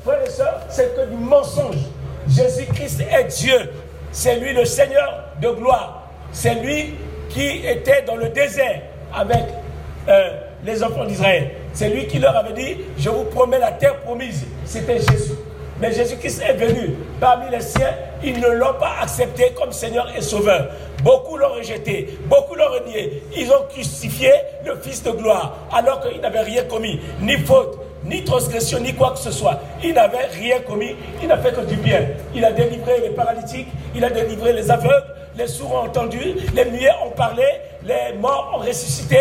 Frères 0.04 0.22
et 0.26 0.30
sœurs, 0.30 0.62
c'est 0.70 0.96
que 0.96 1.06
du 1.06 1.16
mensonge. 1.16 1.78
Jésus-Christ 2.28 3.02
est 3.02 3.24
Dieu. 3.26 3.72
C'est 4.12 4.38
lui 4.38 4.54
le 4.54 4.66
Seigneur 4.66 5.26
de 5.42 5.50
gloire. 5.50 6.10
C'est 6.32 6.56
lui 6.56 6.96
qui 7.36 7.68
était 7.68 8.02
dans 8.08 8.16
le 8.16 8.30
désert 8.30 8.82
avec 9.14 9.44
euh, 10.08 10.30
les 10.64 10.82
enfants 10.82 11.04
d'Israël. 11.04 11.52
C'est 11.74 11.90
lui 11.90 12.08
qui 12.08 12.18
leur 12.18 12.36
avait 12.36 12.54
dit, 12.54 12.78
je 12.98 13.10
vous 13.10 13.26
promets 13.26 13.60
la 13.60 13.74
terre 13.74 14.00
promise. 14.00 14.46
C'était 14.64 15.00
Jésus. 15.00 15.34
Mais 15.82 15.92
Jésus-Christ 15.92 16.42
est 16.48 16.54
venu 16.54 16.96
parmi 17.20 17.52
les 17.52 17.60
siens, 17.60 17.94
ils 18.24 18.40
ne 18.40 18.48
l'ont 18.48 18.80
pas 18.80 18.94
accepté 19.02 19.52
comme 19.54 19.74
Seigneur 19.74 20.08
et 20.18 20.22
Sauveur. 20.22 20.70
Beaucoup 21.04 21.36
l'ont 21.36 21.54
rejeté, 21.54 22.18
beaucoup 22.28 22.56
l'ont 22.56 22.72
renié. 22.72 23.22
Ils 23.36 23.52
ont 23.52 23.66
crucifié 23.70 24.32
le 24.66 24.78
Fils 24.78 25.04
de 25.04 25.12
gloire, 25.12 25.68
alors 25.74 26.00
qu'il 26.00 26.22
n'avait 26.22 26.40
rien 26.40 26.64
commis, 26.64 27.02
ni 27.20 27.36
faute, 27.40 27.78
ni 28.06 28.24
transgression, 28.24 28.80
ni 28.80 28.94
quoi 28.94 29.12
que 29.12 29.20
ce 29.20 29.32
soit. 29.32 29.60
Il 29.84 29.94
n'avait 29.94 30.28
rien 30.28 30.60
commis, 30.60 30.96
il 31.22 31.28
n'a 31.28 31.38
fait 31.38 31.54
que 31.54 31.62
du 31.62 31.76
bien. 31.76 32.02
Il 32.34 32.44
a 32.46 32.52
délivré 32.52 33.02
les 33.02 33.10
paralytiques, 33.10 33.68
il 33.96 34.04
a 34.04 34.10
délivré 34.10 34.54
les 34.54 34.70
aveugles, 34.70 35.16
les 35.38 35.48
sourds 35.48 35.74
ont 35.74 35.86
entendu, 35.86 36.36
les 36.54 36.66
muets 36.66 36.92
ont 37.06 37.12
parlé, 37.12 37.44
les 37.84 38.18
morts 38.18 38.54
ont 38.56 38.60
ressuscité, 38.60 39.18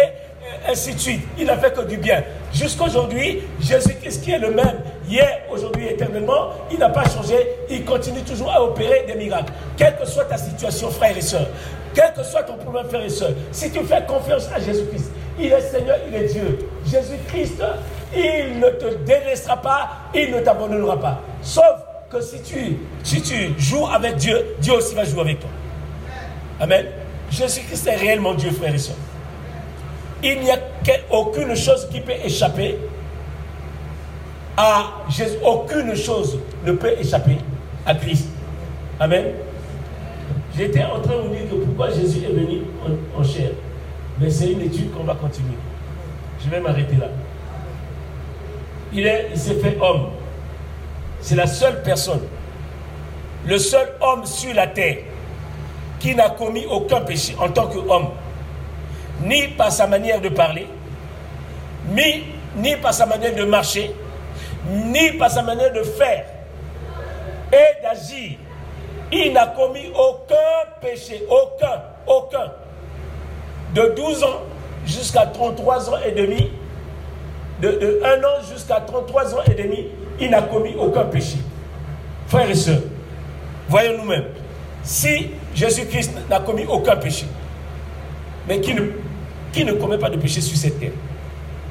ainsi 0.68 0.95
de 0.95 0.99
suite. 0.99 1.20
Il 1.39 1.47
n'a 1.47 1.57
fait 1.57 1.72
que 1.72 1.82
du 1.82 1.97
bien. 1.97 2.22
Jusqu'aujourd'hui, 2.53 3.43
Jésus-Christ 3.61 4.22
qui 4.22 4.32
est 4.32 4.39
le 4.39 4.51
même, 4.51 4.76
hier, 5.09 5.41
aujourd'hui, 5.51 5.89
éternellement, 5.89 6.51
il 6.70 6.78
n'a 6.78 6.91
pas 6.91 7.05
changé. 7.05 7.37
Il 7.70 7.85
continue 7.85 8.22
toujours 8.22 8.53
à 8.53 8.62
opérer 8.62 9.05
des 9.07 9.14
miracles. 9.14 9.53
Quelle 9.76 9.97
que 9.97 10.07
soit 10.07 10.24
ta 10.24 10.37
situation, 10.37 10.91
frère 10.91 11.16
et 11.16 11.22
soeur, 11.22 11.47
quel 11.95 12.12
que 12.12 12.22
soit 12.22 12.43
ton 12.43 12.57
problème, 12.57 12.87
frère 12.89 13.05
et 13.05 13.09
soeur, 13.09 13.30
si 13.53 13.70
tu 13.70 13.80
fais 13.85 14.03
confiance 14.07 14.49
à 14.55 14.61
Jésus-Christ, 14.61 15.12
il 15.39 15.53
est 15.53 15.61
Seigneur, 15.61 15.97
il 16.09 16.14
est 16.14 16.26
Dieu. 16.26 16.59
Jésus-Christ, 16.87 17.62
il 18.16 18.58
ne 18.58 18.68
te 18.70 18.94
délaissera 19.04 19.56
pas, 19.56 19.90
il 20.14 20.30
ne 20.30 20.40
t'abandonnera 20.40 20.98
pas. 21.00 21.20
Sauf 21.42 21.80
que 22.10 22.20
si 22.20 22.40
tu, 22.42 23.54
joues 23.58 23.86
avec 23.86 24.16
Dieu, 24.16 24.54
Dieu 24.60 24.74
aussi 24.74 24.94
va 24.94 25.04
jouer 25.04 25.20
avec 25.20 25.40
toi. 25.40 25.50
Amen. 26.60 26.86
Jésus-Christ 27.30 27.86
est 27.86 27.96
réellement 27.96 28.34
Dieu, 28.34 28.50
frère 28.50 28.74
et 28.74 28.78
soeur 28.78 28.96
il 30.24 30.40
n'y 30.40 30.50
a 30.50 30.58
aucune 31.10 31.54
chose 31.54 31.86
qui 31.90 32.00
peut 32.00 32.12
échapper 32.24 32.78
à 34.56 35.02
Jésus. 35.10 35.36
Aucune 35.44 35.94
chose 35.94 36.38
ne 36.64 36.72
peut 36.72 36.92
échapper 36.98 37.36
à 37.84 37.94
Christ. 37.94 38.28
Amen. 38.98 39.26
J'étais 40.56 40.82
en 40.84 41.00
train 41.00 41.16
de 41.16 41.22
vous 41.22 41.34
dire 41.34 41.50
que 41.50 41.56
pourquoi 41.56 41.90
Jésus 41.90 42.24
est 42.24 42.32
venu 42.32 42.62
en, 43.16 43.22
chair. 43.22 43.50
Mais 44.18 44.30
c'est 44.30 44.52
une 44.52 44.62
étude 44.62 44.92
qu'on 44.92 45.04
va 45.04 45.14
continuer. 45.14 45.58
Je 46.42 46.48
vais 46.48 46.60
m'arrêter 46.60 46.96
là. 46.96 47.08
Il, 48.95 49.11
il 49.32 49.38
s'est 49.38 49.57
fait 49.57 49.76
homme. 49.80 50.11
C'est 51.20 51.36
la 51.36 51.47
seule 51.47 51.82
personne, 51.82 52.20
le 53.47 53.59
seul 53.59 53.88
homme 54.01 54.24
sur 54.26 54.55
la 54.55 54.66
terre 54.66 54.99
qui 55.99 56.14
n'a 56.14 56.30
commis 56.30 56.66
aucun 56.66 57.01
péché 57.01 57.34
en 57.38 57.49
tant 57.49 57.66
qu'homme 57.66 58.09
ni 59.22 59.49
par 59.49 59.72
sa 59.72 59.86
manière 59.86 60.20
de 60.20 60.28
parler, 60.28 60.66
ni, 61.88 62.24
ni 62.57 62.76
par 62.76 62.92
sa 62.92 63.07
manière 63.07 63.34
de 63.34 63.45
marcher, 63.45 63.90
ni 64.68 65.12
par 65.12 65.30
sa 65.30 65.42
manière 65.42 65.72
de 65.72 65.82
faire 65.82 66.26
et 67.53 67.82
d'agir. 67.82 68.38
Il 69.12 69.32
n'a 69.32 69.47
commis 69.49 69.90
aucun 69.95 70.34
péché, 70.80 71.24
aucun, 71.28 71.82
aucun. 72.07 72.53
De 73.74 73.92
12 73.97 74.24
ans 74.24 74.40
jusqu'à 74.86 75.26
33 75.26 75.90
ans 75.90 75.99
et 76.07 76.12
demi, 76.12 76.51
de, 77.64 77.78
de 77.78 78.00
1 78.04 78.22
an 78.24 78.42
jusqu'à 78.52 78.80
33 78.80 79.34
ans 79.34 79.42
et 79.50 79.54
demi, 79.54 79.86
il 80.20 80.30
n'a 80.30 80.42
commis 80.42 80.74
aucun 80.78 81.04
péché. 81.04 81.36
Frères 82.26 82.48
et 82.50 82.54
sœurs, 82.54 82.80
voyons 83.68 83.98
nous-mêmes. 83.98 84.26
Si 84.82 85.30
Jésus-Christ 85.54 86.12
n'a 86.28 86.40
commis 86.40 86.66
aucun 86.66 86.96
péché, 86.96 87.26
mais 88.48 88.60
qui 88.60 88.74
ne 88.74 88.82
qui 89.52 89.64
ne 89.64 89.72
commet 89.72 89.98
pas 89.98 90.10
de 90.10 90.16
péché 90.16 90.40
sur 90.40 90.56
cette 90.56 90.80
terre 90.80 90.90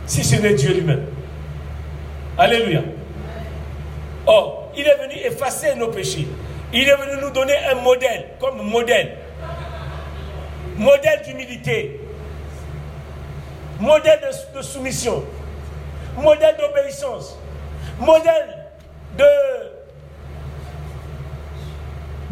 Si 0.06 0.24
ce 0.24 0.38
n'est 0.38 0.54
Dieu 0.54 0.74
lui-même. 0.74 1.06
Alléluia. 2.38 2.82
Or, 4.26 4.72
il 4.76 4.88
est 4.88 4.98
venu 5.06 5.20
effacer 5.26 5.76
nos 5.76 5.90
péchés. 5.90 6.26
Il 6.72 6.88
est 6.88 6.96
venu 6.96 7.22
nous 7.22 7.30
donner 7.30 7.56
un 7.70 7.76
modèle, 7.76 8.30
comme 8.40 8.62
modèle. 8.70 9.18
Modèle 10.78 11.22
d'humilité. 11.28 12.00
Modèle 13.82 14.22
de 14.56 14.62
soumission. 14.62 15.24
Modèle 16.18 16.56
d'obéissance. 16.58 17.38
Modèle 18.00 18.58
de, 19.18 19.26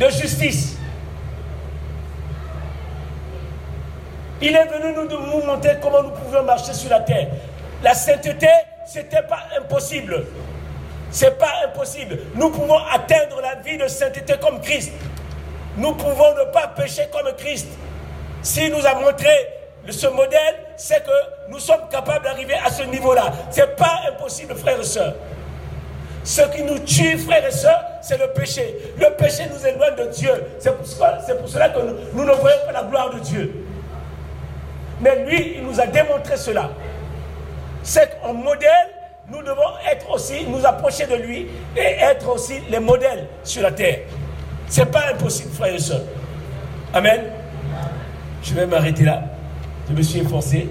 justice. 0.09 0.77
Il 4.41 4.55
est 4.55 4.65
venu 4.65 4.93
nous, 4.93 5.45
montrer 5.45 5.77
comment 5.81 6.03
nous 6.03 6.11
pouvions 6.11 6.43
marcher 6.43 6.73
sur 6.73 6.89
la 6.89 6.99
terre. 7.01 7.27
La 7.83 7.93
sainteté, 7.93 8.47
ce 8.91 8.99
n'était 8.99 9.21
pas 9.23 9.43
impossible. 9.59 10.25
Ce 11.11 11.25
n'est 11.25 11.31
pas 11.31 11.51
impossible. 11.65 12.17
Nous 12.35 12.49
pouvons 12.49 12.79
atteindre 12.91 13.41
la 13.41 13.55
vie 13.55 13.77
de 13.77 13.87
sainteté 13.87 14.35
comme 14.41 14.61
Christ. 14.61 14.91
Nous 15.77 15.93
pouvons 15.93 16.33
ne 16.35 16.51
pas 16.51 16.67
pécher 16.69 17.07
comme 17.11 17.31
Christ. 17.37 17.67
S'il 18.41 18.71
nous 18.73 18.85
a 18.85 18.95
montré 18.95 19.29
ce 19.89 20.07
modèle, 20.07 20.55
c'est 20.77 21.03
que 21.03 21.49
nous 21.49 21.59
sommes 21.59 21.89
capables 21.89 22.23
d'arriver 22.23 22.55
à 22.63 22.69
ce 22.69 22.83
niveau-là. 22.83 23.31
Ce 23.49 23.61
n'est 23.61 23.67
pas 23.67 24.01
impossible, 24.09 24.55
frères 24.55 24.79
et 24.79 24.83
sœurs. 24.83 25.15
Ce 26.23 26.41
qui 26.43 26.61
nous 26.63 26.77
tue, 26.79 27.17
frères 27.17 27.45
et 27.45 27.51
sœurs, 27.51 27.83
c'est 28.01 28.17
le 28.17 28.27
péché. 28.27 28.77
Le 28.99 29.09
péché 29.15 29.43
nous 29.51 29.65
éloigne 29.65 29.95
de 29.95 30.05
Dieu. 30.11 30.31
C'est 30.59 30.75
pour, 30.77 30.85
cela 30.85 31.69
que 31.69 31.79
nous 32.13 32.23
ne 32.23 32.31
voyons 32.33 32.57
pas 32.65 32.71
la 32.71 32.83
gloire 32.83 33.09
de 33.11 33.19
Dieu. 33.19 33.65
Mais 35.01 35.25
lui, 35.25 35.55
il 35.57 35.63
nous 35.63 35.79
a 35.79 35.87
démontré 35.87 36.37
cela. 36.37 36.69
C'est 37.81 38.19
qu'en 38.21 38.33
modèle, 38.33 38.69
nous 39.29 39.41
devons 39.41 39.77
être 39.91 40.11
aussi, 40.11 40.45
nous 40.45 40.63
approcher 40.63 41.07
de 41.07 41.15
lui 41.15 41.47
et 41.75 41.81
être 42.01 42.29
aussi 42.29 42.59
les 42.69 42.79
modèles 42.79 43.27
sur 43.43 43.63
la 43.63 43.71
terre. 43.71 43.99
Ce 44.69 44.81
n'est 44.81 44.85
pas 44.85 45.05
impossible, 45.11 45.51
frères 45.53 45.73
et 45.73 45.79
sœurs. 45.79 46.01
Amen. 46.93 47.23
Je 48.43 48.53
vais 48.53 48.67
m'arrêter 48.67 49.03
là. 49.03 49.23
Je 49.91 49.97
me 49.97 50.03
suis 50.03 50.19
efforcé, 50.19 50.69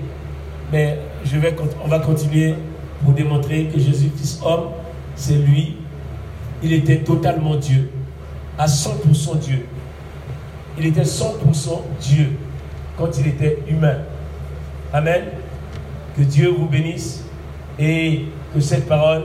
mais 0.73 0.99
je 1.27 1.37
vais, 1.37 1.55
on 1.85 1.89
va 1.89 1.99
continuer 1.99 2.55
pour 3.05 3.13
démontrer 3.13 3.65
que 3.65 3.79
Jésus, 3.79 4.11
Fils 4.17 4.41
homme, 4.43 4.71
c'est 5.15 5.35
lui. 5.35 5.77
Il 6.63 6.73
était 6.73 7.01
totalement 7.01 7.57
Dieu, 7.57 7.91
à 8.57 8.65
100% 8.65 9.39
Dieu. 9.41 9.67
Il 10.79 10.87
était 10.87 11.03
100% 11.03 11.83
Dieu 12.01 12.39
quand 12.97 13.11
il 13.19 13.27
était 13.27 13.59
humain. 13.69 13.97
Amen. 14.91 15.25
Que 16.17 16.23
Dieu 16.23 16.55
vous 16.57 16.67
bénisse 16.67 17.25
et 17.79 18.25
que 18.55 18.61
cette 18.61 18.89
parole 18.89 19.25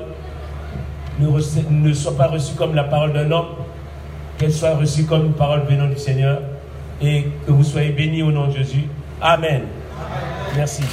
ne, 1.20 1.94
soit 1.94 2.18
pas 2.18 2.28
reçue 2.28 2.56
comme 2.56 2.76
la 2.76 2.84
parole 2.84 3.14
d'un 3.14 3.32
homme, 3.32 3.48
qu'elle 4.38 4.52
soit 4.52 4.76
reçue 4.76 5.06
comme 5.06 5.28
une 5.28 5.34
parole 5.34 5.62
venant 5.70 5.88
du 5.88 5.98
Seigneur 5.98 6.42
et 7.02 7.28
que 7.48 7.52
vous 7.52 7.64
soyez 7.64 7.92
bénis 7.92 8.24
au 8.24 8.32
nom 8.32 8.48
de 8.48 8.58
Jésus. 8.58 8.84
Amen. 9.22 9.64
Merci. 10.56 10.84